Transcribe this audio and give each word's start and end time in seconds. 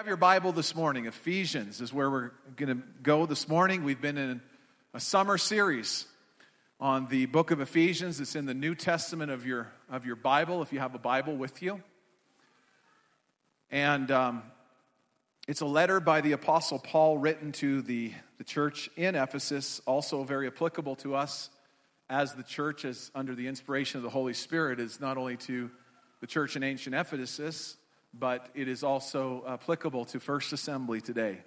have 0.00 0.06
your 0.06 0.16
Bible 0.16 0.50
this 0.50 0.74
morning, 0.74 1.04
Ephesians 1.04 1.82
is 1.82 1.92
where 1.92 2.10
we're 2.10 2.30
going 2.56 2.74
to 2.74 2.82
go 3.02 3.26
this 3.26 3.46
morning. 3.46 3.84
We've 3.84 4.00
been 4.00 4.16
in 4.16 4.40
a 4.94 4.98
summer 4.98 5.36
series 5.36 6.06
on 6.80 7.06
the 7.08 7.26
book 7.26 7.50
of 7.50 7.60
Ephesians. 7.60 8.18
It's 8.18 8.34
in 8.34 8.46
the 8.46 8.54
New 8.54 8.74
Testament 8.74 9.30
of 9.30 9.44
your, 9.44 9.70
of 9.90 10.06
your 10.06 10.16
Bible, 10.16 10.62
if 10.62 10.72
you 10.72 10.78
have 10.78 10.94
a 10.94 10.98
Bible 10.98 11.36
with 11.36 11.60
you. 11.60 11.82
And 13.70 14.10
um, 14.10 14.42
it's 15.46 15.60
a 15.60 15.66
letter 15.66 16.00
by 16.00 16.22
the 16.22 16.32
Apostle 16.32 16.78
Paul 16.78 17.18
written 17.18 17.52
to 17.52 17.82
the, 17.82 18.14
the 18.38 18.44
church 18.44 18.88
in 18.96 19.14
Ephesus, 19.14 19.82
also 19.84 20.24
very 20.24 20.46
applicable 20.46 20.96
to 20.96 21.14
us 21.14 21.50
as 22.08 22.32
the 22.32 22.42
church, 22.42 22.86
as 22.86 23.10
under 23.14 23.34
the 23.34 23.48
inspiration 23.48 23.98
of 23.98 24.02
the 24.02 24.08
Holy 24.08 24.32
Spirit, 24.32 24.80
is 24.80 24.98
not 24.98 25.18
only 25.18 25.36
to 25.36 25.70
the 26.22 26.26
church 26.26 26.56
in 26.56 26.62
ancient 26.62 26.96
Ephesus, 26.96 27.76
but 28.12 28.48
it 28.54 28.68
is 28.68 28.82
also 28.82 29.44
applicable 29.46 30.04
to 30.06 30.20
First 30.20 30.52
Assembly 30.52 31.00
today. 31.00 31.38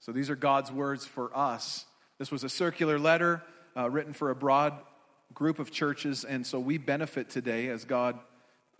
So 0.00 0.12
these 0.12 0.30
are 0.30 0.36
God's 0.36 0.70
words 0.70 1.06
for 1.06 1.36
us. 1.36 1.86
This 2.18 2.30
was 2.30 2.44
a 2.44 2.48
circular 2.48 2.98
letter 2.98 3.42
uh, 3.76 3.88
written 3.90 4.12
for 4.12 4.30
a 4.30 4.34
broad 4.34 4.74
group 5.32 5.58
of 5.58 5.70
churches, 5.70 6.24
and 6.24 6.46
so 6.46 6.60
we 6.60 6.78
benefit 6.78 7.30
today 7.30 7.68
as 7.68 7.84
God 7.84 8.18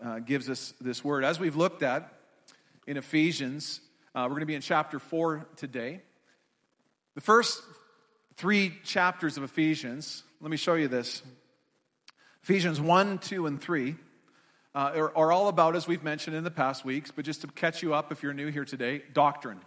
uh, 0.03 0.19
gives 0.19 0.49
us 0.49 0.73
this 0.79 1.03
word. 1.03 1.23
As 1.23 1.39
we've 1.39 1.55
looked 1.55 1.83
at 1.83 2.13
in 2.87 2.97
Ephesians, 2.97 3.81
uh, 4.13 4.21
we're 4.23 4.35
going 4.35 4.41
to 4.41 4.45
be 4.45 4.55
in 4.55 4.61
chapter 4.61 4.99
4 4.99 5.47
today. 5.55 6.01
The 7.15 7.21
first 7.21 7.61
three 8.37 8.73
chapters 8.83 9.37
of 9.37 9.43
Ephesians, 9.43 10.23
let 10.41 10.51
me 10.51 10.57
show 10.57 10.75
you 10.75 10.87
this 10.87 11.23
Ephesians 12.43 12.79
1, 12.79 13.17
2, 13.19 13.47
and 13.47 13.59
3 13.59 13.95
uh, 14.75 14.91
are, 14.93 15.17
are 15.17 15.31
all 15.31 15.47
about, 15.47 15.75
as 15.75 15.87
we've 15.87 16.03
mentioned 16.03 16.35
in 16.35 16.43
the 16.43 16.51
past 16.51 16.83
weeks, 16.83 17.09
but 17.09 17.23
just 17.23 17.41
to 17.41 17.47
catch 17.47 17.81
you 17.81 17.93
up 17.93 18.11
if 18.11 18.21
you're 18.21 18.33
new 18.33 18.51
here 18.51 18.65
today, 18.65 19.01
doctrine. 19.13 19.59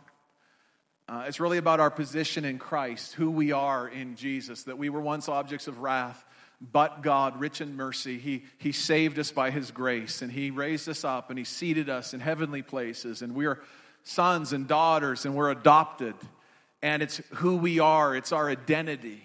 Uh, 1.08 1.24
it's 1.26 1.40
really 1.40 1.56
about 1.56 1.80
our 1.80 1.90
position 1.90 2.44
in 2.44 2.58
Christ, 2.58 3.14
who 3.14 3.30
we 3.30 3.50
are 3.50 3.88
in 3.88 4.16
Jesus, 4.16 4.64
that 4.64 4.76
we 4.76 4.90
were 4.90 5.00
once 5.00 5.26
objects 5.26 5.66
of 5.66 5.78
wrath, 5.78 6.22
but 6.60 7.02
God, 7.02 7.40
rich 7.40 7.62
in 7.62 7.74
mercy, 7.74 8.18
he, 8.18 8.44
he 8.58 8.72
saved 8.72 9.18
us 9.18 9.30
by 9.30 9.50
His 9.50 9.70
grace, 9.70 10.20
and 10.20 10.30
He 10.30 10.50
raised 10.50 10.88
us 10.88 11.04
up, 11.04 11.30
and 11.30 11.38
He 11.38 11.44
seated 11.44 11.88
us 11.88 12.12
in 12.12 12.20
heavenly 12.20 12.60
places, 12.60 13.22
and 13.22 13.34
we 13.34 13.46
are 13.46 13.62
sons 14.02 14.52
and 14.52 14.68
daughters, 14.68 15.24
and 15.24 15.34
we're 15.34 15.50
adopted. 15.50 16.14
And 16.82 17.02
it's 17.02 17.22
who 17.34 17.56
we 17.56 17.80
are, 17.80 18.14
it's 18.14 18.32
our 18.32 18.50
identity. 18.50 19.22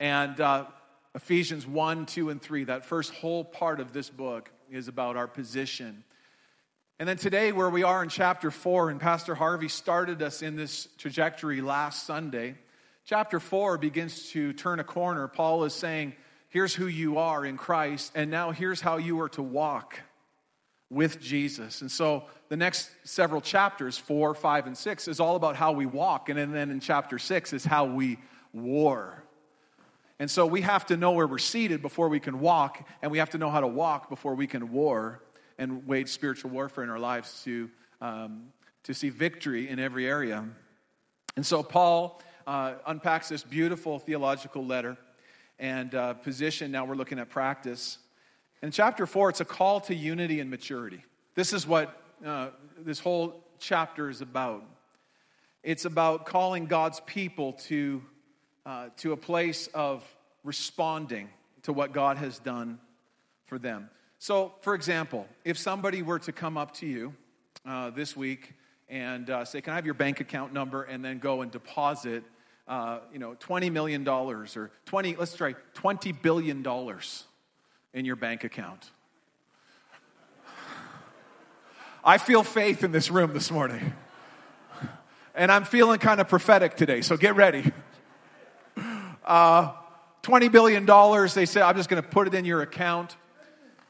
And 0.00 0.40
uh, 0.40 0.66
Ephesians 1.14 1.66
1, 1.66 2.06
2, 2.06 2.30
and 2.30 2.40
3, 2.40 2.64
that 2.64 2.86
first 2.86 3.12
whole 3.12 3.44
part 3.44 3.80
of 3.80 3.92
this 3.92 4.08
book, 4.08 4.50
is 4.72 4.88
about 4.88 5.16
our 5.16 5.28
position. 5.28 6.02
And 6.98 7.08
then 7.08 7.18
today, 7.18 7.52
where 7.52 7.68
we 7.68 7.82
are 7.82 8.02
in 8.02 8.08
chapter 8.08 8.50
4, 8.50 8.90
and 8.90 9.00
Pastor 9.00 9.34
Harvey 9.34 9.68
started 9.68 10.22
us 10.22 10.40
in 10.40 10.56
this 10.56 10.88
trajectory 10.96 11.60
last 11.60 12.06
Sunday, 12.06 12.54
chapter 13.04 13.38
4 13.38 13.76
begins 13.76 14.30
to 14.30 14.52
turn 14.54 14.80
a 14.80 14.84
corner. 14.84 15.28
Paul 15.28 15.64
is 15.64 15.74
saying, 15.74 16.14
Here's 16.48 16.74
who 16.74 16.86
you 16.86 17.18
are 17.18 17.44
in 17.44 17.56
Christ, 17.56 18.12
and 18.14 18.30
now 18.30 18.50
here's 18.50 18.80
how 18.80 18.98
you 18.98 19.20
are 19.20 19.28
to 19.30 19.42
walk 19.42 20.00
with 20.90 21.18
Jesus. 21.18 21.80
And 21.80 21.90
so 21.90 22.24
the 22.48 22.56
next 22.56 22.90
several 23.04 23.40
chapters, 23.40 23.96
4, 23.96 24.34
5, 24.34 24.66
and 24.66 24.76
6, 24.76 25.08
is 25.08 25.18
all 25.18 25.36
about 25.36 25.56
how 25.56 25.72
we 25.72 25.86
walk. 25.86 26.28
And 26.28 26.54
then 26.54 26.70
in 26.70 26.80
chapter 26.80 27.18
6 27.18 27.54
is 27.54 27.64
how 27.64 27.86
we 27.86 28.18
war. 28.52 29.21
And 30.22 30.30
so 30.30 30.46
we 30.46 30.60
have 30.60 30.86
to 30.86 30.96
know 30.96 31.10
where 31.10 31.26
we're 31.26 31.38
seated 31.38 31.82
before 31.82 32.08
we 32.08 32.20
can 32.20 32.38
walk, 32.38 32.88
and 33.02 33.10
we 33.10 33.18
have 33.18 33.30
to 33.30 33.38
know 33.38 33.50
how 33.50 33.58
to 33.58 33.66
walk 33.66 34.08
before 34.08 34.36
we 34.36 34.46
can 34.46 34.70
war 34.70 35.20
and 35.58 35.84
wage 35.84 36.10
spiritual 36.10 36.52
warfare 36.52 36.84
in 36.84 36.90
our 36.90 36.98
lives 37.00 37.42
to, 37.42 37.68
um, 38.00 38.52
to 38.84 38.94
see 38.94 39.08
victory 39.08 39.68
in 39.68 39.80
every 39.80 40.06
area. 40.06 40.48
And 41.34 41.44
so 41.44 41.64
Paul 41.64 42.22
uh, 42.46 42.74
unpacks 42.86 43.30
this 43.30 43.42
beautiful 43.42 43.98
theological 43.98 44.64
letter 44.64 44.96
and 45.58 45.92
uh, 45.92 46.14
position. 46.14 46.70
Now 46.70 46.84
we're 46.84 46.94
looking 46.94 47.18
at 47.18 47.28
practice. 47.28 47.98
In 48.62 48.70
chapter 48.70 49.06
four, 49.06 49.28
it's 49.28 49.40
a 49.40 49.44
call 49.44 49.80
to 49.80 49.92
unity 49.92 50.38
and 50.38 50.48
maturity. 50.48 51.02
This 51.34 51.52
is 51.52 51.66
what 51.66 52.00
uh, 52.24 52.50
this 52.78 53.00
whole 53.00 53.42
chapter 53.58 54.08
is 54.08 54.20
about. 54.20 54.62
It's 55.64 55.84
about 55.84 56.26
calling 56.26 56.66
God's 56.66 57.00
people 57.06 57.54
to 57.54 58.04
uh, 58.64 58.90
to 58.98 59.10
a 59.10 59.16
place 59.16 59.66
of 59.74 60.04
responding 60.44 61.28
to 61.62 61.72
what 61.72 61.92
God 61.92 62.16
has 62.16 62.38
done 62.38 62.78
for 63.46 63.58
them. 63.58 63.90
So, 64.18 64.54
for 64.60 64.74
example, 64.74 65.26
if 65.44 65.58
somebody 65.58 66.02
were 66.02 66.18
to 66.20 66.32
come 66.32 66.56
up 66.56 66.74
to 66.74 66.86
you 66.86 67.14
uh, 67.66 67.90
this 67.90 68.16
week 68.16 68.54
and 68.88 69.28
uh, 69.28 69.44
say, 69.44 69.60
"Can 69.60 69.72
I 69.72 69.76
have 69.76 69.84
your 69.84 69.94
bank 69.94 70.20
account 70.20 70.52
number?" 70.52 70.82
and 70.82 71.04
then 71.04 71.18
go 71.18 71.42
and 71.42 71.50
deposit, 71.50 72.24
uh, 72.68 73.00
you 73.12 73.18
know, 73.18 73.34
twenty 73.38 73.70
million 73.70 74.04
dollars 74.04 74.56
or 74.56 74.70
twenty, 74.86 75.16
let's 75.16 75.34
try 75.34 75.54
twenty 75.74 76.12
billion 76.12 76.62
dollars 76.62 77.24
in 77.92 78.04
your 78.04 78.16
bank 78.16 78.44
account. 78.44 78.90
I 82.04 82.18
feel 82.18 82.42
faith 82.42 82.82
in 82.82 82.90
this 82.90 83.10
room 83.10 83.32
this 83.32 83.50
morning. 83.50 83.92
And 85.34 85.50
I'm 85.50 85.64
feeling 85.64 85.98
kind 85.98 86.20
of 86.20 86.28
prophetic 86.28 86.76
today, 86.76 87.00
so 87.00 87.16
get 87.16 87.36
ready. 87.36 87.72
Uh, 89.24 89.72
$20 90.22 90.52
billion, 90.52 90.86
they 91.34 91.46
say, 91.46 91.60
I'm 91.60 91.76
just 91.76 91.88
going 91.88 92.00
to 92.00 92.08
put 92.08 92.28
it 92.28 92.34
in 92.34 92.44
your 92.44 92.62
account. 92.62 93.16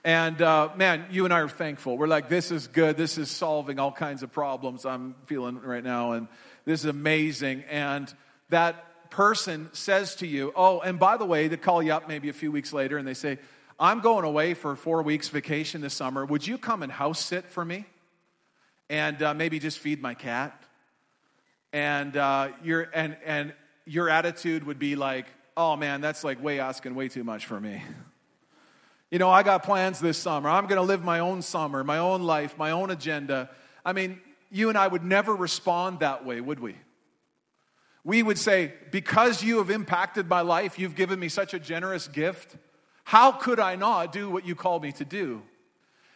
And 0.03 0.41
uh, 0.41 0.70
man, 0.76 1.04
you 1.10 1.26
and 1.26 1.32
I 1.32 1.41
are 1.41 1.48
thankful. 1.48 1.98
We're 1.98 2.06
like, 2.06 2.28
this 2.28 2.50
is 2.50 2.69
good. 2.69 2.97
This 2.97 3.19
is 3.19 3.31
solving 3.31 3.78
all 3.78 3.93
kinds 3.93 4.22
of 4.22 4.32
problems 4.32 4.87
I'm 4.87 5.15
feeling 5.26 5.60
right 5.60 5.84
now. 5.84 6.12
And 6.12 6.28
this 6.65 6.81
is 6.81 6.87
amazing. 6.87 7.65
And 7.70 8.12
that 8.48 9.10
person 9.10 9.69
says 9.72 10.16
to 10.16 10.26
you, 10.26 10.53
oh, 10.56 10.81
and 10.81 10.98
by 10.98 11.19
the 11.19 11.26
way, 11.26 11.48
they 11.48 11.59
call 11.59 11.82
you 11.82 11.93
up 11.93 12.09
maybe 12.09 12.31
a 12.31 12.32
few 12.32 12.50
weeks 12.50 12.72
later 12.72 12.97
and 12.97 13.06
they 13.06 13.14
say, 13.14 13.38
I'm 13.78 14.00
going 14.00 14.25
away 14.25 14.54
for 14.54 14.75
four 14.75 15.03
weeks 15.03 15.28
vacation 15.28 15.82
this 15.82 15.94
summer. 15.94 16.25
Would 16.25 16.47
you 16.47 16.56
come 16.56 16.82
and 16.82 16.91
house 16.91 17.22
sit 17.22 17.50
for 17.50 17.64
me? 17.64 17.84
And 18.88 19.22
uh, 19.22 19.34
maybe 19.34 19.59
just 19.59 19.78
feed 19.78 20.00
my 20.00 20.14
cat? 20.14 20.60
And, 21.75 22.16
uh, 22.16 22.49
your, 22.64 22.88
and, 22.94 23.16
and 23.25 23.53
your 23.84 24.09
attitude 24.09 24.64
would 24.64 24.78
be 24.78 24.97
like, 24.97 25.26
oh 25.57 25.77
man, 25.77 26.01
that's 26.01 26.25
like 26.25 26.43
way 26.43 26.61
asking 26.61 26.95
way 26.95 27.09
too 27.09 27.25
much 27.25 27.47
for 27.47 27.61
me. 27.61 27.83
You 29.11 29.19
know, 29.19 29.29
I 29.29 29.43
got 29.43 29.63
plans 29.63 30.01
this 30.01 30.17
summer. 30.17 30.49
I'm 30.49 30.67
going 30.67 30.81
to 30.81 30.87
live 30.87 31.05
my 31.05 31.19
own 31.19 31.43
summer, 31.43 31.85
my 31.85 31.99
own 31.99 32.23
life, 32.23 32.57
my 32.57 32.71
own 32.71 32.91
agenda. 32.91 33.51
I 33.85 33.93
mean, 33.93 34.19
you 34.51 34.71
and 34.71 34.79
I 34.79 34.87
would 34.87 35.05
never 35.05 35.35
respond 35.35 36.01
that 36.01 36.25
way, 36.25 36.41
would 36.41 36.61
we? 36.61 36.77
We 38.05 38.23
would 38.23 38.39
say, 38.39 38.73
because 38.91 39.43
you 39.43 39.59
have 39.59 39.71
impacted 39.71 40.29
my 40.29 40.41
life, 40.41 40.79
you've 40.79 40.95
given 40.95 41.21
me 41.21 41.29
such 41.29 41.53
a 41.53 41.59
generous 41.59 42.09
gift. 42.09 42.57
How 43.05 43.33
could 43.33 43.61
I 43.61 43.77
not 43.77 44.12
do 44.12 44.31
what 44.31 44.47
you 44.47 44.55
called 44.55 44.83
me 44.83 44.93
to 44.93 45.05
do? 45.05 45.43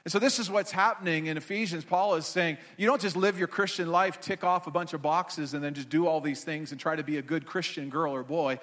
And 0.04 0.12
so, 0.12 0.18
this 0.18 0.38
is 0.38 0.48
what's 0.48 0.70
happening 0.70 1.26
in 1.26 1.36
Ephesians. 1.36 1.84
Paul 1.84 2.14
is 2.14 2.26
saying, 2.26 2.58
you 2.76 2.86
don't 2.86 3.00
just 3.00 3.16
live 3.16 3.38
your 3.38 3.48
Christian 3.48 3.90
life, 3.90 4.20
tick 4.20 4.44
off 4.44 4.66
a 4.66 4.70
bunch 4.70 4.94
of 4.94 5.02
boxes, 5.02 5.52
and 5.52 5.62
then 5.62 5.74
just 5.74 5.88
do 5.88 6.06
all 6.06 6.20
these 6.20 6.44
things 6.44 6.70
and 6.70 6.80
try 6.80 6.96
to 6.96 7.02
be 7.02 7.18
a 7.18 7.22
good 7.22 7.44
Christian 7.44 7.90
girl 7.90 8.14
or 8.14 8.22
boy. 8.22 8.58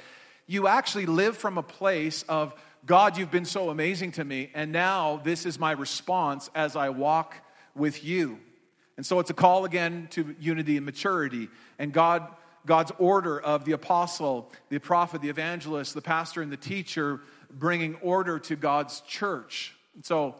You 0.45 0.67
actually 0.67 1.05
live 1.05 1.37
from 1.37 1.57
a 1.57 1.63
place 1.63 2.23
of, 2.23 2.53
God, 2.85 3.17
you've 3.17 3.31
been 3.31 3.45
so 3.45 3.69
amazing 3.69 4.11
to 4.13 4.25
me, 4.25 4.51
and 4.53 4.71
now 4.71 5.21
this 5.23 5.45
is 5.45 5.57
my 5.57 5.71
response 5.71 6.49
as 6.53 6.75
I 6.75 6.89
walk 6.89 7.35
with 7.75 8.03
you. 8.03 8.39
And 8.97 9.05
so, 9.05 9.19
it's 9.19 9.29
a 9.29 9.33
call 9.33 9.65
again 9.65 10.07
to 10.11 10.35
unity 10.39 10.77
and 10.77 10.85
maturity. 10.85 11.49
And 11.79 11.91
God, 11.93 12.27
God's 12.65 12.91
order 12.99 13.39
of 13.39 13.65
the 13.65 13.71
apostle, 13.71 14.51
the 14.69 14.79
prophet, 14.79 15.21
the 15.21 15.29
evangelist, 15.29 15.93
the 15.93 16.01
pastor, 16.01 16.41
and 16.41 16.51
the 16.51 16.57
teacher 16.57 17.21
bringing 17.49 17.95
order 17.95 18.37
to 18.39 18.55
God's 18.55 19.01
church. 19.01 19.73
And 19.95 20.05
so, 20.05 20.35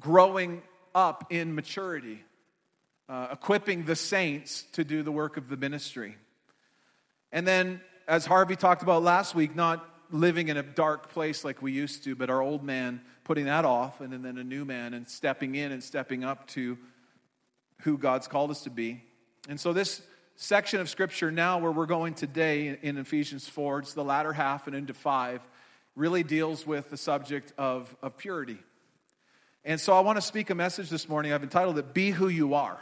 growing 0.00 0.62
up 0.94 1.32
in 1.32 1.54
maturity, 1.54 2.24
uh, 3.08 3.28
equipping 3.32 3.84
the 3.84 3.96
saints 3.96 4.64
to 4.72 4.84
do 4.84 5.02
the 5.02 5.12
work 5.12 5.36
of 5.36 5.48
the 5.48 5.56
ministry. 5.56 6.16
And 7.32 7.46
then, 7.46 7.80
as 8.06 8.26
Harvey 8.26 8.56
talked 8.56 8.82
about 8.82 9.02
last 9.02 9.34
week, 9.34 9.54
not 9.54 9.88
living 10.10 10.48
in 10.48 10.56
a 10.56 10.62
dark 10.62 11.10
place 11.10 11.44
like 11.44 11.62
we 11.62 11.72
used 11.72 12.04
to, 12.04 12.14
but 12.14 12.30
our 12.30 12.40
old 12.42 12.62
man 12.62 13.00
putting 13.24 13.46
that 13.46 13.64
off, 13.64 14.00
and 14.00 14.12
then 14.24 14.38
a 14.38 14.44
new 14.44 14.64
man 14.64 14.94
and 14.94 15.08
stepping 15.08 15.54
in 15.54 15.72
and 15.72 15.82
stepping 15.82 16.24
up 16.24 16.46
to 16.48 16.78
who 17.82 17.96
God's 17.96 18.28
called 18.28 18.50
us 18.50 18.62
to 18.62 18.70
be. 18.70 19.02
And 19.48 19.58
so, 19.58 19.72
this 19.72 20.02
section 20.36 20.80
of 20.80 20.88
scripture 20.88 21.30
now, 21.30 21.58
where 21.58 21.72
we're 21.72 21.86
going 21.86 22.14
today 22.14 22.78
in 22.82 22.98
Ephesians 22.98 23.48
4, 23.48 23.80
it's 23.80 23.94
the 23.94 24.04
latter 24.04 24.32
half 24.32 24.66
and 24.66 24.76
into 24.76 24.94
5, 24.94 25.46
really 25.96 26.22
deals 26.22 26.66
with 26.66 26.90
the 26.90 26.96
subject 26.96 27.52
of, 27.56 27.94
of 28.02 28.16
purity. 28.16 28.58
And 29.64 29.80
so 29.80 29.94
I 29.94 30.00
want 30.00 30.16
to 30.18 30.22
speak 30.22 30.50
a 30.50 30.54
message 30.54 30.90
this 30.90 31.08
morning. 31.08 31.32
I've 31.32 31.42
entitled 31.42 31.78
it, 31.78 31.94
Be 31.94 32.10
Who 32.10 32.28
You 32.28 32.54
Are. 32.54 32.78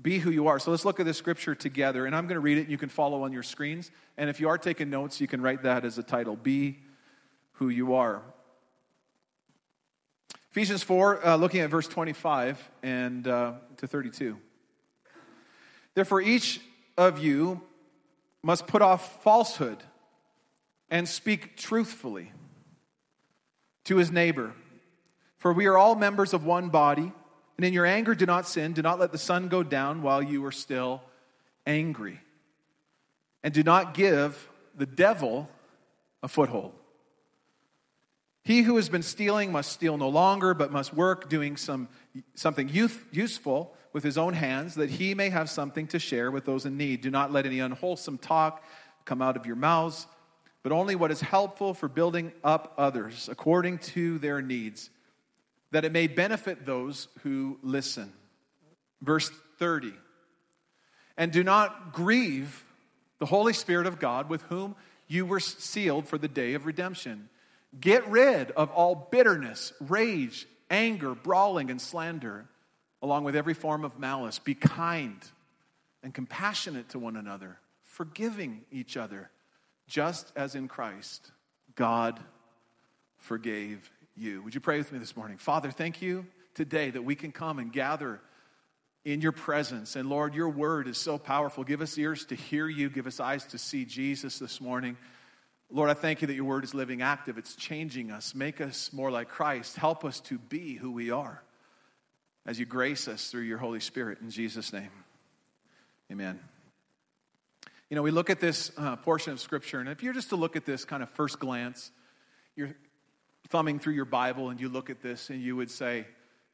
Be 0.00 0.18
who 0.18 0.30
you 0.30 0.46
are. 0.46 0.58
So 0.58 0.70
let's 0.70 0.84
look 0.84 1.00
at 1.00 1.06
this 1.06 1.18
scripture 1.18 1.54
together. 1.54 2.06
And 2.06 2.14
I'm 2.14 2.26
going 2.26 2.36
to 2.36 2.40
read 2.40 2.58
it. 2.58 2.62
And 2.62 2.70
you 2.70 2.78
can 2.78 2.88
follow 2.88 3.22
on 3.22 3.32
your 3.32 3.42
screens. 3.42 3.90
And 4.16 4.30
if 4.30 4.40
you 4.40 4.48
are 4.48 4.58
taking 4.58 4.90
notes, 4.90 5.20
you 5.20 5.26
can 5.26 5.40
write 5.40 5.62
that 5.62 5.84
as 5.84 5.98
a 5.98 6.02
title 6.02 6.36
Be 6.36 6.78
Who 7.54 7.68
You 7.68 7.94
Are. 7.94 8.22
Ephesians 10.52 10.82
4, 10.82 11.26
uh, 11.26 11.36
looking 11.36 11.60
at 11.60 11.70
verse 11.70 11.86
25 11.86 12.70
and 12.82 13.28
uh, 13.28 13.52
to 13.76 13.86
32. 13.86 14.36
Therefore, 15.94 16.20
each 16.20 16.60
of 16.98 17.18
you 17.18 17.60
must 18.42 18.66
put 18.66 18.82
off 18.82 19.22
falsehood 19.22 19.82
and 20.90 21.08
speak 21.08 21.56
truthfully 21.56 22.32
to 23.84 23.96
his 23.96 24.10
neighbor. 24.10 24.54
For 25.36 25.52
we 25.52 25.66
are 25.66 25.76
all 25.76 25.94
members 25.94 26.34
of 26.34 26.44
one 26.44 26.68
body. 26.68 27.12
And 27.60 27.66
in 27.66 27.74
your 27.74 27.84
anger, 27.84 28.14
do 28.14 28.24
not 28.24 28.48
sin. 28.48 28.72
Do 28.72 28.80
not 28.80 28.98
let 28.98 29.12
the 29.12 29.18
sun 29.18 29.48
go 29.48 29.62
down 29.62 30.00
while 30.00 30.22
you 30.22 30.42
are 30.46 30.50
still 30.50 31.02
angry. 31.66 32.18
And 33.42 33.52
do 33.52 33.62
not 33.62 33.92
give 33.92 34.48
the 34.74 34.86
devil 34.86 35.46
a 36.22 36.28
foothold. 36.28 36.72
He 38.44 38.62
who 38.62 38.76
has 38.76 38.88
been 38.88 39.02
stealing 39.02 39.52
must 39.52 39.72
steal 39.72 39.98
no 39.98 40.08
longer, 40.08 40.54
but 40.54 40.72
must 40.72 40.94
work 40.94 41.28
doing 41.28 41.58
some, 41.58 41.90
something 42.34 42.70
youth, 42.70 43.04
useful 43.12 43.74
with 43.92 44.04
his 44.04 44.16
own 44.16 44.32
hands, 44.32 44.76
that 44.76 44.88
he 44.88 45.12
may 45.14 45.28
have 45.28 45.50
something 45.50 45.86
to 45.88 45.98
share 45.98 46.30
with 46.30 46.46
those 46.46 46.64
in 46.64 46.78
need. 46.78 47.02
Do 47.02 47.10
not 47.10 47.30
let 47.30 47.44
any 47.44 47.60
unwholesome 47.60 48.16
talk 48.16 48.64
come 49.04 49.20
out 49.20 49.36
of 49.36 49.44
your 49.44 49.56
mouths, 49.56 50.06
but 50.62 50.72
only 50.72 50.94
what 50.94 51.10
is 51.10 51.20
helpful 51.20 51.74
for 51.74 51.90
building 51.90 52.32
up 52.42 52.72
others 52.78 53.28
according 53.30 53.80
to 53.80 54.18
their 54.18 54.40
needs, 54.40 54.88
that 55.70 55.84
it 55.84 55.92
may 55.92 56.06
benefit 56.06 56.66
those 56.66 57.08
who 57.22 57.58
listen. 57.62 58.12
Verse 59.02 59.30
30. 59.58 59.92
And 61.16 61.32
do 61.32 61.44
not 61.44 61.92
grieve 61.92 62.64
the 63.18 63.26
Holy 63.26 63.52
Spirit 63.52 63.86
of 63.86 63.98
God, 63.98 64.28
with 64.28 64.42
whom 64.42 64.74
you 65.06 65.26
were 65.26 65.40
sealed 65.40 66.08
for 66.08 66.18
the 66.18 66.28
day 66.28 66.54
of 66.54 66.66
redemption. 66.66 67.28
Get 67.78 68.08
rid 68.08 68.50
of 68.52 68.70
all 68.70 69.08
bitterness, 69.10 69.72
rage, 69.80 70.46
anger, 70.70 71.14
brawling, 71.14 71.70
and 71.70 71.80
slander, 71.80 72.46
along 73.02 73.24
with 73.24 73.36
every 73.36 73.54
form 73.54 73.84
of 73.84 73.98
malice. 73.98 74.38
Be 74.38 74.54
kind 74.54 75.20
and 76.02 76.14
compassionate 76.14 76.88
to 76.90 76.98
one 76.98 77.16
another, 77.16 77.58
forgiving 77.82 78.62
each 78.72 78.96
other, 78.96 79.30
just 79.86 80.32
as 80.34 80.54
in 80.54 80.68
Christ 80.68 81.30
God 81.74 82.20
forgave 83.18 83.90
you. 84.20 84.42
Would 84.42 84.54
you 84.54 84.60
pray 84.60 84.78
with 84.78 84.92
me 84.92 84.98
this 84.98 85.16
morning? 85.16 85.38
Father, 85.38 85.70
thank 85.70 86.02
you 86.02 86.26
today 86.54 86.90
that 86.90 87.02
we 87.02 87.14
can 87.14 87.32
come 87.32 87.58
and 87.58 87.72
gather 87.72 88.20
in 89.04 89.22
your 89.22 89.32
presence. 89.32 89.96
And 89.96 90.10
Lord, 90.10 90.34
your 90.34 90.50
word 90.50 90.86
is 90.86 90.98
so 90.98 91.16
powerful. 91.16 91.64
Give 91.64 91.80
us 91.80 91.96
ears 91.96 92.26
to 92.26 92.34
hear 92.34 92.68
you, 92.68 92.90
give 92.90 93.06
us 93.06 93.18
eyes 93.18 93.46
to 93.46 93.58
see 93.58 93.86
Jesus 93.86 94.38
this 94.38 94.60
morning. 94.60 94.98
Lord, 95.70 95.88
I 95.88 95.94
thank 95.94 96.20
you 96.20 96.26
that 96.26 96.34
your 96.34 96.44
word 96.44 96.64
is 96.64 96.74
living 96.74 97.00
active. 97.00 97.38
It's 97.38 97.54
changing 97.54 98.10
us. 98.10 98.34
Make 98.34 98.60
us 98.60 98.92
more 98.92 99.10
like 99.10 99.28
Christ. 99.28 99.76
Help 99.76 100.04
us 100.04 100.20
to 100.22 100.36
be 100.36 100.74
who 100.74 100.92
we 100.92 101.10
are 101.10 101.42
as 102.44 102.58
you 102.58 102.66
grace 102.66 103.08
us 103.08 103.30
through 103.30 103.42
your 103.42 103.58
Holy 103.58 103.80
Spirit. 103.80 104.20
In 104.20 104.30
Jesus' 104.30 104.72
name, 104.72 104.90
amen. 106.12 106.40
You 107.88 107.96
know, 107.96 108.02
we 108.02 108.10
look 108.10 108.28
at 108.28 108.40
this 108.40 108.70
uh, 108.76 108.96
portion 108.96 109.32
of 109.32 109.40
Scripture, 109.40 109.80
and 109.80 109.88
if 109.88 110.02
you're 110.02 110.12
just 110.12 110.28
to 110.28 110.36
look 110.36 110.56
at 110.56 110.66
this 110.66 110.84
kind 110.84 111.02
of 111.02 111.08
first 111.10 111.38
glance, 111.38 111.90
you're 112.54 112.74
thumbing 113.50 113.78
through 113.78 113.94
your 113.94 114.04
Bible 114.04 114.48
and 114.48 114.60
you 114.60 114.68
look 114.68 114.90
at 114.90 115.02
this 115.02 115.28
and 115.28 115.42
you 115.42 115.56
would 115.56 115.70
say, 115.70 116.06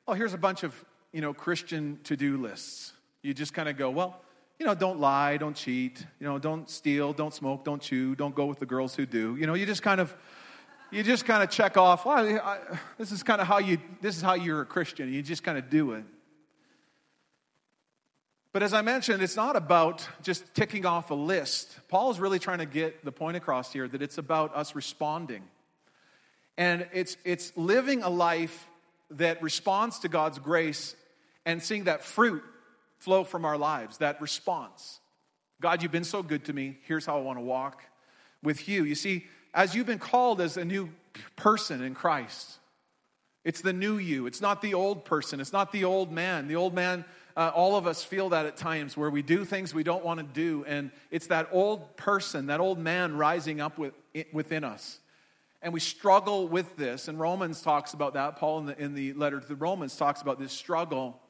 oh, 0.09 0.15
here's 0.15 0.35
a 0.35 0.39
bunch 0.39 0.63
of, 0.63 0.85
you 1.13 1.21
know, 1.21 1.33
Christian 1.33 2.01
to 2.05 2.17
do 2.17 2.37
lists. 2.39 2.93
You 3.23 3.35
just 3.35 3.55
kind 3.55 3.69
of 3.69 3.77
go, 3.77 3.91
well, 3.91 4.21
you 4.59 4.65
know, 4.65 4.75
don't 4.75 4.99
lie, 4.99 5.37
don't 5.37 5.55
cheat, 5.55 6.05
you 6.19 6.27
know, 6.27 6.39
don't 6.39 6.69
steal, 6.71 7.13
don't 7.13 7.35
smoke, 7.35 7.65
don't 7.65 7.83
chew, 7.83 8.15
don't 8.15 8.35
go 8.35 8.47
with 8.47 8.59
the 8.59 8.67
girls 8.67 8.95
who 8.95 9.05
do. 9.05 9.37
You 9.37 9.47
know, 9.47 9.55
you 9.55 9.67
just 9.67 9.83
kind 9.83 10.01
of, 10.01 10.17
you 10.91 11.03
just 11.03 11.27
kind 11.27 11.43
of 11.43 11.51
check 11.51 11.77
off. 11.77 12.07
Well, 12.07 12.17
I, 12.17 12.59
this 12.97 13.13
is 13.13 13.23
kind 13.23 13.41
of 13.41 13.47
how 13.47 13.59
you, 13.59 13.79
this 14.01 14.17
is 14.17 14.23
how 14.23 14.35
you're 14.35 14.63
a 14.63 14.67
Christian. 14.67 15.13
You 15.13 15.23
just 15.23 15.43
kind 15.43 15.59
of 15.59 15.69
do 15.69 15.93
it. 15.93 16.05
But 18.53 18.63
as 18.63 18.73
I 18.73 18.81
mentioned, 18.81 19.23
it's 19.23 19.37
not 19.37 19.55
about 19.55 20.09
just 20.23 20.55
ticking 20.55 20.87
off 20.87 21.11
a 21.11 21.15
list. 21.15 21.79
Paul 21.89 22.11
is 22.11 22.19
really 22.19 22.39
trying 22.39 22.61
to 22.61 22.67
get 22.67 23.05
the 23.05 23.13
point 23.13 23.37
across 23.37 23.71
here 23.71 23.87
that 23.87 24.01
it's 24.01 24.17
about 24.17 24.57
us 24.57 24.75
responding. 24.75 25.43
And 26.59 26.87
it's, 26.93 27.17
it's 27.25 27.57
living 27.57 28.03
a 28.03 28.09
life 28.09 28.69
that 29.11 29.43
responds 29.43 30.01
to 30.01 30.09
God's 30.09 30.39
grace 30.39 30.97
and 31.45 31.63
seeing 31.63 31.85
that 31.85 32.03
fruit 32.03 32.43
flow 32.99 33.25
from 33.25 33.45
our 33.45 33.59
lives, 33.59 33.99
that 33.99 34.21
response. 34.21 35.01
God, 35.61 35.83
you've 35.83 35.93
been 35.93 36.05
so 36.05 36.23
good 36.23 36.45
to 36.47 36.53
me. 36.53 36.79
Here's 36.87 37.07
how 37.07 37.17
I 37.19 37.21
want 37.21 37.39
to 37.39 37.45
walk 37.45 37.83
with 38.43 38.69
you. 38.69 38.85
You 38.85 38.95
see, 38.95 39.27
as 39.55 39.75
you've 39.75 39.87
been 39.87 39.99
called 39.99 40.41
as 40.41 40.57
a 40.57 40.65
new 40.65 40.91
person 41.37 41.83
in 41.83 41.95
Christ, 41.95 42.59
it's 43.45 43.61
the 43.61 43.73
new 43.73 43.97
you. 43.97 44.27
It's 44.27 44.41
not 44.41 44.61
the 44.61 44.75
old 44.75 45.05
person. 45.05 45.41
It's 45.41 45.53
not 45.53 45.73
the 45.73 45.85
old 45.85 46.11
man. 46.11 46.49
The 46.49 46.57
old 46.57 46.75
man, 46.75 47.05
uh, 47.37 47.53
all 47.55 47.77
of 47.77 47.87
us 47.87 48.03
feel 48.03 48.31
that 48.31 48.45
at 48.45 48.57
times 48.57 48.97
where 48.97 49.09
we 49.09 49.23
do 49.23 49.45
things 49.45 49.73
we 49.73 49.85
don't 49.85 50.05
want 50.05 50.19
to 50.19 50.27
do. 50.27 50.65
And 50.67 50.91
it's 51.11 51.29
that 51.29 51.49
old 51.53 51.97
person, 51.97 52.47
that 52.47 52.61
old 52.61 52.79
man 52.79 53.17
rising 53.17 53.61
up 53.61 53.79
with, 53.79 53.95
within 54.33 54.65
us. 54.65 54.99
And 55.67 55.73
we 55.73 55.81
struggle 55.81 56.47
with 56.47 56.77
this. 56.77 57.09
And 57.09 57.19
Romans 57.19 57.61
talks 57.61 57.93
about 57.93 58.15
that. 58.15 58.37
Paul, 58.37 58.61
in 58.61 58.67
the, 58.67 58.81
in 58.81 58.95
the 58.95 59.13
letter 59.15 59.41
to 59.41 59.49
the 59.49 59.57
Romans, 59.57 59.97
talks 59.97 60.23
about 60.23 60.39
this 60.39 60.53
struggle 60.53 61.21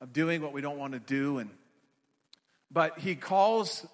of 0.00 0.14
doing 0.14 0.40
what 0.40 0.54
we 0.54 0.62
don't 0.62 0.78
want 0.78 0.94
to 0.94 0.98
do. 0.98 1.36
And, 1.36 1.50
but 2.70 3.00
he 3.00 3.14
calls 3.14 3.86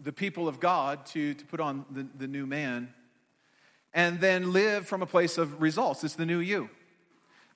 the 0.00 0.12
people 0.12 0.48
of 0.48 0.58
God 0.58 1.06
to, 1.06 1.34
to 1.34 1.44
put 1.44 1.60
on 1.60 1.84
the, 1.88 2.04
the 2.18 2.26
new 2.26 2.48
man 2.48 2.92
and 3.92 4.18
then 4.18 4.52
live 4.52 4.88
from 4.88 5.02
a 5.02 5.06
place 5.06 5.38
of 5.38 5.62
results. 5.62 6.02
It's 6.02 6.16
the 6.16 6.26
new 6.26 6.40
you. 6.40 6.68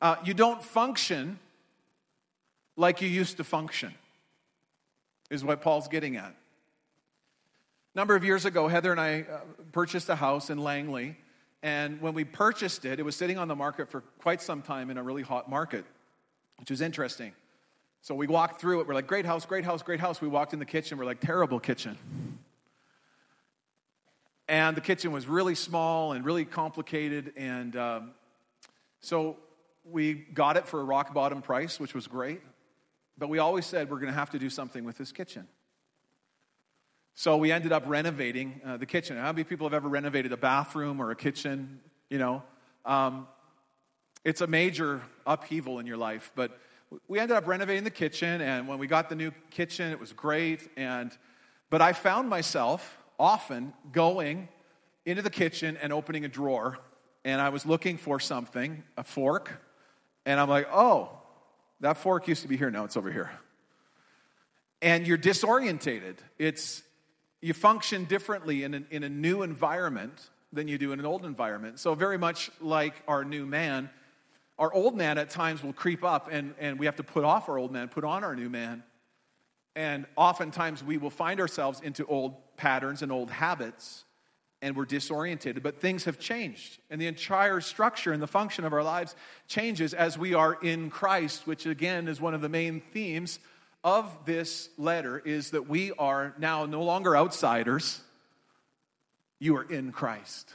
Uh, 0.00 0.14
you 0.24 0.34
don't 0.34 0.62
function 0.62 1.40
like 2.76 3.02
you 3.02 3.08
used 3.08 3.38
to 3.38 3.42
function, 3.42 3.92
is 5.30 5.42
what 5.42 5.62
Paul's 5.62 5.88
getting 5.88 6.14
at. 6.14 6.36
A 7.98 8.00
number 8.00 8.14
of 8.14 8.22
years 8.22 8.44
ago, 8.44 8.68
Heather 8.68 8.92
and 8.92 9.00
I 9.00 9.22
uh, 9.22 9.40
purchased 9.72 10.08
a 10.08 10.14
house 10.14 10.50
in 10.50 10.58
Langley. 10.58 11.16
And 11.64 12.00
when 12.00 12.14
we 12.14 12.22
purchased 12.22 12.84
it, 12.84 13.00
it 13.00 13.02
was 13.02 13.16
sitting 13.16 13.38
on 13.38 13.48
the 13.48 13.56
market 13.56 13.90
for 13.90 14.02
quite 14.20 14.40
some 14.40 14.62
time 14.62 14.90
in 14.90 14.98
a 14.98 15.02
really 15.02 15.22
hot 15.22 15.50
market, 15.50 15.84
which 16.60 16.70
was 16.70 16.80
interesting. 16.80 17.32
So 18.02 18.14
we 18.14 18.28
walked 18.28 18.60
through 18.60 18.82
it. 18.82 18.86
We're 18.86 18.94
like, 18.94 19.08
great 19.08 19.26
house, 19.26 19.44
great 19.44 19.64
house, 19.64 19.82
great 19.82 19.98
house. 19.98 20.20
We 20.20 20.28
walked 20.28 20.52
in 20.52 20.60
the 20.60 20.64
kitchen. 20.64 20.96
We're 20.96 21.06
like, 21.06 21.18
terrible 21.18 21.58
kitchen. 21.58 21.98
And 24.46 24.76
the 24.76 24.80
kitchen 24.80 25.10
was 25.10 25.26
really 25.26 25.56
small 25.56 26.12
and 26.12 26.24
really 26.24 26.44
complicated. 26.44 27.32
And 27.36 27.74
um, 27.74 28.10
so 29.00 29.38
we 29.84 30.14
got 30.14 30.56
it 30.56 30.68
for 30.68 30.80
a 30.80 30.84
rock 30.84 31.12
bottom 31.12 31.42
price, 31.42 31.80
which 31.80 31.94
was 31.94 32.06
great. 32.06 32.42
But 33.18 33.28
we 33.28 33.40
always 33.40 33.66
said 33.66 33.90
we're 33.90 33.98
going 33.98 34.12
to 34.12 34.18
have 34.20 34.30
to 34.30 34.38
do 34.38 34.50
something 34.50 34.84
with 34.84 34.98
this 34.98 35.10
kitchen. 35.10 35.48
So 37.18 37.36
we 37.36 37.50
ended 37.50 37.72
up 37.72 37.82
renovating 37.86 38.60
uh, 38.64 38.76
the 38.76 38.86
kitchen. 38.86 39.16
How 39.16 39.32
many 39.32 39.42
people 39.42 39.66
have 39.66 39.74
ever 39.74 39.88
renovated 39.88 40.30
a 40.30 40.36
bathroom 40.36 41.02
or 41.02 41.10
a 41.10 41.16
kitchen? 41.16 41.80
You 42.10 42.18
know, 42.18 42.44
um, 42.84 43.26
it's 44.24 44.40
a 44.40 44.46
major 44.46 45.02
upheaval 45.26 45.80
in 45.80 45.86
your 45.88 45.96
life, 45.96 46.30
but 46.36 46.56
we 47.08 47.18
ended 47.18 47.36
up 47.36 47.48
renovating 47.48 47.82
the 47.82 47.90
kitchen, 47.90 48.40
and 48.40 48.68
when 48.68 48.78
we 48.78 48.86
got 48.86 49.08
the 49.08 49.16
new 49.16 49.32
kitchen, 49.50 49.90
it 49.90 49.98
was 49.98 50.12
great. 50.12 50.70
And 50.76 51.10
but 51.70 51.82
I 51.82 51.92
found 51.92 52.28
myself 52.28 52.96
often 53.18 53.72
going 53.90 54.48
into 55.04 55.20
the 55.20 55.28
kitchen 55.28 55.76
and 55.82 55.92
opening 55.92 56.24
a 56.24 56.28
drawer, 56.28 56.78
and 57.24 57.40
I 57.40 57.48
was 57.48 57.66
looking 57.66 57.96
for 57.96 58.20
something, 58.20 58.84
a 58.96 59.02
fork, 59.02 59.60
and 60.24 60.38
I'm 60.38 60.48
like, 60.48 60.68
oh, 60.72 61.10
that 61.80 61.96
fork 61.96 62.28
used 62.28 62.42
to 62.42 62.48
be 62.48 62.56
here, 62.56 62.70
now 62.70 62.84
it's 62.84 62.96
over 62.96 63.10
here. 63.10 63.32
And 64.80 65.04
you're 65.04 65.18
disorientated. 65.18 66.18
It's 66.38 66.84
you 67.40 67.54
function 67.54 68.04
differently 68.04 68.64
in, 68.64 68.86
in 68.90 69.02
a 69.02 69.08
new 69.08 69.42
environment 69.42 70.30
than 70.52 70.66
you 70.68 70.78
do 70.78 70.92
in 70.92 70.98
an 70.98 71.06
old 71.06 71.24
environment. 71.24 71.78
So, 71.78 71.94
very 71.94 72.18
much 72.18 72.50
like 72.60 72.94
our 73.06 73.24
new 73.24 73.46
man, 73.46 73.90
our 74.58 74.72
old 74.72 74.96
man 74.96 75.18
at 75.18 75.30
times 75.30 75.62
will 75.62 75.72
creep 75.72 76.02
up 76.02 76.28
and, 76.30 76.54
and 76.58 76.78
we 76.78 76.86
have 76.86 76.96
to 76.96 77.04
put 77.04 77.24
off 77.24 77.48
our 77.48 77.58
old 77.58 77.70
man, 77.70 77.88
put 77.88 78.04
on 78.04 78.24
our 78.24 78.34
new 78.34 78.48
man. 78.48 78.82
And 79.76 80.06
oftentimes 80.16 80.82
we 80.82 80.98
will 80.98 81.10
find 81.10 81.40
ourselves 81.40 81.80
into 81.80 82.04
old 82.06 82.34
patterns 82.56 83.02
and 83.02 83.12
old 83.12 83.30
habits 83.30 84.04
and 84.60 84.76
we're 84.76 84.86
disoriented. 84.86 85.62
But 85.62 85.80
things 85.80 86.04
have 86.04 86.18
changed. 86.18 86.78
And 86.90 87.00
the 87.00 87.06
entire 87.06 87.60
structure 87.60 88.12
and 88.12 88.20
the 88.20 88.26
function 88.26 88.64
of 88.64 88.72
our 88.72 88.82
lives 88.82 89.14
changes 89.46 89.94
as 89.94 90.18
we 90.18 90.34
are 90.34 90.58
in 90.60 90.90
Christ, 90.90 91.46
which 91.46 91.64
again 91.64 92.08
is 92.08 92.20
one 92.20 92.34
of 92.34 92.40
the 92.40 92.48
main 92.48 92.82
themes 92.92 93.38
of 93.84 94.24
this 94.24 94.68
letter 94.76 95.18
is 95.18 95.50
that 95.50 95.68
we 95.68 95.92
are 95.92 96.34
now 96.38 96.66
no 96.66 96.82
longer 96.82 97.16
outsiders. 97.16 98.00
You 99.38 99.56
are 99.56 99.62
in 99.62 99.92
Christ. 99.92 100.52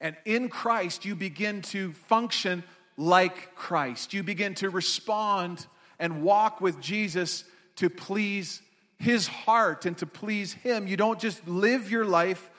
And 0.00 0.16
in 0.24 0.48
Christ, 0.48 1.04
you 1.04 1.14
begin 1.14 1.62
to 1.62 1.92
function 2.08 2.64
like 2.96 3.54
Christ. 3.54 4.14
You 4.14 4.22
begin 4.22 4.54
to 4.56 4.70
respond 4.70 5.66
and 5.98 6.22
walk 6.22 6.60
with 6.60 6.80
Jesus 6.80 7.44
to 7.76 7.90
please 7.90 8.62
his 8.98 9.26
heart 9.26 9.86
and 9.86 9.96
to 9.98 10.06
please 10.06 10.52
him. 10.52 10.86
You 10.86 10.96
don't 10.96 11.20
just 11.20 11.46
live 11.46 11.90
your 11.90 12.04
life 12.04 12.50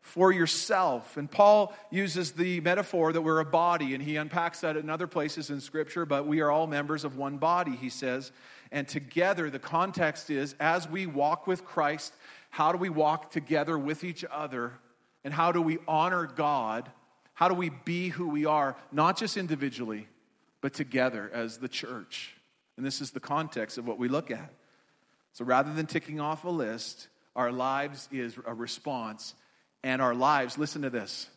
for 0.00 0.32
yourself. 0.32 1.16
And 1.16 1.30
Paul 1.30 1.72
uses 1.90 2.32
the 2.32 2.60
metaphor 2.60 3.12
that 3.12 3.20
we're 3.20 3.38
a 3.38 3.44
body, 3.44 3.94
and 3.94 4.02
he 4.02 4.16
unpacks 4.16 4.60
that 4.60 4.76
in 4.76 4.90
other 4.90 5.06
places 5.06 5.48
in 5.50 5.60
Scripture, 5.60 6.04
but 6.04 6.26
we 6.26 6.40
are 6.40 6.50
all 6.50 6.66
members 6.66 7.04
of 7.04 7.16
one 7.16 7.38
body, 7.38 7.76
he 7.76 7.88
says. 7.88 8.32
And 8.72 8.88
together, 8.88 9.50
the 9.50 9.58
context 9.58 10.30
is 10.30 10.56
as 10.58 10.88
we 10.88 11.06
walk 11.06 11.46
with 11.46 11.64
Christ, 11.64 12.14
how 12.48 12.72
do 12.72 12.78
we 12.78 12.88
walk 12.88 13.30
together 13.30 13.78
with 13.78 14.02
each 14.02 14.24
other? 14.30 14.72
And 15.22 15.32
how 15.32 15.52
do 15.52 15.60
we 15.62 15.78
honor 15.86 16.26
God? 16.26 16.90
How 17.34 17.48
do 17.48 17.54
we 17.54 17.68
be 17.68 18.08
who 18.08 18.28
we 18.28 18.46
are, 18.46 18.76
not 18.90 19.18
just 19.18 19.36
individually, 19.36 20.08
but 20.62 20.72
together 20.72 21.30
as 21.32 21.58
the 21.58 21.68
church? 21.68 22.34
And 22.76 22.84
this 22.84 23.00
is 23.02 23.10
the 23.10 23.20
context 23.20 23.76
of 23.76 23.86
what 23.86 23.98
we 23.98 24.08
look 24.08 24.30
at. 24.30 24.52
So 25.34 25.44
rather 25.44 25.72
than 25.72 25.86
ticking 25.86 26.18
off 26.18 26.44
a 26.44 26.50
list, 26.50 27.08
our 27.36 27.52
lives 27.52 28.08
is 28.10 28.38
a 28.44 28.54
response. 28.54 29.34
And 29.84 30.00
our 30.00 30.14
lives, 30.14 30.56
listen 30.56 30.82
to 30.82 30.90
this, 30.90 31.28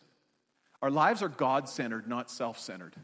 our 0.80 0.90
lives 0.90 1.22
are 1.22 1.28
God 1.28 1.68
centered, 1.68 2.08
not 2.08 2.30
self 2.30 2.58
centered. 2.58 2.94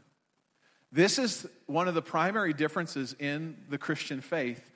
This 0.93 1.17
is 1.17 1.47
one 1.65 1.87
of 1.87 1.95
the 1.95 2.03
primary 2.03 2.53
differences 2.53 3.15
in 3.17 3.57
the 3.67 3.79
Christian 3.79 4.21
faith 4.21 4.69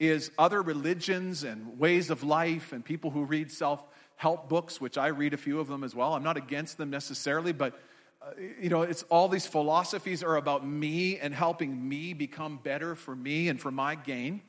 is 0.00 0.32
other 0.36 0.60
religions 0.60 1.44
and 1.44 1.78
ways 1.78 2.10
of 2.10 2.24
life 2.24 2.72
and 2.72 2.84
people 2.84 3.12
who 3.12 3.24
read 3.24 3.52
self-help 3.52 4.48
books, 4.48 4.80
which 4.80 4.98
I 4.98 5.06
read 5.08 5.32
a 5.32 5.36
few 5.36 5.60
of 5.60 5.68
them 5.68 5.84
as 5.84 5.94
well. 5.94 6.14
I'm 6.14 6.24
not 6.24 6.36
against 6.36 6.76
them 6.76 6.90
necessarily, 6.90 7.52
but 7.52 7.80
uh, 8.20 8.30
you 8.60 8.68
know, 8.68 8.82
it's 8.82 9.04
all 9.04 9.28
these 9.28 9.46
philosophies 9.46 10.24
are 10.24 10.34
about 10.34 10.66
me 10.66 11.20
and 11.20 11.32
helping 11.32 11.88
me 11.88 12.14
become 12.14 12.58
better 12.60 12.96
for 12.96 13.14
me 13.14 13.48
and 13.48 13.60
for 13.60 13.70
my 13.70 13.94
gain. 13.94 14.42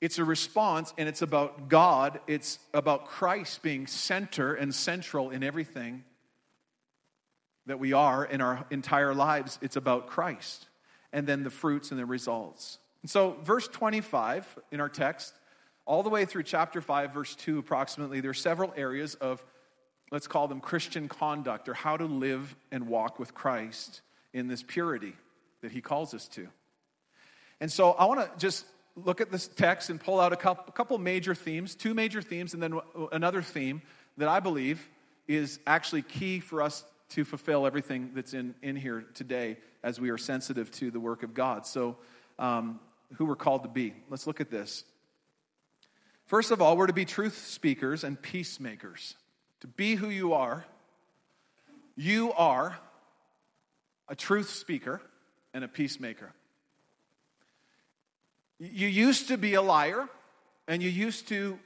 It's 0.00 0.18
a 0.18 0.24
response 0.24 0.94
and 0.96 1.06
it's 1.06 1.20
about 1.20 1.68
God. 1.68 2.18
It's 2.26 2.60
about 2.72 3.04
Christ 3.04 3.60
being 3.60 3.88
center 3.88 4.54
and 4.54 4.74
central 4.74 5.28
in 5.28 5.42
everything 5.42 6.04
that 7.68 7.78
we 7.78 7.92
are 7.92 8.24
in 8.24 8.40
our 8.40 8.64
entire 8.70 9.14
lives. 9.14 9.58
It's 9.62 9.76
about 9.76 10.08
Christ. 10.08 10.66
And 11.12 11.26
then 11.26 11.44
the 11.44 11.50
fruits 11.50 11.90
and 11.90 12.00
the 12.00 12.06
results. 12.06 12.78
And 13.02 13.10
so, 13.10 13.36
verse 13.44 13.68
25 13.68 14.58
in 14.72 14.80
our 14.80 14.88
text, 14.88 15.32
all 15.86 16.02
the 16.02 16.08
way 16.08 16.24
through 16.24 16.42
chapter 16.42 16.80
5, 16.80 17.14
verse 17.14 17.34
2, 17.36 17.58
approximately, 17.58 18.20
there 18.20 18.30
are 18.30 18.34
several 18.34 18.72
areas 18.76 19.14
of, 19.16 19.44
let's 20.10 20.26
call 20.26 20.48
them 20.48 20.60
Christian 20.60 21.08
conduct 21.08 21.68
or 21.68 21.74
how 21.74 21.96
to 21.96 22.06
live 22.06 22.56
and 22.72 22.88
walk 22.88 23.18
with 23.18 23.34
Christ 23.34 24.00
in 24.32 24.48
this 24.48 24.62
purity 24.62 25.14
that 25.62 25.70
he 25.70 25.80
calls 25.80 26.14
us 26.14 26.26
to. 26.28 26.48
And 27.60 27.70
so, 27.70 27.92
I 27.92 28.06
want 28.06 28.20
to 28.20 28.30
just 28.38 28.64
look 28.96 29.20
at 29.20 29.30
this 29.30 29.46
text 29.46 29.90
and 29.90 30.00
pull 30.00 30.20
out 30.20 30.32
a 30.32 30.36
couple, 30.36 30.64
a 30.68 30.72
couple 30.72 30.98
major 30.98 31.34
themes, 31.34 31.74
two 31.74 31.94
major 31.94 32.22
themes, 32.22 32.54
and 32.54 32.62
then 32.62 32.80
another 33.12 33.42
theme 33.42 33.82
that 34.16 34.28
I 34.28 34.40
believe 34.40 34.90
is 35.26 35.60
actually 35.66 36.02
key 36.02 36.40
for 36.40 36.62
us 36.62 36.82
to 37.10 37.24
fulfill 37.24 37.66
everything 37.66 38.10
that's 38.14 38.34
in, 38.34 38.54
in 38.62 38.76
here 38.76 39.04
today 39.14 39.56
as 39.82 40.00
we 40.00 40.10
are 40.10 40.18
sensitive 40.18 40.70
to 40.72 40.90
the 40.90 41.00
work 41.00 41.22
of 41.22 41.34
God. 41.34 41.66
So, 41.66 41.96
um, 42.38 42.80
who 43.14 43.24
we're 43.24 43.36
called 43.36 43.62
to 43.62 43.68
be. 43.68 43.94
Let's 44.10 44.26
look 44.26 44.40
at 44.40 44.50
this. 44.50 44.84
First 46.26 46.50
of 46.50 46.60
all, 46.60 46.76
we're 46.76 46.88
to 46.88 46.92
be 46.92 47.06
truth 47.06 47.38
speakers 47.38 48.04
and 48.04 48.20
peacemakers. 48.20 49.16
To 49.60 49.66
be 49.66 49.94
who 49.94 50.10
you 50.10 50.34
are, 50.34 50.66
you 51.96 52.32
are 52.34 52.78
a 54.08 54.14
truth 54.14 54.50
speaker 54.50 55.00
and 55.54 55.64
a 55.64 55.68
peacemaker. 55.68 56.32
You 58.58 58.88
used 58.88 59.28
to 59.28 59.38
be 59.38 59.54
a 59.54 59.62
liar, 59.62 60.08
and 60.66 60.82
you 60.82 60.90
used 60.90 61.28
to 61.28 61.58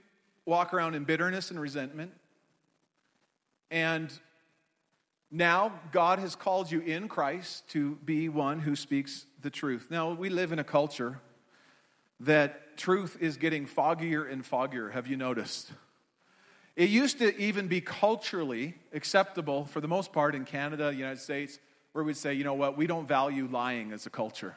walk 0.45 0.73
around 0.73 0.95
in 0.95 1.05
bitterness 1.05 1.51
and 1.51 1.59
resentment. 1.59 2.13
And 3.71 4.13
now 5.33 5.73
God 5.91 6.19
has 6.19 6.37
called 6.37 6.71
you 6.71 6.81
in 6.81 7.09
Christ 7.09 7.67
to 7.71 7.97
be 8.05 8.29
one 8.29 8.61
who 8.61 8.77
speaks 8.77 9.27
the 9.41 9.51
truth. 9.51 9.89
Now, 9.91 10.13
we 10.13 10.29
live 10.29 10.53
in 10.53 10.59
a 10.59 10.65
culture 10.65 11.21
that 12.21 12.77
truth 12.77 13.17
is 13.19 13.39
getting 13.39 13.67
foggier 13.67 14.31
and 14.31 14.45
foggier. 14.45 14.93
Have 14.93 15.07
you 15.07 15.17
noticed? 15.17 15.73
It 16.77 16.91
used 16.91 17.19
to 17.19 17.37
even 17.39 17.67
be 17.67 17.81
culturally 17.81 18.75
acceptable, 18.93 19.65
for 19.65 19.81
the 19.81 19.89
most 19.89 20.13
part, 20.13 20.35
in 20.35 20.45
Canada, 20.45 20.91
the 20.91 20.97
United 20.97 21.21
States, 21.21 21.59
where 21.93 22.05
we'd 22.05 22.17
say, 22.17 22.35
you 22.35 22.45
know 22.45 22.55
what, 22.55 22.77
we 22.77 22.87
don't 22.87 23.09
value 23.09 23.49
lying 23.51 23.93
as 23.93 24.07
a 24.07 24.11
culture. 24.11 24.57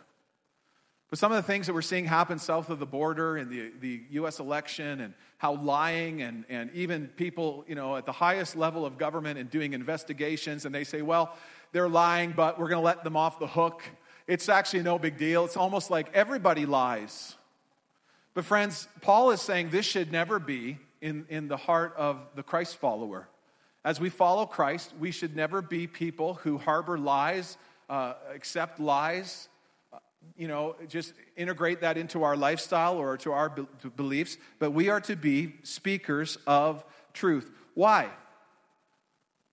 Some 1.16 1.32
of 1.32 1.38
the 1.38 1.44
things 1.44 1.68
that 1.68 1.74
we're 1.74 1.82
seeing 1.82 2.04
happen 2.04 2.40
south 2.40 2.70
of 2.70 2.80
the 2.80 2.86
border 2.86 3.38
in 3.38 3.50
the, 3.50 3.72
the 3.80 4.02
U.S. 4.12 4.40
election 4.40 5.00
and 5.00 5.14
how 5.38 5.54
lying 5.54 6.22
and, 6.22 6.44
and 6.50 6.70
even 6.74 7.08
people, 7.16 7.64
you 7.70 7.76
know, 7.76 7.96
at 7.96 8.06
the 8.06 8.12
highest 8.12 8.58
level 8.58 8.86
of 8.86 8.98
government 8.98 9.40
and 9.40 9.50
doing 9.50 9.72
investigations, 9.72 10.66
and 10.66 10.76
they 10.76 10.84
say, 10.84 11.02
well, 11.02 11.38
they're 11.72 11.88
lying, 11.88 12.34
but 12.34 12.60
we're 12.60 12.68
going 12.68 12.82
to 12.82 12.86
let 12.86 13.06
them 13.06 13.16
off 13.16 13.40
the 13.40 13.48
hook. 13.48 13.82
It's 14.28 14.50
actually 14.50 14.84
no 14.84 15.00
big 15.00 15.18
deal. 15.18 15.46
It's 15.46 15.56
almost 15.56 15.90
like 15.90 16.14
everybody 16.14 16.66
lies. 16.66 17.36
But, 18.34 18.44
friends, 18.44 18.90
Paul 19.00 19.32
is 19.32 19.42
saying 19.42 19.70
this 19.70 19.86
should 19.86 20.12
never 20.12 20.38
be 20.38 20.80
in, 21.00 21.26
in 21.30 21.48
the 21.48 21.58
heart 21.58 21.94
of 21.96 22.28
the 22.36 22.44
Christ 22.44 22.76
follower. 22.76 23.30
As 23.86 24.02
we 24.02 24.10
follow 24.10 24.46
Christ, 24.46 24.94
we 25.00 25.12
should 25.12 25.34
never 25.34 25.62
be 25.62 25.88
people 25.88 26.34
who 26.34 26.58
harbor 26.58 26.98
lies, 26.98 27.58
uh, 27.90 28.16
accept 28.34 28.82
lies, 28.82 29.48
you 30.38 30.48
know, 30.48 30.76
just 30.88 31.14
integrate 31.36 31.82
that 31.82 31.98
into 31.98 32.24
our 32.24 32.36
lifestyle 32.36 32.98
or 32.98 33.18
to 33.18 33.32
our 33.32 33.50
be- 33.50 33.68
beliefs, 33.96 34.38
but 34.60 34.72
we 34.72 34.90
are 34.90 35.02
to 35.02 35.16
be 35.16 35.56
speakers 35.64 36.38
of 36.46 36.84
truth. 37.14 37.50
Why? 37.74 38.10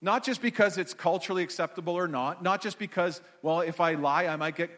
Not 0.01 0.25
just 0.25 0.41
because 0.41 0.77
it's 0.77 0.93
culturally 0.93 1.43
acceptable 1.43 1.97
or 1.97 2.07
not, 2.07 2.43
not 2.43 2.61
just 2.61 2.77
because, 2.77 3.21
well, 3.41 3.61
if 3.61 3.79
I 3.79 3.93
lie, 3.93 4.27
I 4.27 4.35
might 4.35 4.55
get 4.55 4.69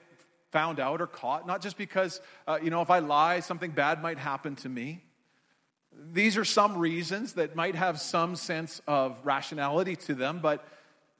found 0.52 0.80
out 0.80 1.02
or 1.02 1.08
caught, 1.08 1.48
not 1.48 1.62
just 1.62 1.78
because, 1.78 2.22
uh, 2.48 2.60
you 2.62 2.70
know, 2.70 2.82
if 2.82 2.90
I 2.90 3.00
lie, 3.00 3.40
something 3.40 3.72
bad 3.72 4.02
might 4.02 4.20
happen 4.20 4.56
to 4.58 4.70
me. 4.70 5.04
These 6.14 6.38
are 6.38 6.46
some 6.46 6.78
reasons 6.78 7.34
that 7.34 7.56
might 7.56 7.75
have 7.75 8.00
some 8.00 8.36
sense 8.36 8.82
of 8.88 9.20
rationality 9.24 9.96
to 9.98 10.14
them, 10.14 10.40
but 10.42 10.66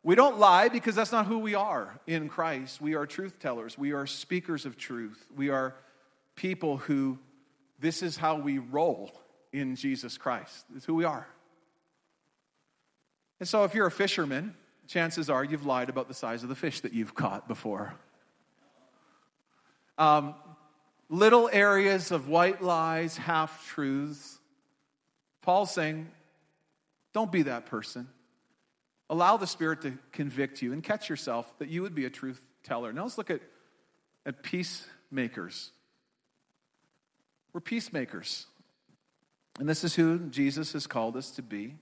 we 0.05 0.13
don't 0.13 0.38
lie 0.38 0.69
because 0.69 0.93
that's 0.93 1.12
not 1.12 1.25
who 1.25 1.39
we 1.39 1.55
are 1.55 2.00
in 2.05 2.29
Christ. 2.29 2.79
We 2.79 2.93
are 2.93 3.07
truth 3.07 3.39
tellers, 3.39 3.75
we 3.75 3.91
are 3.91 4.05
speakers 4.05 4.67
of 4.67 4.77
truth, 4.77 5.27
we 5.35 5.50
are 5.50 5.75
people 6.35 6.77
who 6.77 7.17
this 7.79 8.03
is 8.03 8.15
how 8.15 8.38
we 8.38 8.59
roll 8.59 9.12
in 9.51 9.75
Jesus 9.75 10.17
Christ. 10.17 10.65
It's 10.75 10.85
who 10.85 10.93
we 10.93 11.05
are. 11.05 11.27
And 13.39 13.50
so, 13.50 13.63
if 13.63 13.74
you're 13.74 13.88
a 13.88 13.91
fisherman, 13.91 14.53
chances 14.88 15.27
are 15.27 15.43
you've 15.43 15.65
lied 15.65 15.89
about 15.89 16.07
the 16.07 16.13
size 16.13 16.43
of 16.43 16.50
the 16.50 16.55
fish 16.55 16.81
that 16.81 16.93
you've 16.93 17.15
caught 17.15 17.47
before. 17.47 17.95
Um, 19.97 20.35
little 21.09 21.50
areas 21.51 22.12
of 22.12 22.29
white 22.29 22.62
lies, 22.62 23.17
half 23.17 23.67
truths. 23.69 24.38
Paul's 25.41 25.74
saying, 25.74 26.12
don't 27.12 27.31
be 27.31 27.41
that 27.43 27.65
person. 27.65 28.07
Allow 29.09 29.38
the 29.38 29.47
Spirit 29.47 29.81
to 29.83 29.97
convict 30.12 30.62
you 30.62 30.74
and 30.74 30.83
catch 30.83 31.09
yourself 31.09 31.53
that 31.59 31.69
you 31.69 31.81
would 31.83 31.93
be 31.93 32.05
a 32.05 32.09
truth 32.09 32.41
teller. 32.63 32.91
Now 32.91 33.03
let's 33.03 33.17
look 33.17 33.29
at, 33.29 33.41
at 34.25 34.41
peacemakers. 34.41 35.71
We're 37.53 37.62
peacemakers. 37.62 38.47
And 39.59 39.69
this 39.69 39.83
is 39.83 39.95
who 39.95 40.19
Jesus 40.29 40.74
has 40.74 40.88
called 40.88 41.15
us 41.15 41.31
to 41.31 41.41
be. 41.41 41.75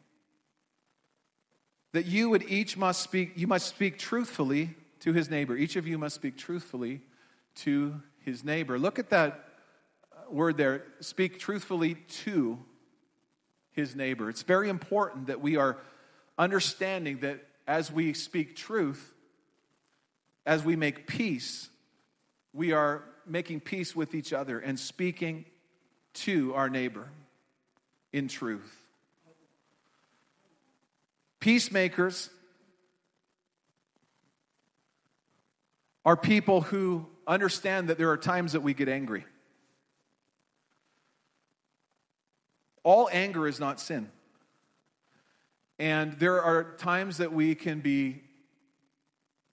That 1.93 2.05
you 2.05 2.29
would 2.29 2.43
each 2.49 2.75
must 2.75 3.01
speak, 3.01 3.33
you 3.35 3.47
must 3.47 3.67
speak 3.67 3.97
truthfully 3.97 4.75
to 4.99 5.13
his 5.13 5.29
neighbor. 5.29 5.55
Each 5.55 5.75
of 5.75 5.87
you 5.87 5.97
must 5.97 6.15
speak 6.15 6.37
truthfully 6.37 7.01
to 7.55 8.01
his 8.19 8.43
neighbor. 8.43 8.77
Look 8.77 8.99
at 8.99 9.09
that 9.09 9.45
uh, 10.11 10.31
word 10.31 10.57
there 10.57 10.83
speak 10.99 11.39
truthfully 11.39 11.95
to 12.23 12.59
his 13.71 13.95
neighbor. 13.95 14.29
It's 14.29 14.43
very 14.43 14.69
important 14.69 15.27
that 15.27 15.41
we 15.41 15.57
are 15.57 15.77
understanding 16.37 17.19
that 17.19 17.43
as 17.67 17.91
we 17.91 18.13
speak 18.13 18.55
truth, 18.55 19.13
as 20.45 20.63
we 20.63 20.75
make 20.75 21.07
peace, 21.07 21.69
we 22.53 22.71
are 22.71 23.03
making 23.25 23.61
peace 23.61 23.95
with 23.95 24.13
each 24.13 24.33
other 24.33 24.59
and 24.59 24.79
speaking 24.79 25.45
to 26.13 26.53
our 26.53 26.69
neighbor 26.69 27.07
in 28.11 28.27
truth. 28.27 28.85
Peacemakers 31.39 32.29
are 36.05 36.17
people 36.17 36.61
who 36.61 37.05
understand 37.25 37.89
that 37.89 37.97
there 37.97 38.11
are 38.11 38.17
times 38.17 38.53
that 38.53 38.61
we 38.61 38.73
get 38.73 38.89
angry. 38.89 39.25
All 42.83 43.09
anger 43.11 43.47
is 43.47 43.59
not 43.59 43.79
sin. 43.79 44.09
And 45.79 46.13
there 46.13 46.41
are 46.41 46.75
times 46.77 47.17
that 47.17 47.33
we 47.33 47.55
can 47.55 47.79
be 47.79 48.21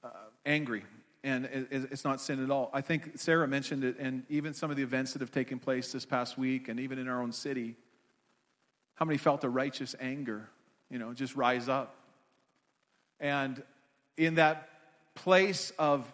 uh, 0.05 0.09
angry, 0.45 0.85
and 1.25 1.47
it, 1.47 1.69
it's 1.71 2.05
not 2.05 2.21
sin 2.21 2.43
at 2.43 2.51
all. 2.51 2.71
I 2.73 2.81
think 2.81 3.13
Sarah 3.17 3.49
mentioned 3.49 3.85
it, 3.85 3.97
and 3.99 4.25
even 4.29 4.55
some 4.55 4.71
of 4.71 4.77
the 4.77 4.83
events 4.83 5.13
that 5.15 5.21
have 5.21 5.31
taken 5.31 5.59
place 5.59 5.93
this 5.93 6.05
past 6.05 6.39
week, 6.39 6.69
and 6.69 6.79
even 6.79 6.99
in 6.99 7.09
our 7.09 7.23
own 7.23 7.33
city. 7.33 7.77
How 8.95 9.07
many 9.07 9.17
felt 9.17 9.45
a 9.45 9.49
righteous 9.49 9.95
anger, 9.99 10.51
you 10.91 10.99
know, 10.99 11.15
just 11.15 11.35
rise 11.35 11.69
up? 11.69 11.97
And 13.19 13.63
in 14.19 14.35
that 14.35 14.69
place 15.15 15.73
of 15.79 16.13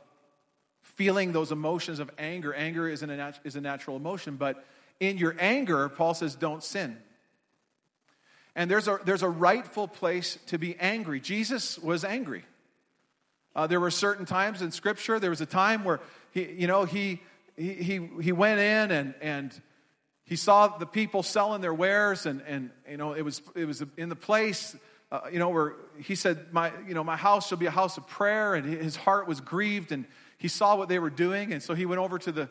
feeling 0.82 1.32
those 1.32 1.52
emotions 1.52 1.98
of 1.98 2.10
anger. 2.18 2.54
Anger 2.54 2.88
is, 2.88 3.02
a, 3.02 3.06
nat- 3.06 3.38
is 3.44 3.56
a 3.56 3.60
natural 3.60 3.96
emotion, 3.96 4.36
but 4.36 4.64
in 4.98 5.18
your 5.18 5.36
anger, 5.38 5.88
Paul 5.88 6.14
says, 6.14 6.34
don't 6.34 6.62
sin. 6.62 6.96
And 8.56 8.70
there's 8.70 8.88
a, 8.88 8.98
there's 9.04 9.22
a 9.22 9.28
rightful 9.28 9.86
place 9.86 10.38
to 10.46 10.58
be 10.58 10.76
angry. 10.80 11.20
Jesus 11.20 11.78
was 11.78 12.04
angry. 12.04 12.42
Uh, 13.54 13.66
there 13.66 13.80
were 13.80 13.90
certain 13.90 14.24
times 14.26 14.62
in 14.62 14.72
Scripture, 14.72 15.20
there 15.20 15.30
was 15.30 15.42
a 15.42 15.46
time 15.46 15.84
where 15.84 16.00
he, 16.32 16.50
you 16.52 16.66
know, 16.66 16.84
he, 16.84 17.20
he, 17.56 18.08
he 18.20 18.32
went 18.32 18.60
in 18.60 18.90
and, 18.90 19.14
and 19.20 19.62
he 20.24 20.36
saw 20.36 20.68
the 20.68 20.86
people 20.86 21.22
selling 21.22 21.60
their 21.60 21.72
wares, 21.72 22.26
and, 22.26 22.42
and 22.48 22.70
you 22.90 22.96
know, 22.96 23.12
it 23.12 23.22
was, 23.22 23.40
it 23.54 23.64
was 23.64 23.82
in 23.96 24.08
the 24.08 24.16
place, 24.16 24.74
uh, 25.12 25.20
you 25.32 25.38
know, 25.38 25.50
where 25.50 25.74
he 26.02 26.16
said, 26.16 26.52
my, 26.52 26.72
you 26.88 26.94
know, 26.94 27.04
my 27.04 27.16
house 27.16 27.48
shall 27.48 27.58
be 27.58 27.66
a 27.66 27.70
house 27.70 27.96
of 27.96 28.08
prayer, 28.08 28.54
and 28.54 28.66
his 28.66 28.96
heart 28.96 29.28
was 29.28 29.40
grieved, 29.40 29.92
and 29.92 30.04
he 30.36 30.48
saw 30.48 30.74
what 30.74 30.88
they 30.88 30.98
were 30.98 31.10
doing, 31.10 31.52
and 31.52 31.62
so 31.62 31.74
he 31.74 31.86
went 31.86 32.00
over 32.00 32.18
to 32.18 32.32
the, 32.32 32.48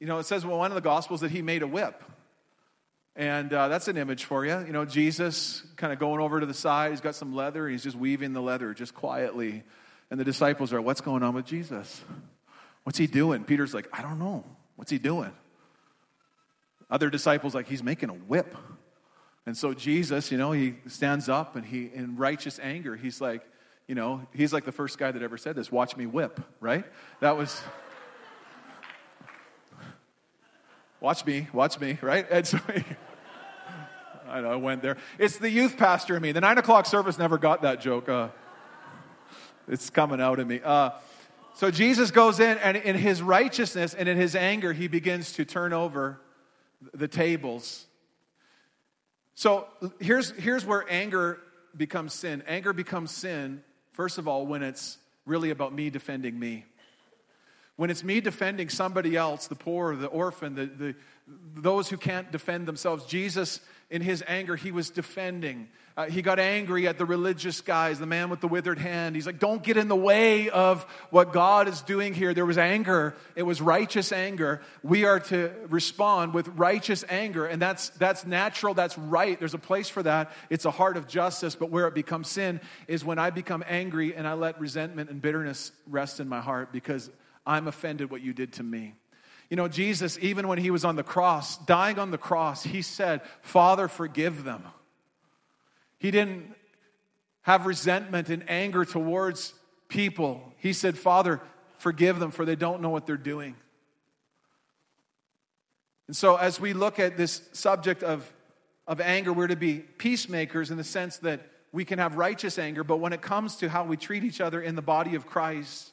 you 0.00 0.06
know, 0.08 0.18
it 0.18 0.24
says 0.24 0.42
in 0.42 0.50
one 0.50 0.72
of 0.72 0.74
the 0.74 0.80
Gospels 0.80 1.20
that 1.20 1.30
he 1.30 1.40
made 1.40 1.62
a 1.62 1.68
whip. 1.68 2.02
And 3.18 3.52
uh, 3.52 3.66
that's 3.66 3.88
an 3.88 3.96
image 3.96 4.24
for 4.24 4.46
you. 4.46 4.56
You 4.60 4.72
know, 4.72 4.84
Jesus 4.84 5.64
kind 5.74 5.92
of 5.92 5.98
going 5.98 6.20
over 6.20 6.38
to 6.38 6.46
the 6.46 6.54
side. 6.54 6.92
He's 6.92 7.00
got 7.00 7.16
some 7.16 7.34
leather. 7.34 7.68
He's 7.68 7.82
just 7.82 7.96
weaving 7.96 8.32
the 8.32 8.40
leather 8.40 8.72
just 8.72 8.94
quietly. 8.94 9.64
And 10.08 10.20
the 10.20 10.24
disciples 10.24 10.72
are, 10.72 10.80
What's 10.80 11.00
going 11.00 11.24
on 11.24 11.34
with 11.34 11.44
Jesus? 11.44 12.00
What's 12.84 12.96
he 12.96 13.08
doing? 13.08 13.42
Peter's 13.42 13.74
like, 13.74 13.88
I 13.92 14.02
don't 14.02 14.20
know. 14.20 14.44
What's 14.76 14.92
he 14.92 14.98
doing? 14.98 15.32
Other 16.88 17.10
disciples, 17.10 17.56
like, 17.56 17.66
He's 17.66 17.82
making 17.82 18.08
a 18.08 18.14
whip. 18.14 18.56
And 19.46 19.56
so 19.56 19.74
Jesus, 19.74 20.30
you 20.30 20.38
know, 20.38 20.52
he 20.52 20.76
stands 20.86 21.28
up 21.28 21.56
and 21.56 21.64
he, 21.66 21.90
in 21.92 22.16
righteous 22.16 22.60
anger, 22.62 22.94
he's 22.94 23.20
like, 23.20 23.42
you 23.88 23.94
know, 23.96 24.28
he's 24.32 24.52
like 24.52 24.64
the 24.64 24.72
first 24.72 24.96
guy 24.96 25.10
that 25.10 25.22
ever 25.22 25.38
said 25.38 25.56
this 25.56 25.72
watch 25.72 25.96
me 25.96 26.06
whip, 26.06 26.38
right? 26.60 26.84
That 27.20 27.36
was. 27.36 27.60
Watch 31.00 31.24
me, 31.24 31.46
watch 31.52 31.78
me, 31.78 31.96
right? 32.02 32.26
And 32.28 32.44
so 32.44 32.58
I 34.28 34.40
know, 34.40 34.50
I 34.50 34.56
went 34.56 34.82
there. 34.82 34.96
It's 35.18 35.38
the 35.38 35.50
youth 35.50 35.76
pastor 35.76 36.16
in 36.16 36.22
me. 36.22 36.32
The 36.32 36.40
nine 36.40 36.58
o'clock 36.58 36.86
service 36.86 37.18
never 37.18 37.38
got 37.38 37.62
that 37.62 37.80
joke. 37.80 38.08
Uh, 38.08 38.28
it's 39.66 39.90
coming 39.90 40.20
out 40.20 40.38
of 40.38 40.46
me. 40.46 40.60
Uh, 40.62 40.90
so 41.54 41.70
Jesus 41.70 42.10
goes 42.10 42.38
in, 42.40 42.58
and 42.58 42.76
in 42.76 42.96
his 42.96 43.20
righteousness 43.20 43.94
and 43.94 44.08
in 44.08 44.16
his 44.16 44.36
anger, 44.36 44.72
he 44.72 44.86
begins 44.86 45.32
to 45.32 45.44
turn 45.44 45.72
over 45.72 46.20
the 46.94 47.08
tables. 47.08 47.86
So 49.34 49.66
here's, 49.98 50.30
here's 50.30 50.64
where 50.64 50.84
anger 50.88 51.40
becomes 51.76 52.12
sin. 52.12 52.42
Anger 52.46 52.72
becomes 52.72 53.10
sin, 53.10 53.62
first 53.92 54.18
of 54.18 54.28
all, 54.28 54.46
when 54.46 54.62
it's 54.62 54.98
really 55.26 55.50
about 55.50 55.72
me 55.72 55.90
defending 55.90 56.38
me. 56.38 56.64
When 57.76 57.90
it's 57.90 58.02
me 58.02 58.20
defending 58.20 58.68
somebody 58.68 59.16
else, 59.16 59.46
the 59.46 59.54
poor, 59.54 59.94
the 59.94 60.08
orphan, 60.08 60.54
the, 60.54 60.66
the, 60.66 60.94
those 61.54 61.88
who 61.88 61.96
can't 61.96 62.32
defend 62.32 62.66
themselves, 62.66 63.04
Jesus, 63.04 63.60
in 63.90 64.02
his 64.02 64.22
anger, 64.26 64.56
he 64.56 64.70
was 64.70 64.90
defending. 64.90 65.68
Uh, 65.96 66.06
he 66.06 66.22
got 66.22 66.38
angry 66.38 66.86
at 66.86 66.96
the 66.96 67.04
religious 67.04 67.60
guys, 67.60 67.98
the 67.98 68.06
man 68.06 68.30
with 68.30 68.40
the 68.40 68.46
withered 68.46 68.78
hand. 68.78 69.16
He's 69.16 69.26
like, 69.26 69.40
don't 69.40 69.62
get 69.62 69.76
in 69.76 69.88
the 69.88 69.96
way 69.96 70.48
of 70.48 70.84
what 71.10 71.32
God 71.32 71.66
is 71.66 71.80
doing 71.80 72.14
here. 72.14 72.32
There 72.34 72.46
was 72.46 72.58
anger, 72.58 73.16
it 73.34 73.42
was 73.42 73.60
righteous 73.60 74.12
anger. 74.12 74.60
We 74.84 75.06
are 75.06 75.18
to 75.20 75.50
respond 75.68 76.34
with 76.34 76.46
righteous 76.48 77.04
anger, 77.08 77.46
and 77.46 77.60
that's, 77.60 77.88
that's 77.90 78.24
natural, 78.24 78.74
that's 78.74 78.96
right. 78.96 79.38
There's 79.38 79.54
a 79.54 79.58
place 79.58 79.88
for 79.88 80.02
that. 80.04 80.30
It's 80.50 80.66
a 80.66 80.70
heart 80.70 80.96
of 80.96 81.08
justice, 81.08 81.56
but 81.56 81.70
where 81.70 81.88
it 81.88 81.94
becomes 81.94 82.28
sin 82.28 82.60
is 82.86 83.04
when 83.04 83.18
I 83.18 83.30
become 83.30 83.64
angry 83.66 84.14
and 84.14 84.28
I 84.28 84.34
let 84.34 84.60
resentment 84.60 85.10
and 85.10 85.20
bitterness 85.20 85.72
rest 85.88 86.20
in 86.20 86.28
my 86.28 86.40
heart 86.40 86.72
because 86.72 87.10
I'm 87.44 87.66
offended 87.66 88.10
what 88.10 88.20
you 88.20 88.34
did 88.34 88.52
to 88.52 88.62
me. 88.62 88.94
You 89.50 89.56
know, 89.56 89.68
Jesus, 89.68 90.18
even 90.20 90.46
when 90.46 90.58
he 90.58 90.70
was 90.70 90.84
on 90.84 90.96
the 90.96 91.02
cross, 91.02 91.56
dying 91.58 91.98
on 91.98 92.10
the 92.10 92.18
cross, 92.18 92.62
he 92.62 92.82
said, 92.82 93.22
Father, 93.40 93.88
forgive 93.88 94.44
them. 94.44 94.62
He 95.98 96.10
didn't 96.10 96.54
have 97.42 97.66
resentment 97.66 98.28
and 98.28 98.48
anger 98.48 98.84
towards 98.84 99.54
people. 99.88 100.52
He 100.58 100.72
said, 100.72 100.98
Father, 100.98 101.40
forgive 101.78 102.18
them, 102.18 102.30
for 102.30 102.44
they 102.44 102.56
don't 102.56 102.82
know 102.82 102.90
what 102.90 103.06
they're 103.06 103.16
doing. 103.16 103.56
And 106.08 106.16
so, 106.16 106.36
as 106.36 106.60
we 106.60 106.72
look 106.72 106.98
at 106.98 107.16
this 107.16 107.42
subject 107.52 108.02
of, 108.02 108.30
of 108.86 109.00
anger, 109.00 109.32
we're 109.32 109.46
to 109.46 109.56
be 109.56 109.78
peacemakers 109.78 110.70
in 110.70 110.76
the 110.76 110.84
sense 110.84 111.18
that 111.18 111.40
we 111.72 111.84
can 111.84 111.98
have 111.98 112.16
righteous 112.16 112.58
anger, 112.58 112.82
but 112.82 112.96
when 112.96 113.12
it 113.12 113.20
comes 113.20 113.56
to 113.56 113.68
how 113.68 113.84
we 113.84 113.96
treat 113.96 114.24
each 114.24 114.40
other 114.40 114.60
in 114.60 114.74
the 114.74 114.82
body 114.82 115.14
of 115.14 115.26
Christ, 115.26 115.90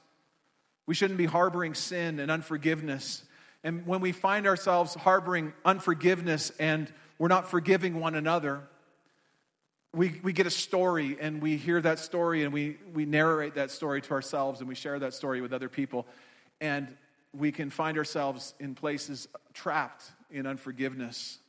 we 0.85 0.95
shouldn't 0.95 1.17
be 1.17 1.25
harboring 1.25 1.73
sin 1.73 2.19
and 2.19 2.31
unforgiveness. 2.31 3.23
And 3.65 3.87
when 3.87 3.99
we 3.99 4.11
find 4.11 4.45
ourselves 4.45 4.93
harboring 4.93 5.51
unforgiveness 5.65 6.51
and 6.59 6.93
we're 7.17 7.29
not 7.29 7.49
forgiving 7.49 7.99
one 7.99 8.13
another, 8.13 8.61
we, 9.91 10.19
we 10.21 10.33
get 10.33 10.45
a 10.45 10.51
story 10.51 11.17
and 11.19 11.41
we 11.41 11.57
hear 11.57 11.81
that 11.81 11.97
story 11.97 12.43
and 12.43 12.53
we, 12.53 12.77
we 12.93 13.05
narrate 13.05 13.55
that 13.55 13.71
story 13.71 14.01
to 14.03 14.11
ourselves 14.11 14.59
and 14.59 14.69
we 14.69 14.75
share 14.75 14.99
that 14.99 15.15
story 15.15 15.41
with 15.41 15.51
other 15.51 15.67
people. 15.67 16.05
And 16.61 16.95
we 17.33 17.51
can 17.51 17.71
find 17.71 17.97
ourselves 17.97 18.53
in 18.59 18.75
places 18.75 19.27
trapped 19.53 20.03
in 20.29 20.45
unforgiveness. 20.45 21.39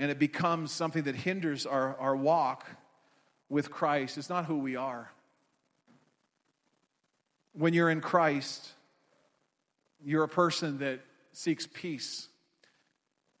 And 0.00 0.10
it 0.10 0.18
becomes 0.18 0.72
something 0.72 1.04
that 1.04 1.14
hinders 1.14 1.66
our, 1.66 1.96
our 1.98 2.16
walk 2.16 2.66
with 3.48 3.70
Christ. 3.70 4.18
It's 4.18 4.28
not 4.28 4.46
who 4.46 4.58
we 4.58 4.74
are 4.74 5.12
when 7.56 7.72
you're 7.72 7.90
in 7.90 8.00
Christ, 8.00 8.72
you're 10.06 10.22
a 10.22 10.28
person 10.28 10.78
that 10.78 11.00
seeks 11.32 11.66
peace. 11.66 12.28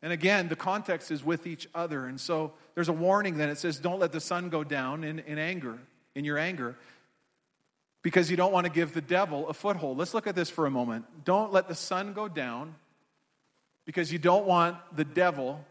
And 0.02 0.12
again, 0.12 0.48
the 0.48 0.56
context 0.56 1.12
is 1.12 1.24
with 1.24 1.46
each 1.46 1.68
other. 1.74 2.06
And 2.06 2.20
so 2.20 2.52
there's 2.74 2.88
a 2.88 2.92
warning 2.92 3.38
then. 3.38 3.48
It 3.48 3.58
says, 3.58 3.78
don't 3.78 4.00
let 4.00 4.10
the 4.10 4.20
sun 4.20 4.48
go 4.48 4.64
down 4.64 5.04
in, 5.04 5.20
in 5.20 5.38
anger, 5.38 5.78
in 6.16 6.24
your 6.24 6.38
anger, 6.38 6.76
because 8.02 8.30
you 8.30 8.36
don't 8.36 8.52
want 8.52 8.66
to 8.66 8.72
give 8.72 8.92
the 8.92 9.00
devil 9.00 9.48
a 9.48 9.54
foothold. 9.54 9.96
Let's 9.96 10.12
look 10.12 10.26
at 10.26 10.34
this 10.34 10.50
for 10.50 10.66
a 10.66 10.70
moment. 10.70 11.06
Don't 11.24 11.52
let 11.52 11.68
the 11.68 11.74
sun 11.74 12.12
go 12.12 12.26
down 12.26 12.74
because 13.84 14.12
you 14.12 14.18
don't 14.18 14.44
want 14.44 14.76
the 14.94 15.04
devil 15.04 15.64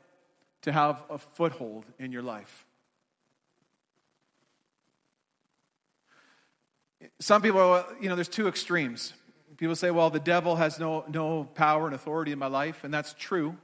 to 0.62 0.71
have 0.71 1.03
a 1.10 1.17
foothold 1.17 1.84
in 1.99 2.13
your 2.13 2.23
life. 2.23 2.65
Some 7.19 7.41
people, 7.41 7.84
you 8.01 8.08
know, 8.08 8.15
there's 8.15 8.29
two 8.29 8.47
extremes. 8.47 9.13
People 9.58 9.76
say, 9.76 9.91
well, 9.91 10.10
the 10.10 10.20
devil 10.20 10.56
has 10.56 10.80
no, 10.80 11.06
no 11.08 11.44
power 11.44 11.86
and 11.86 11.96
authority 11.96 12.32
in 12.32 12.39
my 12.39 12.48
life, 12.48 12.84
and 12.84 12.94
that's 12.94 13.13
true. 13.13 13.56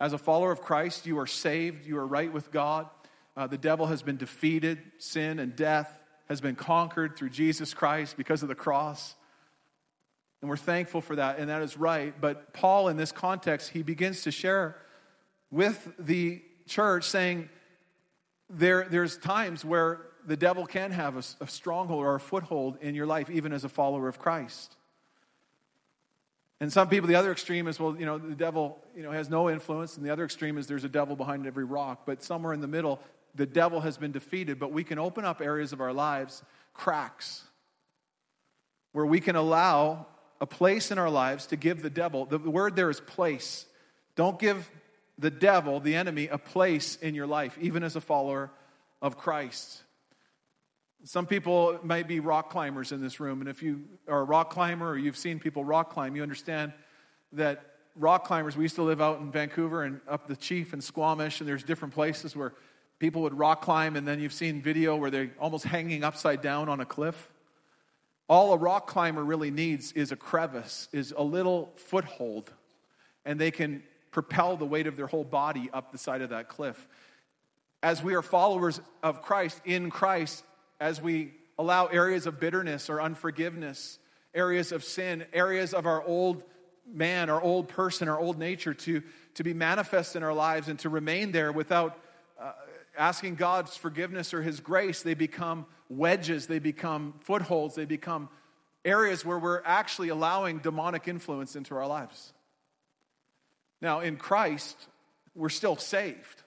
As 0.00 0.12
a 0.12 0.18
follower 0.18 0.52
of 0.52 0.62
Christ, 0.62 1.06
you 1.06 1.18
are 1.18 1.26
saved, 1.26 1.86
you 1.86 1.98
are 1.98 2.06
right 2.06 2.32
with 2.32 2.50
God. 2.50 2.88
Uh, 3.36 3.46
the 3.46 3.58
devil 3.58 3.86
has 3.86 4.02
been 4.02 4.16
defeated, 4.16 4.78
sin 4.98 5.38
and 5.38 5.54
death 5.54 6.02
has 6.28 6.40
been 6.40 6.56
conquered 6.56 7.16
through 7.16 7.30
Jesus 7.30 7.74
Christ 7.74 8.16
because 8.16 8.42
of 8.42 8.48
the 8.48 8.54
cross. 8.54 9.14
And 10.40 10.48
we're 10.48 10.56
thankful 10.56 11.00
for 11.00 11.16
that, 11.16 11.38
and 11.38 11.50
that 11.50 11.62
is 11.62 11.76
right. 11.76 12.18
But 12.18 12.52
Paul, 12.52 12.88
in 12.88 12.96
this 12.96 13.12
context, 13.12 13.70
he 13.70 13.82
begins 13.82 14.22
to 14.22 14.30
share 14.30 14.76
with 15.50 15.92
the 15.98 16.42
church 16.66 17.04
saying, 17.04 17.48
there, 18.48 18.86
there's 18.90 19.16
times 19.16 19.64
where 19.64 20.00
the 20.26 20.36
devil 20.36 20.66
can 20.66 20.90
have 20.90 21.16
a, 21.16 21.44
a 21.44 21.46
stronghold 21.46 22.04
or 22.04 22.14
a 22.14 22.20
foothold 22.20 22.78
in 22.80 22.94
your 22.94 23.06
life, 23.06 23.30
even 23.30 23.52
as 23.52 23.64
a 23.64 23.68
follower 23.68 24.08
of 24.08 24.18
Christ. 24.18 24.75
And 26.60 26.72
some 26.72 26.88
people, 26.88 27.06
the 27.06 27.16
other 27.16 27.32
extreme 27.32 27.68
is, 27.68 27.78
well, 27.78 27.96
you 27.98 28.06
know, 28.06 28.16
the 28.16 28.34
devil, 28.34 28.78
you 28.96 29.02
know, 29.02 29.10
has 29.10 29.28
no 29.28 29.50
influence, 29.50 29.96
and 29.96 30.06
the 30.06 30.10
other 30.10 30.24
extreme 30.24 30.56
is 30.56 30.66
there's 30.66 30.84
a 30.84 30.88
devil 30.88 31.14
behind 31.14 31.46
every 31.46 31.64
rock. 31.64 32.02
But 32.06 32.22
somewhere 32.22 32.54
in 32.54 32.60
the 32.60 32.66
middle, 32.66 33.00
the 33.34 33.46
devil 33.46 33.80
has 33.80 33.98
been 33.98 34.12
defeated, 34.12 34.58
but 34.58 34.72
we 34.72 34.82
can 34.82 34.98
open 34.98 35.24
up 35.24 35.42
areas 35.42 35.74
of 35.74 35.82
our 35.82 35.92
lives, 35.92 36.42
cracks, 36.72 37.44
where 38.92 39.04
we 39.04 39.20
can 39.20 39.36
allow 39.36 40.06
a 40.40 40.46
place 40.46 40.90
in 40.90 40.98
our 40.98 41.10
lives 41.10 41.46
to 41.48 41.56
give 41.56 41.82
the 41.82 41.90
devil, 41.90 42.24
the 42.24 42.38
word 42.38 42.76
there 42.76 42.90
is 42.90 43.00
place. 43.00 43.66
Don't 44.14 44.38
give 44.38 44.70
the 45.18 45.30
devil, 45.30 45.80
the 45.80 45.94
enemy, 45.94 46.28
a 46.28 46.38
place 46.38 46.96
in 46.96 47.14
your 47.14 47.26
life, 47.26 47.58
even 47.60 47.82
as 47.82 47.96
a 47.96 48.00
follower 48.00 48.50
of 49.02 49.18
Christ. 49.18 49.82
Some 51.06 51.26
people 51.26 51.78
might 51.84 52.08
be 52.08 52.18
rock 52.18 52.50
climbers 52.50 52.90
in 52.90 53.00
this 53.00 53.20
room, 53.20 53.38
and 53.38 53.48
if 53.48 53.62
you 53.62 53.84
are 54.08 54.22
a 54.22 54.24
rock 54.24 54.50
climber 54.50 54.90
or 54.90 54.98
you've 54.98 55.16
seen 55.16 55.38
people 55.38 55.64
rock 55.64 55.90
climb, 55.90 56.16
you 56.16 56.22
understand 56.24 56.72
that 57.30 57.64
rock 57.94 58.24
climbers, 58.24 58.56
we 58.56 58.64
used 58.64 58.74
to 58.74 58.82
live 58.82 59.00
out 59.00 59.20
in 59.20 59.30
Vancouver 59.30 59.84
and 59.84 60.00
up 60.08 60.26
the 60.26 60.34
Chief 60.34 60.72
and 60.72 60.82
Squamish, 60.82 61.38
and 61.38 61.48
there's 61.48 61.62
different 61.62 61.94
places 61.94 62.34
where 62.34 62.54
people 62.98 63.22
would 63.22 63.38
rock 63.38 63.62
climb, 63.62 63.94
and 63.94 64.04
then 64.06 64.18
you've 64.18 64.32
seen 64.32 64.60
video 64.60 64.96
where 64.96 65.08
they're 65.08 65.30
almost 65.38 65.64
hanging 65.64 66.02
upside 66.02 66.42
down 66.42 66.68
on 66.68 66.80
a 66.80 66.84
cliff. 66.84 67.30
All 68.28 68.52
a 68.52 68.56
rock 68.56 68.88
climber 68.88 69.24
really 69.24 69.52
needs 69.52 69.92
is 69.92 70.10
a 70.10 70.16
crevice, 70.16 70.88
is 70.90 71.14
a 71.16 71.22
little 71.22 71.70
foothold, 71.76 72.52
and 73.24 73.40
they 73.40 73.52
can 73.52 73.84
propel 74.10 74.56
the 74.56 74.66
weight 74.66 74.88
of 74.88 74.96
their 74.96 75.06
whole 75.06 75.22
body 75.22 75.70
up 75.72 75.92
the 75.92 75.98
side 75.98 76.20
of 76.20 76.30
that 76.30 76.48
cliff. 76.48 76.88
As 77.80 78.02
we 78.02 78.16
are 78.16 78.22
followers 78.22 78.80
of 79.04 79.22
Christ, 79.22 79.60
in 79.64 79.88
Christ, 79.88 80.42
as 80.80 81.00
we 81.00 81.32
allow 81.58 81.86
areas 81.86 82.26
of 82.26 82.38
bitterness 82.38 82.90
or 82.90 83.00
unforgiveness, 83.00 83.98
areas 84.34 84.72
of 84.72 84.84
sin, 84.84 85.24
areas 85.32 85.72
of 85.72 85.86
our 85.86 86.02
old 86.04 86.42
man, 86.86 87.30
our 87.30 87.40
old 87.40 87.68
person, 87.68 88.08
our 88.08 88.18
old 88.18 88.38
nature 88.38 88.74
to, 88.74 89.02
to 89.34 89.42
be 89.42 89.54
manifest 89.54 90.16
in 90.16 90.22
our 90.22 90.34
lives 90.34 90.68
and 90.68 90.78
to 90.80 90.88
remain 90.88 91.32
there 91.32 91.50
without 91.50 91.98
uh, 92.40 92.52
asking 92.96 93.34
God's 93.34 93.76
forgiveness 93.76 94.32
or 94.34 94.42
His 94.42 94.60
grace. 94.60 95.02
They 95.02 95.14
become 95.14 95.66
wedges, 95.88 96.46
they 96.46 96.58
become 96.58 97.14
footholds, 97.24 97.74
they 97.74 97.86
become 97.86 98.28
areas 98.84 99.24
where 99.24 99.38
we're 99.38 99.62
actually 99.64 100.10
allowing 100.10 100.58
demonic 100.58 101.08
influence 101.08 101.56
into 101.56 101.74
our 101.74 101.86
lives. 101.86 102.32
Now, 103.80 104.00
in 104.00 104.16
Christ, 104.16 104.76
we're 105.34 105.48
still 105.48 105.76
saved. 105.76 106.42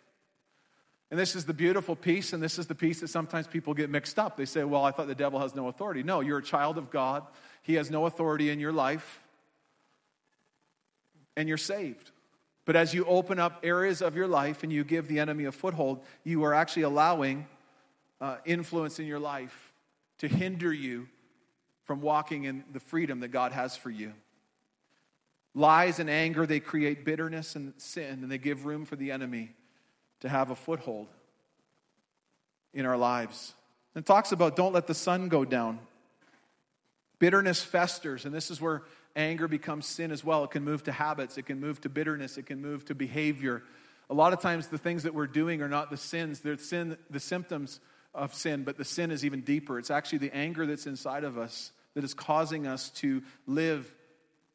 And 1.12 1.20
this 1.20 1.36
is 1.36 1.46
the 1.46 1.54
beautiful 1.54 1.96
piece, 1.96 2.34
and 2.34 2.44
this 2.44 2.60
is 2.60 2.68
the 2.68 2.76
piece 2.76 3.00
that 3.00 3.08
sometimes 3.08 3.48
people 3.48 3.74
get 3.74 3.90
mixed 3.90 4.20
up. 4.20 4.38
They 4.38 4.46
say, 4.46 4.64
Well, 4.64 4.84
I 4.84 4.92
thought 4.92 5.08
the 5.08 5.16
devil 5.16 5.40
has 5.40 5.56
no 5.56 5.68
authority. 5.68 6.04
No, 6.04 6.20
you're 6.20 6.38
a 6.38 6.44
child 6.44 6.78
of 6.78 6.92
God, 6.92 7.24
he 7.62 7.76
has 7.76 7.90
no 7.90 8.06
authority 8.06 8.50
in 8.50 8.60
your 8.60 8.72
life, 8.72 9.22
and 11.36 11.48
you're 11.48 11.58
saved. 11.58 12.12
But 12.66 12.76
as 12.76 12.94
you 12.94 13.06
open 13.06 13.40
up 13.40 13.62
areas 13.64 14.04
of 14.04 14.16
your 14.16 14.28
life 14.28 14.62
and 14.62 14.72
you 14.72 14.84
give 14.84 15.08
the 15.08 15.20
enemy 15.20 15.46
a 15.46 15.52
foothold, 15.52 16.04
you 16.24 16.44
are 16.44 16.54
actually 16.54 16.84
allowing 16.84 17.48
uh, 18.22 18.38
influence 18.46 19.00
in 19.00 19.08
your 19.08 19.18
life 19.18 19.74
to 20.20 20.28
hinder 20.28 20.72
you 20.72 21.08
from 21.86 22.02
walking 22.02 22.44
in 22.44 22.64
the 22.72 22.80
freedom 22.80 23.22
that 23.22 23.30
God 23.30 23.54
has 23.54 23.76
for 23.76 23.90
you. 23.90 24.14
Lies 25.56 25.98
and 25.98 26.12
anger, 26.12 26.46
they 26.46 26.60
create 26.60 27.04
bitterness 27.04 27.56
and 27.56 27.74
sin, 27.78 28.20
and 28.22 28.32
they 28.32 28.38
give 28.38 28.66
room 28.66 28.86
for 28.86 28.96
the 28.96 29.10
enemy 29.10 29.56
to 30.22 30.30
have 30.30 30.50
a 30.50 30.56
foothold 30.56 31.08
in 32.74 32.86
our 32.86 32.98
lives. 32.98 33.54
And 33.96 34.06
talks 34.06 34.32
about 34.32 34.56
don't 34.56 34.74
let 34.74 34.88
the 34.88 34.94
sun 34.94 35.30
go 35.30 35.46
down. 35.46 35.80
Bitterness 37.18 37.62
festers, 37.62 38.26
and 38.26 38.34
this 38.34 38.50
is 38.50 38.62
where 38.62 38.84
anger 39.16 39.48
becomes 39.48 39.86
sin 39.86 40.12
as 40.12 40.24
well. 40.24 40.44
It 40.46 40.52
can 40.52 40.64
move 40.64 40.84
to 40.84 40.92
habits, 40.92 41.38
it 41.38 41.46
can 41.46 41.60
move 41.60 41.82
to 41.82 41.90
bitterness, 41.90 42.38
it 42.38 42.46
can 42.46 42.62
move 42.62 42.86
to 42.86 42.96
behavior. 42.96 43.64
A 44.10 44.14
lot 44.14 44.34
of 44.34 44.40
times, 44.40 44.68
the 44.68 44.78
things 44.78 45.04
that 45.04 45.14
we're 45.14 45.28
doing 45.28 45.62
are 45.62 45.68
not 45.68 45.90
the 45.90 45.98
sins, 45.98 46.40
they're 46.40 46.58
sin, 46.58 46.98
the 47.10 47.20
symptoms 47.20 47.80
of 48.14 48.34
sin, 48.34 48.64
but 48.64 48.78
the 48.78 48.86
sin 48.86 49.12
is 49.12 49.26
even 49.26 49.42
deeper. 49.42 49.78
It's 49.78 49.92
actually 49.92 50.20
the 50.20 50.36
anger 50.36 50.66
that's 50.66 50.88
inside 50.88 51.24
of 51.24 51.38
us 51.38 51.72
that 51.94 52.04
is 52.04 52.14
causing 52.14 52.66
us 52.66 52.90
to 52.92 53.22
live 53.46 53.94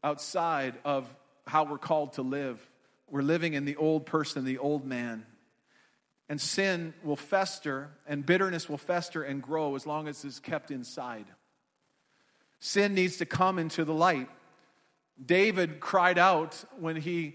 outside 0.03 0.75
of 0.85 1.15
how 1.47 1.65
we're 1.65 1.79
called 1.79 2.15
to 2.15 2.23
live. 2.23 2.59
We're 3.11 3.23
living 3.23 3.55
in 3.55 3.65
the 3.65 3.77
old 3.77 4.07
person, 4.07 4.45
the 4.45 4.59
old 4.59 4.85
man. 4.85 5.27
And 6.29 6.41
sin 6.41 6.95
will 7.03 7.17
fester, 7.17 7.91
and 8.07 8.25
bitterness 8.25 8.69
will 8.69 8.79
fester 8.79 9.23
and 9.23 9.43
grow 9.43 9.77
as 9.77 9.87
long 9.87 10.09
as 10.09 10.25
it's 10.25 10.41
kept 10.41 10.71
inside. 10.71 11.27
Sin 12.61 12.95
needs 12.95 13.19
to 13.19 13.27
come 13.27 13.59
into 13.59 13.85
the 13.85 13.93
light. 13.93 14.29
David 15.25 15.81
cried 15.81 16.19
out 16.19 16.65
when 16.79 16.97
he 16.97 17.35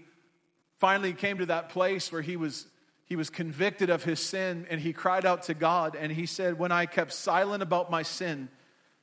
finally 0.78 1.12
came 1.12 1.38
to 1.38 1.46
that 1.46 1.68
place 1.68 2.10
where 2.10 2.22
he 2.22 2.36
was, 2.36 2.66
he 3.04 3.14
was 3.14 3.30
convicted 3.30 3.90
of 3.90 4.02
his 4.02 4.18
sin, 4.18 4.66
and 4.68 4.80
he 4.80 4.92
cried 4.92 5.24
out 5.24 5.44
to 5.44 5.54
God, 5.54 5.94
and 5.94 6.10
he 6.10 6.26
said, 6.26 6.58
When 6.58 6.72
I 6.72 6.86
kept 6.86 7.12
silent 7.12 7.62
about 7.62 7.90
my 7.90 8.02
sin, 8.02 8.48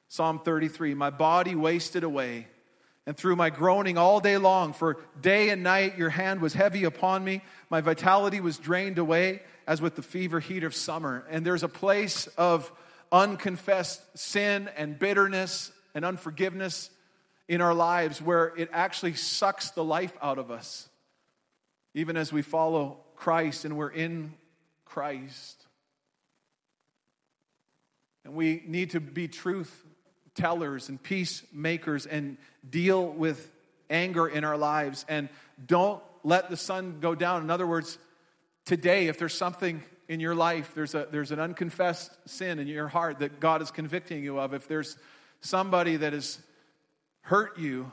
Psalm 0.10 0.39
33, 0.43 0.95
my 0.95 1.10
body 1.10 1.56
wasted 1.56 2.04
away 2.04 2.47
and 3.08 3.15
through 3.15 3.38
my 3.38 3.50
groaning 3.50 3.97
all 3.97 4.19
day 4.19 4.38
long, 4.38 4.73
for 4.73 4.97
day 5.21 5.50
and 5.50 5.63
night 5.63 5.97
your 5.97 6.10
hand 6.10 6.41
was 6.41 6.54
heavy 6.54 6.84
upon 6.84 7.23
me. 7.23 7.41
My 7.69 7.80
vitality 7.80 8.41
was 8.41 8.58
drained 8.58 8.97
away 8.97 9.41
as 9.68 9.82
with 9.82 9.96
the 9.96 10.02
fever 10.02 10.40
heat 10.40 10.64
of 10.64 10.74
summer. 10.74 11.26
And 11.30 11.46
there's 11.46 11.64
a 11.64 11.70
place 11.70 12.28
of 12.38 12.72
unconfessed 13.12 14.02
sin 14.18 14.70
and 14.78 14.98
bitterness 14.98 15.72
and 15.94 16.06
unforgiveness 16.06 16.90
in 17.48 17.62
our 17.62 17.74
lives 17.74 18.22
where 18.22 18.54
it 18.58 18.70
actually 18.72 19.14
sucks 19.14 19.72
the 19.72 19.84
life 19.84 20.18
out 20.22 20.38
of 20.38 20.50
us, 20.50 20.88
even 21.94 22.18
as 22.18 22.32
we 22.32 22.42
follow 22.42 22.98
Christ 23.16 23.66
and 23.66 23.78
we're 23.78 23.90
in 23.90 24.34
Christ. 24.86 25.66
And 28.24 28.34
we 28.34 28.64
need 28.66 28.92
to 28.92 29.00
be 29.00 29.28
truth 29.28 29.84
tellers 30.36 30.90
and 30.90 31.02
peacemakers 31.02 32.06
and 32.06 32.38
deal 32.70 33.06
with 33.06 33.52
anger 33.90 34.28
in 34.28 34.44
our 34.44 34.58
lives 34.58 35.06
and 35.08 35.30
don't 35.66 36.02
let 36.24 36.50
the 36.50 36.58
sun 36.58 36.98
go 37.00 37.16
down. 37.16 37.42
In 37.42 37.50
other 37.50 37.66
words, 37.66 37.98
today, 38.68 39.08
if 39.08 39.18
there's 39.18 39.34
something 39.34 39.82
in 40.10 40.20
your 40.20 40.36
life, 40.36 40.74
there's, 40.76 40.94
a, 40.94 41.08
there's 41.10 41.32
an 41.32 41.40
unconfessed 41.40 42.12
sin 42.26 42.60
in 42.60 42.68
your 42.68 42.90
heart 42.90 43.20
that 43.20 43.40
God 43.40 43.62
is 43.62 43.72
convicting 43.72 44.24
you 44.24 44.40
of, 44.40 44.54
if 44.54 44.68
there's 44.68 44.98
somebody 45.40 45.96
that 45.96 46.14
has 46.14 46.40
hurt 47.22 47.58
you, 47.58 47.90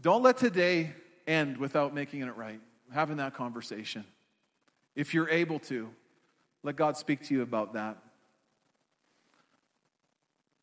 don't 0.00 0.22
let 0.22 0.38
today 0.38 0.92
end 1.26 1.58
without 1.58 1.94
making 1.94 2.22
it 2.22 2.36
right, 2.36 2.60
having 2.92 3.18
that 3.18 3.34
conversation. 3.34 4.04
If 4.96 5.12
you're 5.12 5.28
able 5.28 5.58
to, 5.60 5.90
let 6.62 6.76
God 6.76 6.96
speak 6.96 7.24
to 7.26 7.34
you 7.34 7.42
about 7.42 7.74
that. 7.74 7.98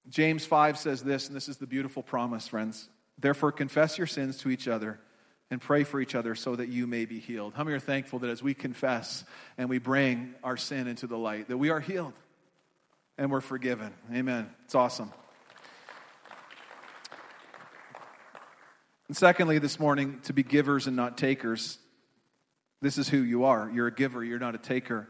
James 0.09 0.43
5 0.43 0.79
says 0.79 1.03
this, 1.03 1.27
and 1.27 1.35
this 1.35 1.47
is 1.47 1.57
the 1.57 1.67
beautiful 1.67 2.01
promise, 2.01 2.47
friends. 2.47 2.89
Therefore, 3.19 3.51
confess 3.51 3.99
your 3.99 4.07
sins 4.07 4.37
to 4.39 4.49
each 4.49 4.67
other 4.67 4.99
and 5.51 5.59
pray 5.61 5.83
for 5.83 5.99
each 5.99 6.15
other 6.15 6.33
so 6.33 6.55
that 6.55 6.69
you 6.69 6.87
may 6.87 7.05
be 7.05 7.19
healed. 7.19 7.53
How 7.53 7.65
many 7.65 7.75
are 7.75 7.79
thankful 7.79 8.19
that 8.19 8.29
as 8.29 8.41
we 8.41 8.53
confess 8.53 9.25
and 9.57 9.69
we 9.69 9.77
bring 9.77 10.33
our 10.43 10.55
sin 10.55 10.87
into 10.87 11.07
the 11.07 11.17
light, 11.17 11.49
that 11.49 11.57
we 11.57 11.69
are 11.69 11.81
healed 11.81 12.13
and 13.17 13.29
we're 13.29 13.41
forgiven? 13.41 13.93
Amen. 14.13 14.49
It's 14.63 14.75
awesome. 14.75 15.11
And 19.09 19.17
secondly, 19.17 19.59
this 19.59 19.77
morning, 19.77 20.21
to 20.23 20.33
be 20.33 20.41
givers 20.41 20.87
and 20.87 20.95
not 20.95 21.17
takers. 21.17 21.77
This 22.81 22.97
is 22.97 23.09
who 23.09 23.17
you 23.17 23.43
are. 23.43 23.69
You're 23.71 23.87
a 23.87 23.93
giver, 23.93 24.23
you're 24.23 24.39
not 24.39 24.55
a 24.55 24.57
taker. 24.57 25.09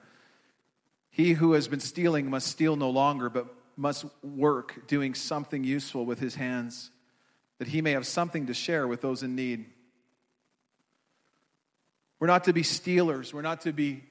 He 1.11 1.33
who 1.33 1.53
has 1.53 1.67
been 1.67 1.79
stealing 1.79 2.27
must 2.27 2.47
steal 2.47 2.75
no 2.75 2.89
longer, 2.89 3.29
but 3.29 3.45
must 3.77 4.05
work 4.23 4.87
doing 4.87 5.13
something 5.13 5.63
useful 5.63 6.03
with 6.03 6.19
his 6.19 6.33
hands, 6.33 6.89
that 7.59 7.67
he 7.67 7.83
may 7.83 7.91
have 7.91 8.07
something 8.07 8.47
to 8.47 8.55
share 8.55 8.87
with 8.87 9.01
those 9.01 9.21
in 9.21 9.35
need. 9.35 9.65
We're 12.21 12.27
not 12.27 12.43
to 12.43 12.53
be 12.53 12.61
stealers. 12.61 13.33
We're 13.33 13.41
not 13.41 13.61
to 13.61 13.73
be 13.73 14.03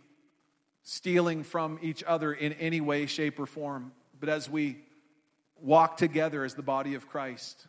stealing 0.83 1.45
from 1.45 1.79
each 1.81 2.03
other 2.03 2.33
in 2.33 2.55
any 2.55 2.81
way, 2.81 3.07
shape, 3.07 3.39
or 3.39 3.47
form. 3.47 3.93
But 4.19 4.29
as 4.29 4.51
we 4.51 4.79
walk 5.61 5.97
together 5.97 6.43
as 6.43 6.55
the 6.55 6.63
body 6.63 6.95
of 6.95 7.09
Christ, 7.09 7.69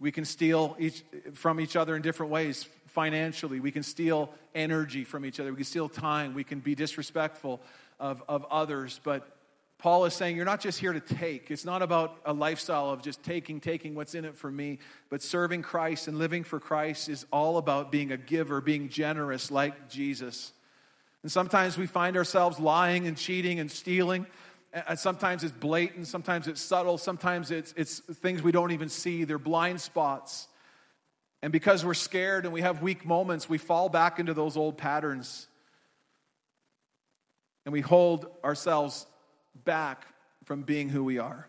we 0.00 0.10
can 0.10 0.24
steal 0.24 0.74
each, 0.80 1.04
from 1.34 1.60
each 1.60 1.76
other 1.76 1.94
in 1.94 2.02
different 2.02 2.32
ways 2.32 2.66
financially. 2.88 3.60
We 3.60 3.70
can 3.70 3.84
steal 3.84 4.30
energy 4.52 5.04
from 5.04 5.24
each 5.24 5.38
other. 5.38 5.50
We 5.50 5.56
can 5.58 5.64
steal 5.64 5.88
time. 5.88 6.34
We 6.34 6.42
can 6.42 6.58
be 6.58 6.74
disrespectful 6.74 7.60
of, 8.00 8.24
of 8.28 8.44
others. 8.50 9.00
But 9.04 9.28
Paul 9.82 10.04
is 10.04 10.14
saying, 10.14 10.36
You're 10.36 10.44
not 10.44 10.60
just 10.60 10.78
here 10.78 10.92
to 10.92 11.00
take. 11.00 11.50
It's 11.50 11.64
not 11.64 11.82
about 11.82 12.16
a 12.24 12.32
lifestyle 12.32 12.90
of 12.90 13.02
just 13.02 13.20
taking, 13.24 13.58
taking 13.58 13.96
what's 13.96 14.14
in 14.14 14.24
it 14.24 14.36
for 14.36 14.48
me, 14.48 14.78
but 15.10 15.22
serving 15.22 15.62
Christ 15.62 16.06
and 16.06 16.18
living 16.18 16.44
for 16.44 16.60
Christ 16.60 17.08
is 17.08 17.26
all 17.32 17.58
about 17.58 17.90
being 17.90 18.12
a 18.12 18.16
giver, 18.16 18.60
being 18.60 18.88
generous 18.88 19.50
like 19.50 19.90
Jesus. 19.90 20.52
And 21.24 21.32
sometimes 21.32 21.76
we 21.76 21.88
find 21.88 22.16
ourselves 22.16 22.60
lying 22.60 23.08
and 23.08 23.16
cheating 23.16 23.58
and 23.58 23.68
stealing. 23.68 24.26
And 24.72 24.96
sometimes 24.96 25.42
it's 25.42 25.52
blatant, 25.52 26.06
sometimes 26.06 26.46
it's 26.46 26.60
subtle, 26.60 26.96
sometimes 26.96 27.50
it's, 27.50 27.74
it's 27.76 27.98
things 27.98 28.40
we 28.40 28.52
don't 28.52 28.70
even 28.70 28.88
see. 28.88 29.24
They're 29.24 29.36
blind 29.36 29.80
spots. 29.80 30.46
And 31.42 31.52
because 31.52 31.84
we're 31.84 31.94
scared 31.94 32.44
and 32.44 32.54
we 32.54 32.60
have 32.60 32.82
weak 32.82 33.04
moments, 33.04 33.48
we 33.48 33.58
fall 33.58 33.88
back 33.88 34.20
into 34.20 34.32
those 34.32 34.56
old 34.56 34.78
patterns. 34.78 35.48
And 37.66 37.72
we 37.72 37.80
hold 37.80 38.28
ourselves 38.44 39.06
back 39.54 40.06
from 40.44 40.62
being 40.62 40.88
who 40.88 41.04
we 41.04 41.18
are. 41.18 41.48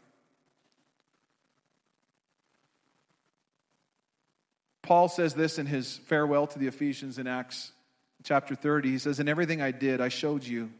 Paul 4.82 5.08
says 5.08 5.34
this 5.34 5.58
in 5.58 5.66
his 5.66 5.98
farewell 5.98 6.46
to 6.48 6.60
the 6.60 6.68
Ephesians 6.68 7.18
in 7.18 7.26
Acts 7.26 7.72
chapter 8.24 8.54
30. 8.54 8.92
He 8.92 8.98
says, 8.98 9.20
In 9.20 9.30
everything 9.30 9.62
I 9.62 9.72
did, 9.72 10.02
I 10.02 10.10
showed 10.10 10.44
you 10.44 10.72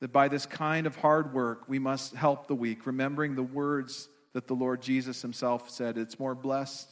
that 0.00 0.12
by 0.12 0.26
this 0.26 0.44
kind 0.44 0.86
of 0.86 0.96
hard 0.96 1.32
work 1.32 1.68
we 1.68 1.78
must 1.78 2.14
help 2.14 2.48
the 2.48 2.54
weak, 2.56 2.86
remembering 2.86 3.36
the 3.36 3.42
words 3.42 4.08
that 4.32 4.48
the 4.48 4.54
Lord 4.54 4.82
Jesus 4.82 5.22
himself 5.22 5.70
said 5.70 5.96
it's 5.96 6.18
more 6.18 6.34
blessed 6.34 6.88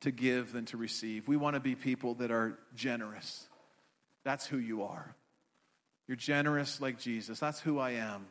to 0.00 0.10
give 0.10 0.52
than 0.52 0.64
to 0.66 0.76
receive. 0.76 1.28
We 1.28 1.36
want 1.36 1.54
to 1.54 1.60
be 1.60 1.74
people 1.74 2.14
that 2.14 2.30
are 2.30 2.58
generous. 2.74 3.46
That's 4.24 4.46
who 4.46 4.58
you 4.58 4.84
are. 4.84 5.14
You're 6.08 6.16
generous 6.16 6.80
like 6.80 6.98
Jesus. 6.98 7.38
That's 7.38 7.60
who 7.60 7.78
I 7.78 7.90
am. 7.92 8.26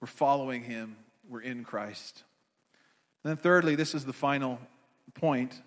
We're 0.00 0.06
following 0.06 0.62
him, 0.62 0.96
we're 1.28 1.42
in 1.42 1.64
Christ. 1.64 2.24
And 3.22 3.30
then, 3.30 3.36
thirdly, 3.36 3.74
this 3.74 3.94
is 3.94 4.04
the 4.04 4.12
final 4.12 4.58
point, 5.14 5.60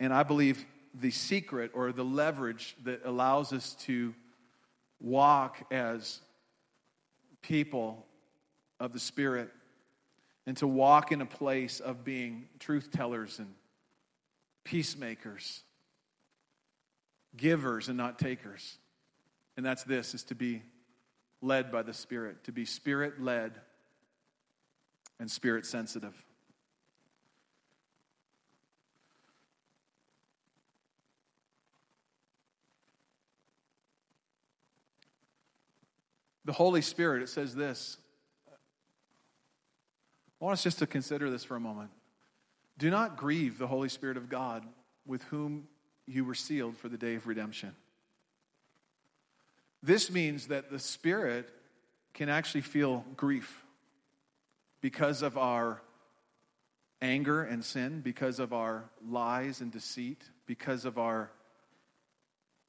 and 0.00 0.12
I 0.12 0.22
believe 0.22 0.64
the 0.94 1.10
secret 1.10 1.72
or 1.74 1.92
the 1.92 2.04
leverage 2.04 2.76
that 2.84 3.02
allows 3.04 3.52
us 3.52 3.74
to 3.86 4.14
walk 5.00 5.66
as 5.70 6.20
people 7.42 8.06
of 8.80 8.92
the 8.92 8.98
Spirit 8.98 9.50
and 10.46 10.56
to 10.56 10.66
walk 10.66 11.12
in 11.12 11.20
a 11.20 11.26
place 11.26 11.80
of 11.80 12.04
being 12.04 12.48
truth 12.58 12.90
tellers 12.90 13.38
and 13.38 13.54
peacemakers, 14.64 15.62
givers 17.36 17.88
and 17.88 17.96
not 17.96 18.18
takers. 18.18 18.78
And 19.56 19.64
that's 19.64 19.84
this 19.84 20.14
is 20.14 20.24
to 20.24 20.34
be 20.34 20.62
led 21.42 21.70
by 21.70 21.82
the 21.82 21.92
Spirit, 21.92 22.44
to 22.44 22.52
be 22.52 22.64
spirit 22.64 23.20
led 23.20 23.52
and 25.20 25.30
spirit 25.30 25.66
sensitive. 25.66 26.24
The 36.44 36.52
Holy 36.52 36.82
Spirit, 36.82 37.22
it 37.22 37.28
says 37.28 37.54
this. 37.54 37.98
I 40.40 40.44
want 40.44 40.54
us 40.54 40.62
just 40.62 40.80
to 40.80 40.86
consider 40.86 41.30
this 41.30 41.44
for 41.44 41.56
a 41.56 41.60
moment. 41.60 41.90
Do 42.78 42.90
not 42.90 43.16
grieve 43.16 43.58
the 43.58 43.68
Holy 43.68 43.88
Spirit 43.88 44.16
of 44.16 44.28
God 44.28 44.64
with 45.06 45.22
whom 45.24 45.68
you 46.06 46.24
were 46.24 46.34
sealed 46.34 46.76
for 46.76 46.88
the 46.88 46.98
day 46.98 47.14
of 47.14 47.28
redemption. 47.28 47.76
This 49.82 50.10
means 50.10 50.46
that 50.48 50.70
the 50.70 50.78
Spirit 50.78 51.48
can 52.14 52.28
actually 52.28 52.60
feel 52.60 53.04
grief 53.16 53.64
because 54.80 55.22
of 55.22 55.36
our 55.36 55.82
anger 57.00 57.42
and 57.42 57.64
sin, 57.64 58.00
because 58.00 58.38
of 58.38 58.52
our 58.52 58.84
lies 59.08 59.60
and 59.60 59.72
deceit, 59.72 60.22
because 60.46 60.84
of 60.84 60.98
our 60.98 61.30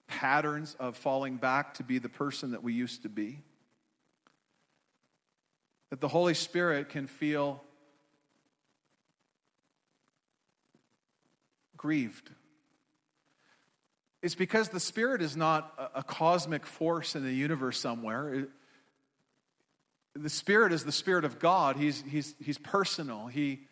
patterns 0.08 0.76
of 0.80 0.98
falling 0.98 1.38
back 1.38 1.76
to 1.76 1.84
be 1.84 2.00
the 2.00 2.10
person 2.10 2.52
that 2.52 2.64
we 2.64 2.74
used 2.74 3.04
to 3.04 3.10
be. 3.10 3.42
That 5.92 6.02
the 6.02 6.08
Holy 6.08 6.34
Spirit 6.34 6.90
can 6.90 7.06
feel 7.06 7.64
grieved 11.78 12.32
it's 14.24 14.36
because 14.36 14.70
the 14.70 14.80
Spirit 14.80 15.22
is 15.22 15.36
not 15.36 15.92
a, 15.94 16.02
cosmic 16.02 16.66
force 16.66 17.14
in 17.14 17.24
the 17.26 17.34
universe 17.34 17.78
somewhere. 17.78 18.48
The 20.16 20.30
Spirit 20.30 20.72
is 20.72 20.86
the 20.86 20.94
Spirit 20.94 21.26
of 21.26 21.40
God. 21.40 21.76
He's, 21.76 22.02
he's, 22.08 22.34
he's 22.42 22.58
personal. 22.58 23.28
He, 23.28 23.68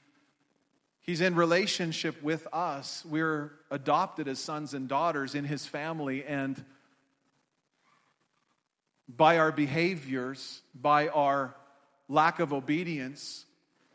he's 1.00 1.22
in 1.22 1.36
relationship 1.36 2.22
with 2.22 2.50
us. 2.52 3.06
We're 3.06 3.54
adopted 3.72 4.28
as 4.28 4.40
sons 4.40 4.74
and 4.74 4.90
daughters 4.90 5.36
in 5.36 5.46
His 5.46 5.66
family, 5.66 6.26
and 6.26 6.62
by 9.08 9.38
our 9.38 9.54
behaviors, 9.54 10.62
by 10.76 11.08
our 11.08 11.56
lack 12.10 12.40
of 12.40 12.52
obedience, 12.52 13.46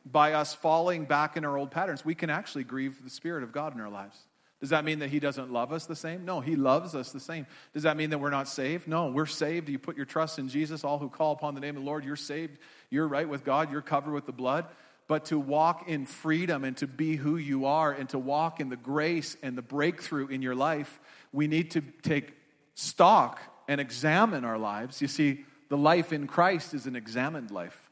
by 0.07 0.33
us 0.33 0.55
falling 0.55 1.05
back 1.05 1.37
in 1.37 1.45
our 1.45 1.59
old 1.59 1.71
patterns, 1.71 2.03
we 2.03 2.15
can 2.15 2.31
actually 2.31 2.65
grieve 2.65 3.05
the 3.05 3.11
Spirit 3.11 3.43
of 3.43 3.53
God 3.53 3.75
in 3.75 3.81
our 3.83 3.91
lives. 3.91 4.17
Does 4.61 4.71
that 4.71 4.85
mean 4.85 5.01
that 5.01 5.11
he 5.11 5.21
doesn't 5.21 5.53
love 5.53 5.73
us 5.73 5.85
the 5.85 5.97
same? 5.97 6.25
No, 6.25 6.41
he 6.41 6.57
loves 6.57 6.95
us 6.95 7.13
the 7.13 7.21
same. 7.21 7.47
Does 7.75 7.83
that 7.83 7.97
mean 7.97 8.11
that 8.11 8.19
we're 8.19 8.31
not 8.31 8.49
saved? 8.49 8.89
No, 8.89 9.09
we're 9.09 9.27
saved. 9.27 9.69
You 9.69 9.79
put 9.79 9.97
your 9.97 10.07
trust 10.07 10.39
in 10.39 10.49
Jesus. 10.49 10.83
All 10.83 10.99
who 10.99 11.11
call 11.11 11.33
upon 11.33 11.55
the 11.55 11.61
name 11.61 11.77
of 11.77 11.83
the 11.83 11.87
Lord, 11.87 12.05
you're 12.05 12.17
saved. 12.17 12.59
You're 12.89 13.07
right 13.07 13.29
with 13.29 13.45
God. 13.45 13.71
You're 13.71 13.83
covered 13.83 14.13
with 14.13 14.25
the 14.25 14.33
blood. 14.33 14.65
But 15.09 15.27
to 15.27 15.39
walk 15.39 15.89
in 15.89 16.07
freedom 16.07 16.65
and 16.65 16.77
to 16.79 16.87
be 16.87 17.17
who 17.17 17.37
you 17.37 17.67
are 17.67 17.93
and 17.93 18.09
to 18.09 18.19
walk 18.19 18.59
in 18.59 18.71
the 18.71 18.77
grace 18.77 19.37
and 19.43 19.59
the 19.59 19.63
breakthrough 19.63 20.29
in 20.29 20.41
your 20.41 20.55
life, 20.55 21.01
we 21.33 21.47
need 21.47 21.73
to 21.73 21.83
take 22.03 22.35
stock 22.75 23.41
and 23.69 23.81
examine 23.81 24.45
our 24.45 24.59
lives. 24.59 25.03
You 25.03 25.09
see, 25.09 25.45
the 25.69 25.77
life 25.77 26.13
in 26.13 26.27
Christ 26.27 26.73
is 26.73 26.87
an 26.87 26.97
examined 26.97 27.51
life. 27.51 27.91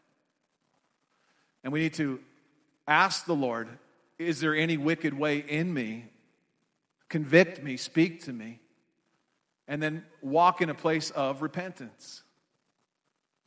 And 1.62 1.72
we 1.72 1.80
need 1.80 1.94
to 1.94 2.20
ask 2.88 3.26
the 3.26 3.34
Lord, 3.34 3.68
is 4.18 4.40
there 4.40 4.54
any 4.54 4.76
wicked 4.76 5.16
way 5.16 5.38
in 5.38 5.72
me? 5.72 6.06
Convict 7.08 7.62
me, 7.62 7.76
speak 7.76 8.24
to 8.24 8.32
me, 8.32 8.60
and 9.66 9.82
then 9.82 10.04
walk 10.20 10.60
in 10.60 10.70
a 10.70 10.74
place 10.74 11.10
of 11.10 11.42
repentance 11.42 12.22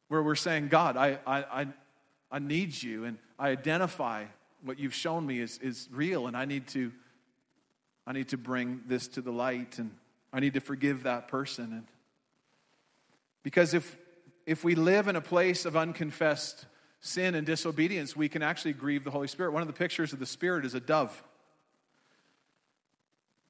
where 0.08 0.24
we're 0.24 0.36
saying, 0.36 0.70
God, 0.70 0.98
I, 0.98 1.20
I, 1.26 1.68
I, 2.32 2.40
need 2.40 2.82
you, 2.82 3.04
and 3.04 3.18
I 3.38 3.50
identify 3.50 4.26
what 4.64 4.80
you've 4.80 4.94
shown 4.94 5.26
me 5.26 5.40
is, 5.40 5.58
is 5.60 5.88
real, 5.92 6.28
and 6.28 6.36
I 6.36 6.46
need 6.46 6.68
to 6.70 6.92
I 8.06 8.14
need 8.14 8.30
to 8.30 8.38
bring 8.38 8.84
this 8.88 9.10
to 9.10 9.22
the 9.22 9.34
light, 9.34 9.80
and 9.80 9.92
I 10.32 10.40
need 10.40 10.54
to 10.54 10.62
forgive 10.62 11.04
that 11.04 11.28
person. 11.28 11.74
And 11.74 11.88
because 13.44 13.74
if 13.74 13.98
if 14.46 14.64
we 14.64 14.76
live 14.76 15.10
in 15.10 15.18
a 15.18 15.22
place 15.22 15.66
of 15.66 15.76
unconfessed 15.76 16.68
sin 17.02 17.36
and 17.36 17.46
disobedience, 17.46 18.16
we 18.16 18.30
can 18.30 18.42
actually 18.42 18.72
grieve 18.72 19.04
the 19.04 19.12
Holy 19.12 19.28
Spirit. 19.28 19.52
One 19.52 19.62
of 19.62 19.68
the 19.68 19.74
pictures 19.74 20.14
of 20.14 20.20
the 20.20 20.26
Spirit 20.26 20.66
is 20.66 20.74
a 20.74 20.80
dove. 20.80 21.22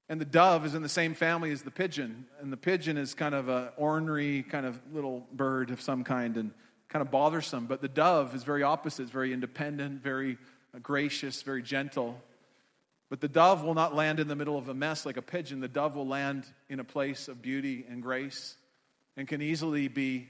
And 0.10 0.22
the 0.22 0.26
dove 0.26 0.65
is 0.65 0.74
in 0.74 0.82
the 0.82 0.89
same 0.89 1.13
family 1.13 1.52
as 1.52 1.63
the 1.63 1.72
pigeon. 1.72 2.28
And 2.39 2.52
the 2.52 2.58
pigeon 2.58 2.98
is 2.98 3.13
kind 3.13 3.36
of 3.36 3.50
a 3.50 3.74
ornery 3.78 4.43
kind 4.43 4.65
of 4.65 4.80
little 4.93 5.28
bird 5.34 5.70
of 5.70 5.82
some 5.82 6.04
kind 6.04 6.38
and 6.38 6.52
kind 6.88 7.02
of 7.02 7.12
bothersome. 7.12 7.65
But 7.65 7.82
the 7.82 7.89
dove 7.89 8.34
is 8.34 8.43
very 8.43 8.63
opposite. 8.63 9.04
It's 9.04 9.12
very 9.12 9.34
independent, 9.34 10.02
very 10.02 10.38
gracious, 10.82 11.41
very 11.41 11.62
gentle. 11.62 12.22
But 13.10 13.22
the 13.22 13.28
dove 13.28 13.63
will 13.63 13.74
not 13.74 13.96
land 13.96 14.20
in 14.20 14.28
the 14.28 14.36
middle 14.36 14.58
of 14.58 14.70
a 14.70 14.74
mess 14.74 15.06
like 15.06 15.17
a 15.17 15.22
pigeon. 15.22 15.60
The 15.60 15.67
dove 15.67 15.96
will 15.96 16.08
land 16.08 16.46
in 16.70 16.80
a 16.80 16.84
place 16.84 17.28
of 17.28 17.41
beauty 17.41 17.86
and 17.89 18.02
grace 18.02 18.56
and 19.17 19.28
can 19.28 19.41
easily 19.41 19.88
be 19.88 20.30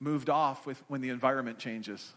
moved 0.00 0.30
off 0.30 0.66
with, 0.66 0.82
when 0.88 1.00
the 1.00 1.10
environment 1.10 1.58
changes. 1.58 2.12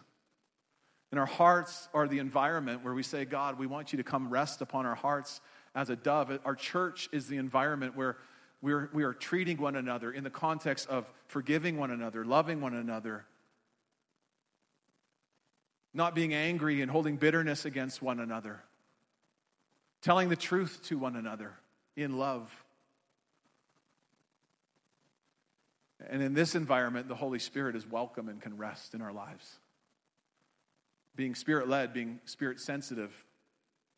And 1.12 1.20
our 1.20 1.26
hearts 1.26 1.90
are 1.94 2.08
the 2.08 2.20
environment 2.20 2.84
where 2.84 2.94
we 2.94 3.04
say, 3.04 3.26
God, 3.26 3.60
we 3.60 3.68
want 3.68 3.92
you 3.92 3.98
to 3.98 4.04
come 4.04 4.30
rest 4.30 4.62
upon 4.62 4.86
our 4.86 4.96
hearts 4.96 5.42
as 5.76 5.90
a 5.90 5.96
dove. 5.96 6.38
Our 6.46 6.56
church 6.56 7.10
is 7.12 7.28
the 7.28 7.38
environment 7.38 7.96
where 7.96 8.18
we're, 8.62 8.90
we 8.94 9.04
are 9.04 9.14
treating 9.14 9.58
one 9.58 9.76
another 9.76 10.12
in 10.12 10.24
the 10.24 10.30
context 10.30 10.88
of 10.88 11.12
forgiving 11.28 11.78
one 11.78 11.90
another, 11.90 12.24
loving 12.24 12.62
one 12.62 12.76
another, 12.76 13.26
not 15.94 16.14
being 16.14 16.34
angry 16.34 16.82
and 16.82 16.92
holding 16.92 17.18
bitterness 17.18 17.66
against 17.66 18.02
one 18.02 18.20
another, 18.20 18.62
telling 20.02 20.30
the 20.30 20.36
truth 20.36 20.82
to 20.84 20.98
one 20.98 21.16
another 21.16 21.54
in 21.96 22.18
love. 22.18 22.64
And 26.10 26.22
in 26.22 26.34
this 26.34 26.56
environment, 26.56 27.08
the 27.08 27.16
Holy 27.16 27.40
Spirit 27.40 27.76
is 27.76 27.88
welcome 27.88 28.30
and 28.30 28.42
can 28.42 28.58
rest 28.58 28.94
in 28.94 29.02
our 29.02 29.12
lives. 29.12 29.60
Being 31.16 31.36
spirit 31.36 31.68
led, 31.68 31.94
being 31.94 32.20
spirit 32.26 32.60
sensitive, 32.60 33.12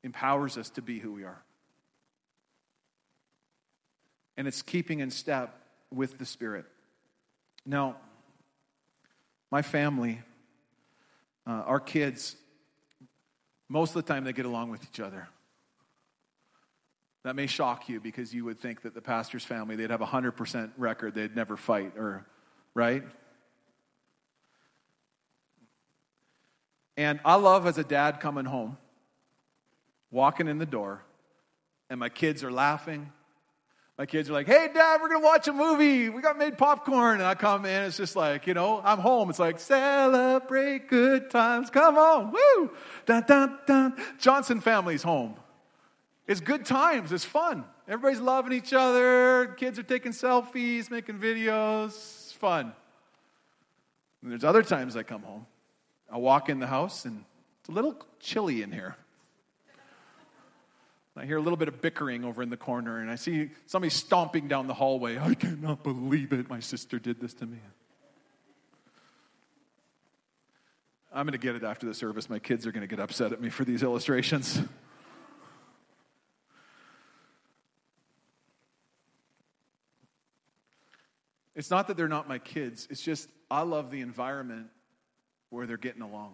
empowers 0.04 0.58
us 0.58 0.70
to 0.72 0.82
be 0.82 1.00
who 1.00 1.12
we 1.12 1.24
are 1.24 1.44
and 4.38 4.48
it's 4.48 4.62
keeping 4.62 5.00
in 5.00 5.12
step 5.12 5.60
with 5.91 6.17
the 6.17 6.26
Spirit. 6.26 6.65
Now, 7.65 7.98
my 9.52 9.62
family, 9.62 10.22
uh, 11.46 11.52
our 11.65 11.80
kids, 11.80 12.36
most 13.69 13.96
of 13.96 14.06
the 14.06 14.13
time 14.13 14.24
they 14.24 14.34
get 14.34 14.46
along 14.46 14.69
with 14.69 14.84
each 14.84 15.00
other. 15.00 15.28
That 17.24 17.36
may 17.36 17.48
shock 17.48 17.88
you 17.88 18.00
because 18.00 18.34
you 18.34 18.43
would 18.46 18.60
think 18.60 18.82
that 18.82 18.93
the 18.93 19.02
pastor's 19.02 19.46
family, 19.46 19.76
they'd 19.76 19.91
have 19.91 20.02
a 20.02 20.06
100% 20.06 20.72
record, 20.78 21.15
they'd 21.15 21.36
never 21.36 21.56
fight, 21.56 21.93
or, 21.98 22.26
right? 22.74 23.04
And 26.98 27.19
I 27.24 27.36
love 27.36 27.65
as 27.65 27.78
a 27.78 27.84
dad 27.84 28.19
coming 28.19 28.46
home, 28.46 28.78
walking 30.12 30.48
in 30.48 30.58
the 30.58 30.65
door, 30.65 31.04
and 31.89 32.00
my 32.00 32.10
kids 32.10 32.43
are 32.43 32.52
laughing, 32.52 33.12
my 33.98 34.08
kids 34.08 34.30
are 34.30 34.34
like, 34.34 34.48
hey, 34.48 34.70
dad, 34.74 35.02
we're 35.02 35.10
going 35.10 35.22
to 35.22 35.26
watch 35.26 35.48
a 35.48 35.54
movie. 35.54 36.10
We 36.10 36.22
got 36.22 36.38
made 36.38 36.58
popcorn. 36.58 37.20
And 37.20 37.28
I 37.28 37.36
come 37.36 37.66
in, 37.66 37.84
it's 37.84 37.98
just 37.98 38.16
like, 38.16 38.48
you 38.48 38.56
know, 38.56 38.82
I'm 38.84 38.98
home. 38.98 39.30
It's 39.30 39.38
like, 39.38 39.60
celebrate 39.60 40.88
good 40.88 41.30
times. 41.30 41.70
Come 41.70 41.98
on. 41.98 42.32
Woo. 42.32 42.72
Dun, 43.06 43.24
dun, 43.28 43.60
dun. 43.68 43.94
Johnson 44.20 44.62
family's 44.62 45.04
home. 45.04 45.36
It's 46.28 46.42
good 46.42 46.66
times. 46.66 47.12
It's 47.12 47.26
fun. 47.26 47.66
Everybody's 47.88 48.22
loving 48.22 48.54
each 48.54 48.74
other. 48.74 49.54
Kids 49.58 49.78
are 49.78 49.84
taking 49.84 50.12
selfies, 50.12 50.90
making 50.90 51.20
videos. 51.20 51.90
It's 51.90 52.32
fun. 52.32 52.74
And 54.24 54.32
there's 54.32 54.44
other 54.44 54.64
times 54.64 54.96
I 54.96 55.04
come 55.04 55.22
home. 55.22 55.46
I 56.10 56.18
walk 56.18 56.50
in 56.50 56.60
the 56.60 56.68
house 56.68 57.06
and 57.06 57.26
it's 57.60 57.70
a 57.70 57.74
little 57.74 57.96
chilly 58.20 58.64
in 58.64 58.72
here. 58.72 58.96
I 61.15 61.26
hear 61.26 61.38
a 61.38 61.41
little 61.41 61.58
bit 61.58 61.67
of 61.67 61.80
bickering 61.80 62.23
over 62.26 62.41
in 62.41 62.49
the 62.49 62.58
corner, 62.58 62.99
and 62.99 63.12
I 63.12 63.15
see 63.15 63.52
somebody 63.67 63.91
stomping 63.91 64.47
down 64.47 64.65
the 64.67 64.73
hallway. 64.73 65.19
I 65.19 65.36
cannot 65.36 65.84
believe 65.84 66.34
it. 66.34 66.49
My 66.49 66.60
sister 66.60 66.97
did 66.97 67.21
this 67.21 67.36
to 67.36 67.45
me. 67.45 67.60
I'm 71.13 71.28
going 71.28 71.34
to 71.34 71.38
get 71.38 71.56
it 71.56 71.63
after 71.63 71.86
the 71.86 71.93
service. 71.93 72.28
My 72.30 72.39
kids 72.39 72.65
are 72.65 72.71
going 72.71 72.82
to 72.82 72.88
get 72.88 72.99
upset 72.99 73.32
at 73.32 73.39
me 73.39 73.49
for 73.49 73.63
these 73.63 73.84
illustrations. 73.84 74.60
It's 81.56 81.69
not 81.69 81.88
that 81.88 81.97
they're 81.97 82.08
not 82.08 82.28
my 82.28 82.39
kids, 82.39 82.88
it's 82.89 83.04
just 83.04 83.30
I 83.52 83.62
love 83.62 83.91
the 83.91 84.02
environment 84.02 84.69
where 85.52 85.67
they're 85.67 85.78
getting 85.78 86.02
along. 86.02 86.34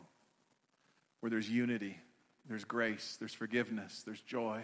where 1.19 1.29
there's 1.29 1.49
unity, 1.49 1.97
there's 2.49 2.65
grace, 2.65 3.15
there's 3.19 3.33
forgiveness, 3.33 4.03
there's 4.05 4.21
joy. 4.21 4.61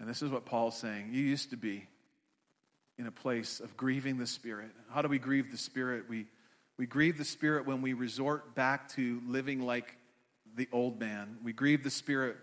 And 0.00 0.08
this 0.08 0.22
is 0.22 0.30
what 0.30 0.46
Paul's 0.46 0.76
saying. 0.76 1.10
You 1.12 1.22
used 1.22 1.50
to 1.50 1.56
be 1.56 1.86
in 2.98 3.06
a 3.06 3.12
place 3.12 3.60
of 3.60 3.76
grieving 3.76 4.16
the 4.16 4.26
Spirit. 4.26 4.70
How 4.90 5.02
do 5.02 5.08
we 5.08 5.18
grieve 5.18 5.50
the 5.50 5.58
Spirit? 5.58 6.06
We, 6.08 6.26
we 6.78 6.86
grieve 6.86 7.18
the 7.18 7.24
Spirit 7.24 7.66
when 7.66 7.82
we 7.82 7.92
resort 7.92 8.54
back 8.54 8.88
to 8.90 9.20
living 9.26 9.60
like 9.60 9.98
the 10.56 10.68
old 10.72 10.98
man. 10.98 11.36
We 11.44 11.52
grieve 11.52 11.84
the 11.84 11.90
Spirit 11.90 12.36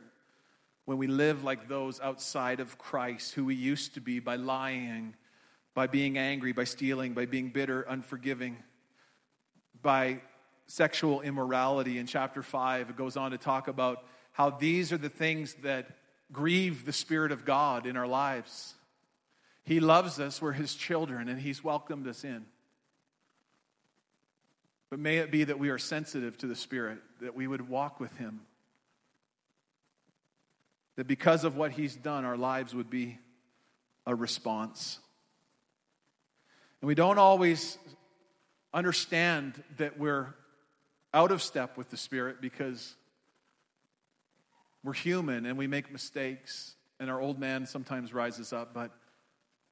when 0.85 0.99
we 0.99 1.07
live 1.07 1.43
like 1.43 1.67
those 1.67 1.99
outside 1.99 2.59
of 2.59 2.77
Christ, 2.77 3.33
who 3.33 3.45
we 3.45 3.55
used 3.55 3.95
to 3.95 4.01
be 4.01 4.19
by 4.19 4.35
lying, 4.35 5.15
by 5.73 5.87
being 5.87 6.17
angry, 6.17 6.53
by 6.53 6.63
stealing, 6.65 7.13
by 7.13 7.25
being 7.25 7.49
bitter, 7.49 7.81
unforgiving, 7.81 8.57
by 9.81 10.21
sexual 10.67 11.21
immorality. 11.21 11.97
In 11.97 12.07
chapter 12.07 12.41
5, 12.43 12.91
it 12.91 12.95
goes 12.95 13.17
on 13.17 13.31
to 13.31 13.37
talk 13.37 13.67
about 13.67 14.03
how 14.31 14.49
these 14.49 14.91
are 14.91 14.97
the 14.97 15.09
things 15.09 15.53
that 15.63 15.87
grieve 16.31 16.85
the 16.85 16.93
Spirit 16.93 17.31
of 17.31 17.45
God 17.45 17.85
in 17.85 17.97
our 17.97 18.07
lives. 18.07 18.73
He 19.63 19.79
loves 19.79 20.19
us, 20.19 20.41
we're 20.41 20.51
His 20.51 20.75
children, 20.75 21.29
and 21.29 21.39
He's 21.39 21.63
welcomed 21.63 22.07
us 22.07 22.23
in. 22.23 22.45
But 24.89 24.99
may 24.99 25.17
it 25.17 25.31
be 25.31 25.43
that 25.45 25.59
we 25.59 25.69
are 25.69 25.77
sensitive 25.77 26.37
to 26.39 26.47
the 26.47 26.55
Spirit, 26.55 26.99
that 27.21 27.35
we 27.35 27.47
would 27.47 27.67
walk 27.69 27.99
with 27.99 28.15
Him. 28.17 28.41
That 30.95 31.07
because 31.07 31.43
of 31.43 31.57
what 31.57 31.71
He's 31.71 31.95
done, 31.95 32.25
our 32.25 32.37
lives 32.37 32.73
would 32.75 32.89
be 32.89 33.19
a 34.05 34.13
response. 34.13 34.99
And 36.81 36.87
we 36.87 36.95
don't 36.95 37.17
always 37.17 37.77
understand 38.73 39.63
that 39.77 39.97
we're 39.97 40.35
out 41.15 41.31
of 41.31 41.41
step 41.41 41.77
with 41.77 41.89
the 41.89 41.97
Spirit 41.97 42.41
because 42.41 42.93
we're 44.83 44.93
human 44.93 45.45
and 45.45 45.57
we 45.57 45.65
make 45.65 45.89
mistakes, 45.89 46.75
and 46.99 47.09
our 47.09 47.21
old 47.21 47.39
man 47.39 47.65
sometimes 47.65 48.13
rises 48.13 48.51
up. 48.51 48.73
But 48.73 48.91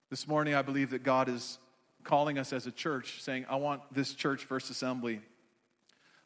this 0.09 0.25
morning, 0.25 0.55
I 0.55 0.61
believe 0.61 0.91
that 0.91 1.03
God 1.03 1.27
is 1.27 1.59
calling 2.05 2.39
us 2.39 2.53
as 2.53 2.65
a 2.65 2.71
church, 2.71 3.21
saying, 3.21 3.45
I 3.49 3.57
want 3.57 3.81
this 3.91 4.13
church, 4.13 4.45
First 4.45 4.71
Assembly, 4.71 5.19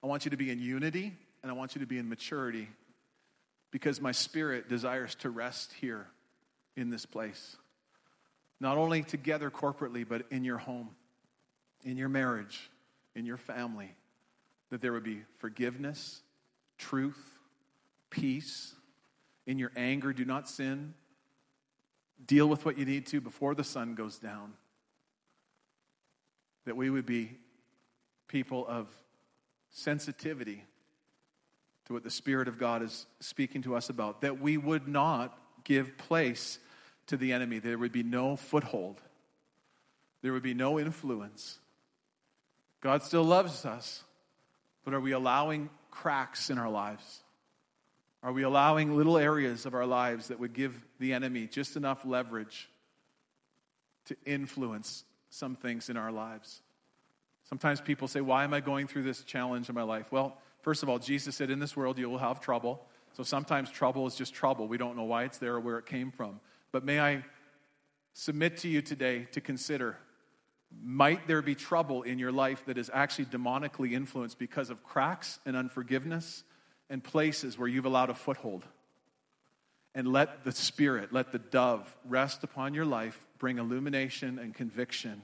I 0.03 0.07
want 0.07 0.23
you 0.23 0.31
to 0.31 0.37
be 0.37 0.51
in 0.51 0.59
unity 0.59 1.13
and 1.41 1.51
I 1.51 1.55
want 1.55 1.73
you 1.73 1.81
to 1.81 1.87
be 1.87 1.97
in 1.97 2.07
maturity 2.07 2.69
because 3.71 3.99
my 3.99 4.11
spirit 4.11 4.69
desires 4.69 5.15
to 5.15 5.31
rest 5.31 5.73
here 5.81 6.05
in 6.75 6.91
this 6.91 7.07
place. 7.07 7.57
Not 8.59 8.77
only 8.77 9.01
together 9.01 9.49
corporately, 9.49 10.07
but 10.07 10.27
in 10.29 10.43
your 10.43 10.57
home, 10.59 10.89
in 11.83 11.97
your 11.97 12.09
marriage, 12.09 12.69
in 13.15 13.25
your 13.25 13.37
family, 13.37 13.95
that 14.69 14.81
there 14.81 14.91
would 14.91 15.03
be 15.03 15.21
forgiveness, 15.37 16.21
truth, 16.77 17.39
peace. 18.09 18.73
In 19.45 19.59
your 19.59 19.71
anger, 19.75 20.11
do 20.13 20.25
not 20.25 20.49
sin. 20.49 20.93
Deal 22.25 22.47
with 22.47 22.65
what 22.65 22.77
you 22.77 22.85
need 22.85 23.05
to 23.07 23.21
before 23.21 23.55
the 23.55 23.63
sun 23.63 23.95
goes 23.95 24.17
down. 24.17 24.53
That 26.65 26.75
we 26.75 26.89
would 26.89 27.05
be 27.05 27.37
people 28.27 28.65
of 28.67 28.87
sensitivity 29.71 30.63
to 31.85 31.93
what 31.93 32.03
the 32.03 32.11
Spirit 32.11 32.47
of 32.49 32.59
God 32.59 32.81
is 32.81 33.05
speaking 33.21 33.61
to 33.61 33.75
us 33.75 33.89
about. 33.89 34.21
That 34.21 34.41
we 34.41 34.57
would 34.57 34.87
not 34.87 35.37
give 35.63 35.97
place 35.97 36.59
to 37.07 37.17
the 37.17 37.31
enemy. 37.31 37.59
There 37.59 37.77
would 37.77 37.91
be 37.91 38.03
no 38.03 38.35
foothold, 38.35 39.01
there 40.21 40.33
would 40.33 40.43
be 40.43 40.53
no 40.53 40.79
influence. 40.79 41.59
God 42.81 43.01
still 43.01 43.23
loves 43.23 43.65
us, 43.65 44.03
but 44.87 44.93
are 44.93 45.01
we 45.01 45.11
allowing 45.11 45.69
cracks 45.91 46.49
in 46.49 46.57
our 46.57 46.69
lives? 46.69 47.19
Are 48.23 48.31
we 48.31 48.43
allowing 48.43 48.95
little 48.95 49.17
areas 49.17 49.65
of 49.65 49.73
our 49.73 49.85
lives 49.85 50.29
that 50.29 50.39
would 50.39 50.53
give 50.53 50.81
the 50.97 51.11
enemy 51.11 51.45
just 51.45 51.75
enough 51.75 52.05
leverage 52.05 52.69
to 54.05 54.15
influence 54.25 55.03
some 55.29 55.55
things 55.55 55.89
in 55.89 55.97
our 55.97 56.09
lives? 56.09 56.61
Sometimes 57.49 57.81
people 57.81 58.07
say, 58.07 58.21
Why 58.21 58.45
am 58.45 58.53
I 58.53 58.61
going 58.61 58.87
through 58.87 59.03
this 59.03 59.23
challenge 59.23 59.67
in 59.67 59.75
my 59.75 59.83
life? 59.83 60.09
Well, 60.09 60.37
first 60.61 60.83
of 60.83 60.87
all, 60.87 60.99
Jesus 60.99 61.35
said, 61.35 61.49
In 61.49 61.59
this 61.59 61.75
world 61.75 61.97
you 61.97 62.09
will 62.09 62.19
have 62.19 62.39
trouble. 62.39 62.87
So 63.11 63.23
sometimes 63.23 63.69
trouble 63.69 64.07
is 64.07 64.15
just 64.15 64.33
trouble. 64.33 64.69
We 64.69 64.77
don't 64.77 64.95
know 64.95 65.03
why 65.03 65.25
it's 65.25 65.37
there 65.37 65.55
or 65.55 65.59
where 65.59 65.79
it 65.79 65.85
came 65.85 66.11
from. 66.11 66.39
But 66.71 66.85
may 66.85 67.01
I 67.01 67.25
submit 68.13 68.55
to 68.59 68.69
you 68.69 68.81
today 68.81 69.27
to 69.33 69.41
consider 69.41 69.97
might 70.71 71.27
there 71.27 71.41
be 71.41 71.55
trouble 71.55 72.03
in 72.03 72.19
your 72.19 72.31
life 72.31 72.65
that 72.65 72.77
is 72.77 72.91
actually 72.93 73.25
demonically 73.25 73.93
influenced 73.93 74.37
because 74.37 74.69
of 74.69 74.83
cracks 74.83 75.39
and 75.45 75.55
unforgiveness 75.55 76.43
and 76.89 77.03
places 77.03 77.57
where 77.57 77.67
you've 77.67 77.85
allowed 77.85 78.09
a 78.09 78.13
foothold. 78.13 78.63
And 79.95 80.07
let 80.07 80.43
the 80.43 80.51
Spirit, 80.51 81.11
let 81.11 81.31
the 81.31 81.39
dove 81.39 81.95
rest 82.05 82.43
upon 82.43 82.73
your 82.73 82.85
life, 82.85 83.25
bring 83.39 83.57
illumination 83.57 84.37
and 84.37 84.53
conviction. 84.53 85.23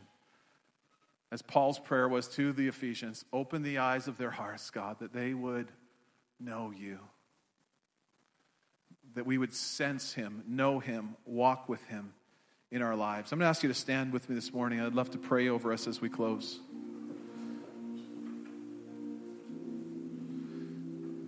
As 1.32 1.42
Paul's 1.42 1.80
prayer 1.80 2.08
was 2.08 2.28
to 2.30 2.54
the 2.54 2.68
Ephesians 2.68 3.26
open 3.32 3.64
the 3.64 3.80
eyes 3.80 4.08
of 4.08 4.18
their 4.18 4.32
hearts, 4.32 4.70
God, 4.70 5.00
that 5.00 5.14
they 5.14 5.34
would 5.34 5.72
know 6.40 6.72
you. 6.76 7.00
That 9.16 9.26
we 9.26 9.38
would 9.38 9.54
sense 9.54 10.14
Him, 10.14 10.44
know 10.48 10.80
Him, 10.80 11.16
walk 11.26 11.70
with 11.70 11.84
Him 11.86 12.14
in 12.74 12.82
our 12.82 12.96
lives. 12.96 13.32
I'm 13.32 13.38
going 13.38 13.46
to 13.46 13.50
ask 13.50 13.62
you 13.62 13.70
to 13.70 13.76
stand 13.76 14.12
with 14.12 14.28
me 14.28 14.34
this 14.34 14.52
morning. 14.52 14.82
I'd 14.82 14.96
love 14.96 15.12
to 15.12 15.20
pray 15.20 15.48
over 15.48 15.72
us 15.72 15.86
as 15.88 16.02
we 16.02 16.10
close. 16.10 16.60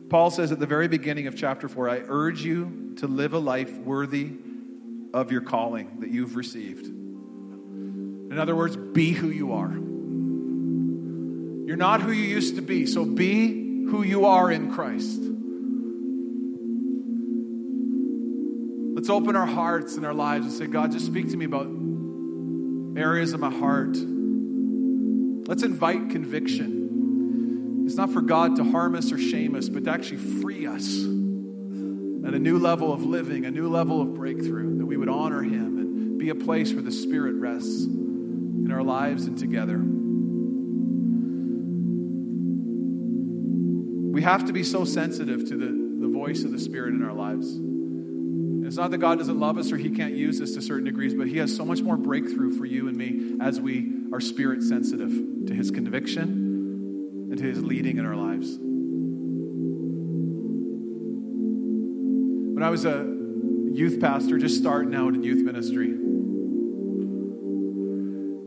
Paul 0.10 0.32
says 0.32 0.52
at 0.52 0.58
the 0.58 0.66
very 0.66 0.88
beginning 0.88 1.28
of 1.28 1.38
chapter 1.38 1.70
4 1.70 1.88
I 1.88 2.02
urge 2.08 2.44
you 2.44 2.96
to 2.98 3.06
live 3.06 3.34
a 3.34 3.38
life 3.38 3.78
worthy 3.78 4.32
of 5.14 5.32
your 5.32 5.42
calling 5.42 6.00
that 6.00 6.10
you've 6.10 6.36
received. 6.36 6.88
In 6.88 8.40
other 8.40 8.56
words, 8.56 8.76
be 8.76 9.12
who 9.12 9.30
you 9.30 9.54
are. 9.54 9.72
You're 11.68 11.78
not 11.78 12.02
who 12.02 12.12
you 12.12 12.24
used 12.24 12.56
to 12.56 12.64
be, 12.64 12.88
so 12.88 13.06
be 13.06 13.86
who 13.86 14.02
you 14.02 14.26
are 14.26 14.52
in 14.52 14.74
Christ. 14.74 15.22
Let's 19.06 19.12
open 19.12 19.36
our 19.36 19.46
hearts 19.46 19.98
and 19.98 20.06
our 20.08 20.16
lives 20.16 20.48
and 20.48 20.56
say, 20.56 20.66
God, 20.66 20.92
just 20.92 21.06
speak 21.06 21.30
to 21.30 21.38
me 21.38 21.46
about 21.46 21.68
areas 23.00 23.34
of 23.34 23.40
my 23.40 23.52
heart. 23.52 23.96
Let's 25.48 25.62
invite 25.62 26.10
conviction. 26.10 27.84
It's 27.86 27.94
not 27.98 28.12
for 28.12 28.22
God 28.22 28.56
to 28.56 28.64
harm 28.64 28.96
us 28.96 29.12
or 29.12 29.20
shame 29.20 29.54
us, 29.54 29.70
but 29.70 29.84
to 29.84 29.92
actually 29.92 30.18
free 30.42 30.66
us 30.66 31.04
at 31.04 32.34
a 32.34 32.40
new 32.40 32.58
level 32.58 32.92
of 32.92 33.06
living, 33.06 33.46
a 33.46 33.52
new 33.52 33.70
level 33.70 34.02
of 34.02 34.16
breakthrough, 34.16 34.80
that 34.80 34.88
we 34.88 34.98
would 34.98 35.10
honor 35.10 35.44
Him 35.44 35.78
and 35.78 36.18
be 36.18 36.30
a 36.30 36.36
place 36.36 36.74
where 36.74 36.82
the 36.82 36.92
Spirit 36.92 37.36
rests 37.36 37.86
in 37.86 38.72
our 38.72 38.82
lives 38.82 39.28
and 39.28 39.38
together. 39.38 39.78
We 44.14 44.24
have 44.24 44.46
to 44.46 44.52
be 44.52 44.64
so 44.64 44.84
sensitive 44.84 45.48
to 45.50 45.58
the, 45.58 46.08
the 46.08 46.12
voice 46.12 46.44
of 46.44 46.52
the 46.52 46.60
Spirit 46.60 46.96
in 46.96 47.04
our 47.04 47.14
lives. 47.14 47.56
It's 48.76 48.82
not 48.82 48.92
that 48.92 48.98
God 48.98 49.20
doesn't 49.20 49.40
love 49.40 49.58
us 49.58 49.72
or 49.72 49.78
He 49.78 49.90
can't 49.90 50.16
use 50.16 50.42
us 50.42 50.52
to 50.56 50.62
certain 50.62 50.84
degrees, 50.84 51.14
but 51.14 51.30
He 51.30 51.38
has 51.38 51.56
so 51.56 51.64
much 51.64 51.82
more 51.82 51.96
breakthrough 51.96 52.58
for 52.58 52.66
you 52.66 52.90
and 52.90 52.98
me 52.98 53.38
as 53.40 53.58
we 53.58 53.90
are 54.12 54.20
spirit 54.20 54.62
sensitive 54.64 55.14
to 55.48 55.54
His 55.54 55.72
conviction 55.72 57.30
and 57.32 57.38
to 57.38 57.44
his 57.46 57.64
leading 57.64 58.00
in 58.00 58.06
our 58.06 58.18
lives. 58.18 58.58
When 62.54 62.62
I 62.62 62.70
was 62.70 62.84
a 62.84 63.04
youth 63.72 64.02
pastor, 64.02 64.38
just 64.38 64.58
starting 64.58 64.94
out 64.94 65.14
in 65.14 65.24
youth 65.24 65.42
ministry, 65.42 65.92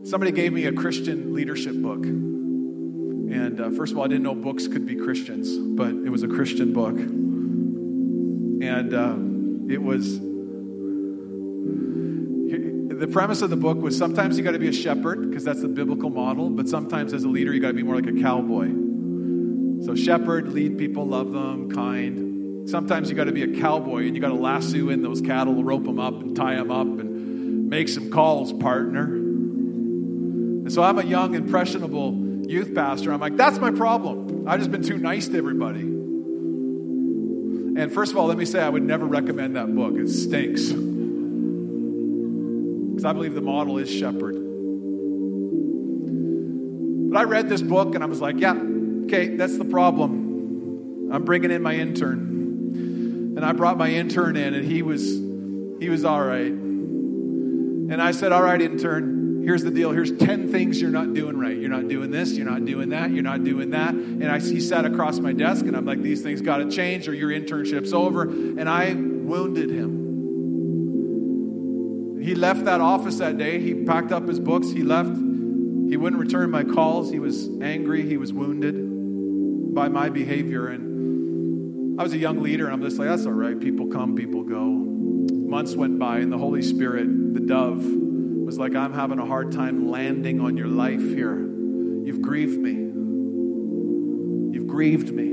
somebody 0.07 0.31
gave 0.31 0.53
me 0.53 0.65
a 0.65 0.73
Christian 0.73 1.33
leadership 1.33 1.73
book. 1.73 2.05
And 2.05 3.59
uh, 3.59 3.71
first 3.71 3.93
of 3.93 3.97
all, 3.97 4.03
I 4.03 4.07
didn't 4.09 4.21
know 4.21 4.35
books 4.35 4.67
could 4.67 4.85
be 4.85 4.95
Christians, 4.95 5.57
but 5.57 5.89
it 5.89 6.11
was 6.11 6.21
a 6.21 6.27
Christian 6.27 6.71
book. 6.71 6.99
And 6.99 8.93
uh, 8.93 9.28
it 9.69 9.81
was 9.81 10.19
the 12.99 13.07
premise 13.07 13.41
of 13.41 13.49
the 13.49 13.55
book 13.55 13.77
was 13.77 13.97
sometimes 13.97 14.37
you 14.37 14.43
got 14.43 14.51
to 14.51 14.59
be 14.59 14.67
a 14.67 14.73
shepherd 14.73 15.29
because 15.29 15.45
that's 15.45 15.61
the 15.61 15.69
biblical 15.69 16.09
model, 16.09 16.49
but 16.49 16.67
sometimes 16.67 17.13
as 17.13 17.23
a 17.23 17.29
leader 17.29 17.53
you 17.53 17.61
got 17.61 17.69
to 17.69 17.73
be 17.73 17.83
more 17.83 17.95
like 17.95 18.07
a 18.07 18.21
cowboy. 18.21 18.67
So 19.85 19.95
shepherd, 19.95 20.51
lead 20.51 20.77
people, 20.77 21.05
love 21.05 21.31
them, 21.31 21.71
kind. 21.71 22.67
Sometimes 22.69 23.09
you 23.09 23.15
got 23.15 23.25
to 23.25 23.31
be 23.31 23.43
a 23.43 23.59
cowboy 23.61 24.05
and 24.07 24.15
you 24.15 24.21
got 24.21 24.29
to 24.29 24.35
lasso 24.35 24.89
in 24.89 25.01
those 25.01 25.21
cattle, 25.21 25.63
rope 25.63 25.85
them 25.85 25.99
up 25.99 26.15
and 26.15 26.35
tie 26.35 26.55
them 26.55 26.71
up 26.71 26.87
and 26.87 27.69
make 27.69 27.87
some 27.87 28.09
calls, 28.09 28.51
partner. 28.51 29.05
And 29.05 30.73
so 30.73 30.83
I'm 30.83 30.99
a 30.99 31.05
young, 31.05 31.35
impressionable 31.35 32.45
youth 32.47 32.75
pastor. 32.75 33.13
I'm 33.13 33.21
like, 33.21 33.37
that's 33.37 33.59
my 33.59 33.71
problem. 33.71 34.45
I've 34.47 34.59
just 34.59 34.71
been 34.71 34.83
too 34.83 34.97
nice 34.97 35.27
to 35.29 35.37
everybody. 35.37 35.98
And 37.79 37.91
first 37.93 38.11
of 38.11 38.17
all, 38.17 38.25
let 38.25 38.37
me 38.37 38.43
say 38.43 38.61
I 38.61 38.67
would 38.67 38.83
never 38.83 39.05
recommend 39.05 39.55
that 39.55 39.73
book. 39.73 39.95
It 39.95 40.09
stinks. 40.09 40.63
Because 42.89 43.05
I 43.05 43.13
believe 43.13 43.33
the 43.33 43.41
model 43.41 43.77
is 43.77 43.89
shepherd. 43.89 44.35
But 47.09 47.19
I 47.19 47.23
read 47.23 47.47
this 47.47 47.61
book 47.61 47.95
and 47.95 48.03
I 48.03 48.07
was 48.07 48.19
like, 48.19 48.37
yeah, 48.37 48.53
okay, 49.05 49.37
that's 49.37 49.57
the 49.57 49.63
problem. 49.63 51.09
I'm 51.13 51.23
bringing 51.23 51.51
in 51.51 51.63
my 51.63 51.73
intern. 51.73 53.35
And 53.37 53.45
I 53.45 53.53
brought 53.53 53.77
my 53.77 53.89
intern 53.89 54.35
in, 54.35 54.53
and 54.53 54.65
he 54.69 54.81
was, 54.81 55.01
he 55.79 55.89
was 55.89 56.03
all 56.03 56.21
right. 56.21 56.51
And 56.51 58.01
I 58.01 58.11
said, 58.11 58.33
All 58.33 58.43
right, 58.43 58.61
intern, 58.61 59.18
here's 59.49 59.63
the 59.63 59.71
deal. 59.71 59.91
Here's 59.91 60.11
10 60.11 60.51
things 60.51 60.79
you're 60.79 60.91
not 60.91 61.15
doing 61.15 61.35
right. 61.35 61.57
You're 61.57 61.71
not 61.71 61.87
doing 61.87 62.11
this, 62.11 62.33
you're 62.33 62.45
not 62.45 62.65
doing 62.65 62.89
that, 62.89 63.09
you're 63.09 63.23
not 63.23 63.43
doing 63.43 63.71
that. 63.71 63.95
And 63.95 64.27
I, 64.27 64.37
he 64.37 64.61
sat 64.61 64.85
across 64.85 65.17
my 65.17 65.33
desk, 65.33 65.65
and 65.65 65.75
I'm 65.75 65.85
like, 65.85 66.03
These 66.03 66.21
things 66.21 66.39
got 66.39 66.57
to 66.57 66.69
change, 66.69 67.07
or 67.07 67.15
your 67.15 67.31
internship's 67.31 67.91
over. 67.91 68.29
And 68.29 68.69
I 68.69 68.93
wounded 68.93 69.71
him. 69.71 69.97
He 72.21 72.35
left 72.35 72.65
that 72.65 72.79
office 72.79 73.17
that 73.17 73.39
day. 73.39 73.59
He 73.59 73.73
packed 73.85 74.11
up 74.11 74.27
his 74.27 74.39
books. 74.39 74.69
He 74.69 74.83
left. 74.83 75.15
He 75.15 75.97
wouldn't 75.97 76.21
return 76.21 76.51
my 76.51 76.63
calls. 76.63 77.09
He 77.09 77.17
was 77.17 77.49
angry. 77.59 78.07
He 78.07 78.17
was 78.17 78.31
wounded 78.31 79.73
by 79.73 79.89
my 79.89 80.09
behavior. 80.09 80.67
And 80.67 81.99
I 81.99 82.03
was 82.03 82.13
a 82.13 82.19
young 82.19 82.43
leader, 82.43 82.65
and 82.65 82.73
I'm 82.75 82.83
just 82.83 82.99
like, 82.99 83.07
that's 83.07 83.25
all 83.25 83.31
right. 83.31 83.59
People 83.59 83.87
come, 83.87 84.15
people 84.15 84.43
go. 84.43 84.67
Months 84.67 85.75
went 85.75 85.97
by, 85.97 86.19
and 86.19 86.31
the 86.31 86.37
Holy 86.37 86.61
Spirit, 86.61 87.33
the 87.33 87.39
dove, 87.39 88.08
was 88.49 88.57
like, 88.57 88.73
I'm 88.73 88.93
having 88.95 89.19
a 89.19 89.25
hard 89.27 89.51
time 89.51 89.91
landing 89.91 90.41
on 90.41 90.57
your 90.57 90.67
life 90.67 91.03
here. 91.03 91.37
You've 91.37 92.19
grieved 92.19 92.57
me. 92.57 92.71
You've 94.55 94.65
grieved 94.65 95.13
me. 95.13 95.27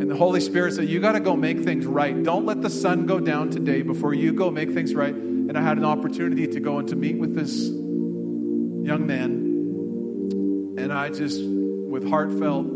And 0.00 0.10
the 0.10 0.16
Holy 0.16 0.40
Spirit 0.40 0.74
said, 0.74 0.88
You 0.88 0.98
got 0.98 1.12
to 1.12 1.20
go 1.20 1.36
make 1.36 1.60
things 1.60 1.86
right. 1.86 2.20
Don't 2.20 2.46
let 2.46 2.62
the 2.62 2.68
sun 2.68 3.06
go 3.06 3.20
down 3.20 3.50
today 3.50 3.82
before 3.82 4.12
you 4.12 4.32
go 4.32 4.50
make 4.50 4.72
things 4.72 4.92
right. 4.92 5.14
And 5.14 5.56
I 5.56 5.62
had 5.62 5.78
an 5.78 5.84
opportunity 5.84 6.48
to 6.48 6.58
go 6.58 6.80
and 6.80 6.88
to 6.88 6.96
meet 6.96 7.16
with 7.16 7.36
this 7.36 7.68
young 7.68 9.04
man. 9.06 10.78
And 10.78 10.92
I 10.92 11.10
just, 11.10 11.40
with 11.44 12.08
heartfelt, 12.08 12.66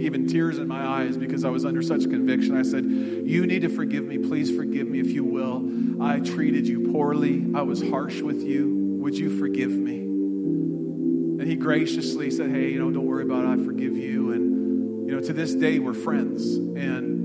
even 0.00 0.26
tears 0.26 0.58
in 0.58 0.68
my 0.68 0.86
eyes 0.86 1.16
because 1.16 1.44
I 1.44 1.50
was 1.50 1.64
under 1.64 1.82
such 1.82 2.02
conviction, 2.02 2.56
I 2.56 2.62
said, 2.62 2.84
You 2.84 3.46
need 3.46 3.62
to 3.62 3.68
forgive 3.68 4.04
me. 4.04 4.18
Please 4.18 4.54
forgive 4.54 4.88
me 4.88 5.00
if 5.00 5.08
you 5.08 5.24
will. 5.24 6.02
I 6.02 6.20
treated 6.20 6.66
you 6.66 6.92
poorly. 6.92 7.46
I 7.54 7.62
was 7.62 7.82
harsh 7.88 8.20
with 8.20 8.42
you. 8.42 8.98
Would 9.00 9.16
you 9.16 9.38
forgive 9.38 9.70
me? 9.70 9.98
And 9.98 11.46
he 11.46 11.56
graciously 11.56 12.30
said, 12.30 12.50
Hey, 12.50 12.70
you 12.70 12.78
know, 12.78 12.90
don't 12.90 13.06
worry 13.06 13.24
about 13.24 13.44
it. 13.44 13.60
I 13.60 13.64
forgive 13.64 13.96
you. 13.96 14.32
And 14.32 15.08
you 15.08 15.14
know, 15.14 15.20
to 15.20 15.32
this 15.32 15.54
day, 15.54 15.78
we're 15.78 15.94
friends. 15.94 16.44
And 16.56 17.18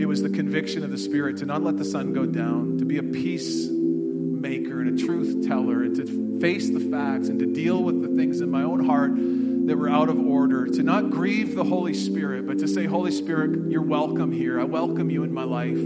it 0.00 0.06
was 0.06 0.22
the 0.22 0.30
conviction 0.30 0.84
of 0.84 0.90
the 0.90 0.98
Spirit 0.98 1.38
to 1.38 1.46
not 1.46 1.62
let 1.62 1.76
the 1.76 1.84
sun 1.84 2.12
go 2.12 2.26
down, 2.26 2.78
to 2.78 2.84
be 2.84 2.98
a 2.98 3.02
peacemaker 3.02 4.80
and 4.80 4.98
a 4.98 5.04
truth 5.04 5.46
teller, 5.46 5.82
and 5.82 5.96
to 5.96 6.40
face 6.40 6.70
the 6.70 6.80
facts 6.80 7.28
and 7.28 7.38
to 7.40 7.46
deal 7.46 7.82
with 7.82 8.00
the 8.00 8.08
things 8.08 8.40
in 8.40 8.50
my 8.50 8.62
own 8.62 8.84
heart 8.84 9.12
that 9.68 9.76
were 9.76 9.88
out 9.88 10.08
of 10.08 10.18
order, 10.18 10.66
to 10.66 10.82
not 10.82 11.10
grieve 11.10 11.54
the 11.54 11.64
Holy 11.64 11.94
Spirit, 11.94 12.46
but 12.46 12.58
to 12.58 12.66
say, 12.66 12.86
Holy 12.86 13.10
Spirit, 13.10 13.70
you're 13.70 13.82
welcome 13.82 14.32
here. 14.32 14.60
I 14.60 14.64
welcome 14.64 15.10
you 15.10 15.24
in 15.24 15.32
my 15.32 15.44
life. 15.44 15.78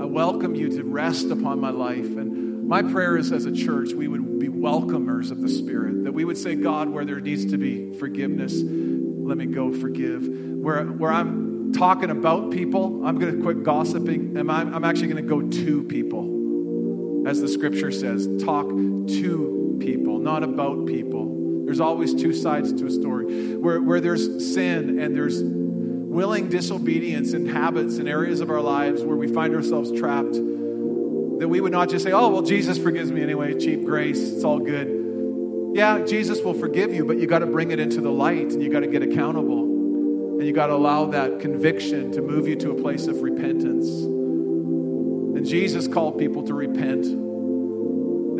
I 0.00 0.04
welcome 0.04 0.54
you 0.54 0.68
to 0.70 0.82
rest 0.82 1.30
upon 1.30 1.60
my 1.60 1.70
life. 1.70 2.16
And 2.16 2.68
my 2.68 2.82
prayer 2.82 3.16
is 3.16 3.32
as 3.32 3.46
a 3.46 3.52
church, 3.52 3.92
we 3.92 4.08
would 4.08 4.38
be 4.38 4.48
welcomers 4.48 5.30
of 5.30 5.40
the 5.40 5.48
Spirit, 5.48 6.04
that 6.04 6.12
we 6.12 6.24
would 6.24 6.38
say, 6.38 6.54
God, 6.54 6.88
where 6.88 7.04
there 7.04 7.20
needs 7.20 7.46
to 7.52 7.58
be 7.58 7.92
forgiveness, 7.98 8.54
let 8.54 9.36
me 9.36 9.46
go 9.46 9.72
forgive. 9.72 10.26
Where, 10.26 10.84
where 10.84 11.12
I'm 11.12 11.72
talking 11.72 12.10
about 12.10 12.50
people, 12.50 13.06
I'm 13.06 13.18
going 13.18 13.36
to 13.36 13.42
quit 13.42 13.62
gossiping, 13.62 14.36
and 14.36 14.50
I'm, 14.50 14.74
I'm 14.74 14.84
actually 14.84 15.08
going 15.08 15.24
to 15.24 15.28
go 15.28 15.40
to 15.40 15.82
people. 15.84 17.28
As 17.28 17.40
the 17.40 17.48
scripture 17.48 17.92
says, 17.92 18.26
talk 18.42 18.68
to 18.68 19.78
people, 19.80 20.18
not 20.18 20.42
about 20.42 20.86
people. 20.86 21.49
There's 21.70 21.78
always 21.78 22.12
two 22.12 22.34
sides 22.34 22.72
to 22.72 22.86
a 22.86 22.90
story. 22.90 23.54
Where, 23.54 23.80
where 23.80 24.00
there's 24.00 24.52
sin 24.52 24.98
and 24.98 25.14
there's 25.14 25.40
willing 25.40 26.48
disobedience 26.48 27.32
and 27.32 27.48
habits 27.48 27.98
and 27.98 28.08
areas 28.08 28.40
of 28.40 28.50
our 28.50 28.60
lives 28.60 29.04
where 29.04 29.14
we 29.14 29.32
find 29.32 29.54
ourselves 29.54 29.92
trapped, 29.92 30.32
that 30.32 31.46
we 31.48 31.60
would 31.60 31.70
not 31.70 31.88
just 31.88 32.04
say, 32.04 32.10
oh, 32.10 32.26
well, 32.26 32.42
Jesus 32.42 32.76
forgives 32.76 33.12
me 33.12 33.22
anyway, 33.22 33.56
cheap 33.56 33.84
grace, 33.84 34.18
it's 34.32 34.42
all 34.42 34.58
good. 34.58 35.72
Yeah, 35.76 36.04
Jesus 36.04 36.42
will 36.42 36.54
forgive 36.54 36.92
you, 36.92 37.04
but 37.04 37.18
you 37.18 37.28
got 37.28 37.38
to 37.38 37.46
bring 37.46 37.70
it 37.70 37.78
into 37.78 38.00
the 38.00 38.10
light 38.10 38.50
and 38.50 38.60
you 38.60 38.68
got 38.68 38.80
to 38.80 38.88
get 38.88 39.04
accountable. 39.04 39.62
And 39.62 40.44
you 40.44 40.52
got 40.52 40.66
to 40.66 40.74
allow 40.74 41.04
that 41.04 41.38
conviction 41.38 42.10
to 42.10 42.20
move 42.20 42.48
you 42.48 42.56
to 42.56 42.72
a 42.72 42.82
place 42.82 43.06
of 43.06 43.22
repentance. 43.22 43.86
And 43.88 45.46
Jesus 45.46 45.86
called 45.86 46.18
people 46.18 46.42
to 46.48 46.52
repent. 46.52 47.29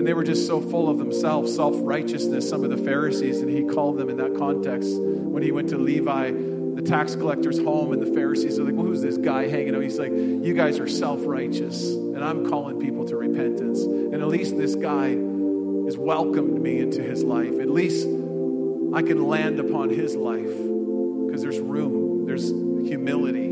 And 0.00 0.06
they 0.06 0.14
were 0.14 0.24
just 0.24 0.46
so 0.46 0.62
full 0.62 0.88
of 0.88 0.96
themselves, 0.96 1.54
self 1.54 1.74
righteousness, 1.78 2.48
some 2.48 2.64
of 2.64 2.70
the 2.70 2.78
Pharisees, 2.78 3.42
and 3.42 3.50
he 3.50 3.64
called 3.64 3.98
them 3.98 4.08
in 4.08 4.16
that 4.16 4.34
context 4.34 4.90
when 4.98 5.42
he 5.42 5.52
went 5.52 5.68
to 5.68 5.76
Levi, 5.76 6.30
the 6.30 6.80
tax 6.80 7.14
collector's 7.14 7.58
home, 7.58 7.92
and 7.92 8.00
the 8.00 8.14
Pharisees 8.14 8.58
are 8.58 8.64
like, 8.64 8.72
well, 8.72 8.86
who's 8.86 9.02
this 9.02 9.18
guy 9.18 9.46
hanging 9.46 9.74
out? 9.74 9.82
He's 9.82 9.98
like, 9.98 10.10
you 10.10 10.54
guys 10.54 10.78
are 10.78 10.88
self 10.88 11.20
righteous, 11.26 11.84
and 11.84 12.24
I'm 12.24 12.48
calling 12.48 12.80
people 12.80 13.04
to 13.08 13.16
repentance. 13.18 13.82
And 13.82 14.14
at 14.14 14.28
least 14.28 14.56
this 14.56 14.74
guy 14.74 15.08
has 15.08 15.98
welcomed 15.98 16.58
me 16.58 16.78
into 16.78 17.02
his 17.02 17.22
life. 17.22 17.60
At 17.60 17.68
least 17.68 18.06
I 18.06 19.02
can 19.02 19.28
land 19.28 19.60
upon 19.60 19.90
his 19.90 20.16
life 20.16 20.56
because 21.26 21.42
there's 21.42 21.60
room, 21.60 22.24
there's 22.24 22.48
humility. 22.48 23.48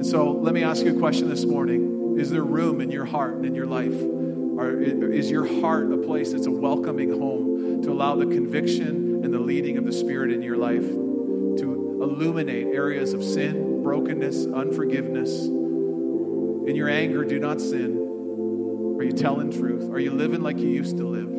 And 0.00 0.04
so 0.04 0.32
let 0.32 0.52
me 0.52 0.64
ask 0.64 0.84
you 0.84 0.96
a 0.96 0.98
question 0.98 1.28
this 1.28 1.44
morning 1.44 2.16
Is 2.18 2.30
there 2.30 2.42
room 2.42 2.80
in 2.80 2.90
your 2.90 3.04
heart 3.04 3.34
and 3.34 3.46
in 3.46 3.54
your 3.54 3.66
life? 3.66 3.94
Or 4.62 4.80
is 4.80 5.28
your 5.28 5.60
heart 5.60 5.92
a 5.92 5.96
place 5.96 6.30
that's 6.30 6.46
a 6.46 6.50
welcoming 6.50 7.10
home 7.10 7.82
to 7.82 7.90
allow 7.90 8.14
the 8.14 8.26
conviction 8.26 9.24
and 9.24 9.34
the 9.34 9.40
leading 9.40 9.76
of 9.76 9.84
the 9.84 9.92
Spirit 9.92 10.30
in 10.30 10.40
your 10.40 10.56
life 10.56 10.86
to 10.86 11.98
illuminate 12.00 12.68
areas 12.68 13.12
of 13.12 13.24
sin, 13.24 13.82
brokenness, 13.82 14.46
unforgiveness? 14.46 15.46
In 15.46 16.74
your 16.76 16.88
anger, 16.88 17.24
do 17.24 17.40
not 17.40 17.60
sin. 17.60 18.96
Are 19.00 19.02
you 19.02 19.12
telling 19.12 19.50
truth? 19.50 19.90
Are 19.90 19.98
you 19.98 20.12
living 20.12 20.42
like 20.42 20.58
you 20.58 20.68
used 20.68 20.96
to 20.98 21.08
live? 21.08 21.32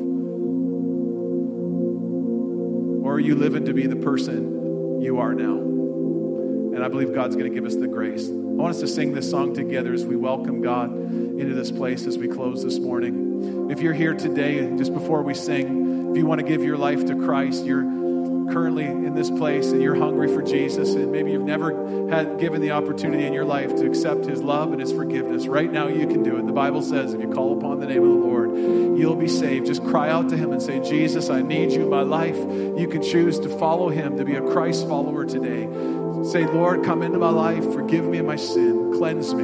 Or 3.05 3.13
are 3.13 3.21
you 3.21 3.35
living 3.35 3.63
to 3.65 3.73
be 3.73 3.87
the 3.87 3.95
person 3.95 5.01
you 5.01 5.19
are 5.19 5.33
now? 5.33 5.59
And 6.75 6.83
I 6.83 6.89
believe 6.89 7.13
God's 7.13 7.37
going 7.37 7.49
to 7.49 7.55
give 7.55 7.65
us 7.65 7.77
the 7.77 7.87
grace. 7.87 8.27
I 8.53 8.55
want 8.55 8.75
us 8.75 8.81
to 8.81 8.87
sing 8.87 9.13
this 9.13 9.31
song 9.31 9.55
together 9.55 9.93
as 9.93 10.05
we 10.05 10.15
welcome 10.15 10.61
God 10.61 10.93
into 10.93 11.55
this 11.55 11.71
place 11.71 12.05
as 12.05 12.19
we 12.19 12.27
close 12.27 12.63
this 12.63 12.77
morning. 12.77 13.71
If 13.71 13.81
you're 13.81 13.95
here 13.95 14.13
today, 14.13 14.77
just 14.77 14.93
before 14.93 15.23
we 15.23 15.33
sing, 15.33 16.11
if 16.11 16.17
you 16.17 16.27
want 16.27 16.39
to 16.39 16.45
give 16.45 16.63
your 16.63 16.77
life 16.77 17.03
to 17.07 17.15
Christ, 17.15 17.65
you're 17.65 17.81
currently 18.53 18.85
in 18.85 19.15
this 19.15 19.31
place 19.31 19.71
and 19.71 19.81
you're 19.81 19.95
hungry 19.95 20.27
for 20.27 20.43
Jesus, 20.43 20.93
and 20.93 21.11
maybe 21.11 21.31
you've 21.31 21.43
never 21.43 22.09
had 22.09 22.39
given 22.39 22.61
the 22.61 22.71
opportunity 22.71 23.25
in 23.25 23.33
your 23.33 23.43
life 23.43 23.75
to 23.75 23.87
accept 23.87 24.25
His 24.25 24.43
love 24.43 24.71
and 24.71 24.79
His 24.79 24.91
forgiveness, 24.91 25.47
right 25.47 25.71
now 25.71 25.87
you 25.87 26.05
can 26.05 26.21
do 26.21 26.37
it. 26.37 26.45
The 26.45 26.53
Bible 26.53 26.83
says 26.83 27.15
if 27.15 27.21
you 27.21 27.29
call 27.29 27.57
upon 27.57 27.79
the 27.79 27.87
name 27.87 28.03
of 28.03 28.09
the 28.09 28.27
Lord, 28.27 28.55
you'll 28.99 29.15
be 29.15 29.27
saved. 29.27 29.65
Just 29.65 29.83
cry 29.83 30.09
out 30.09 30.29
to 30.29 30.37
Him 30.37 30.51
and 30.51 30.61
say, 30.61 30.79
Jesus, 30.79 31.31
I 31.31 31.41
need 31.41 31.71
you 31.71 31.81
in 31.81 31.89
my 31.89 32.03
life. 32.03 32.37
You 32.37 32.87
can 32.87 33.01
choose 33.01 33.39
to 33.39 33.49
follow 33.57 33.89
Him, 33.89 34.17
to 34.17 34.25
be 34.25 34.35
a 34.35 34.41
Christ 34.41 34.87
follower 34.87 35.25
today. 35.25 35.63
Say, 36.31 36.45
Lord, 36.45 36.83
come 36.83 37.03
into 37.03 37.19
my 37.19 37.29
life, 37.29 37.63
forgive 37.73 38.05
me 38.05 38.17
of 38.19 38.25
my 38.25 38.37
sin, 38.37 38.93
cleanse 38.97 39.33
me. 39.33 39.43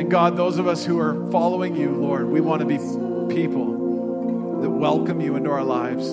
And 0.00 0.10
God, 0.10 0.36
those 0.36 0.58
of 0.58 0.66
us 0.68 0.84
who 0.84 0.98
are 0.98 1.30
following 1.30 1.74
you, 1.74 1.90
Lord, 1.90 2.28
we 2.28 2.40
want 2.40 2.60
to 2.60 2.66
be 2.66 2.76
people 3.34 4.60
that 4.60 4.70
welcome 4.70 5.20
you 5.20 5.36
into 5.36 5.50
our 5.50 5.64
lives. 5.64 6.06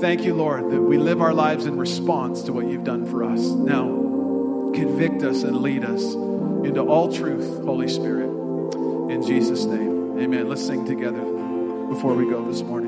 Thank 0.00 0.24
you, 0.24 0.34
Lord, 0.34 0.70
that 0.70 0.80
we 0.80 0.98
live 0.98 1.20
our 1.20 1.34
lives 1.34 1.66
in 1.66 1.78
response 1.78 2.42
to 2.42 2.52
what 2.52 2.66
you've 2.66 2.84
done 2.84 3.06
for 3.06 3.24
us. 3.24 3.40
Now, 3.40 3.86
convict 4.74 5.22
us 5.22 5.42
and 5.42 5.58
lead 5.58 5.84
us 5.84 6.02
into 6.66 6.80
all 6.80 7.12
truth, 7.12 7.64
Holy 7.64 7.88
Spirit. 7.88 8.28
In 9.10 9.22
Jesus' 9.26 9.64
name, 9.64 10.18
amen. 10.18 10.48
Let's 10.48 10.66
sing 10.66 10.84
together 10.84 11.22
before 11.88 12.14
we 12.14 12.28
go 12.28 12.44
this 12.46 12.62
morning. 12.62 12.85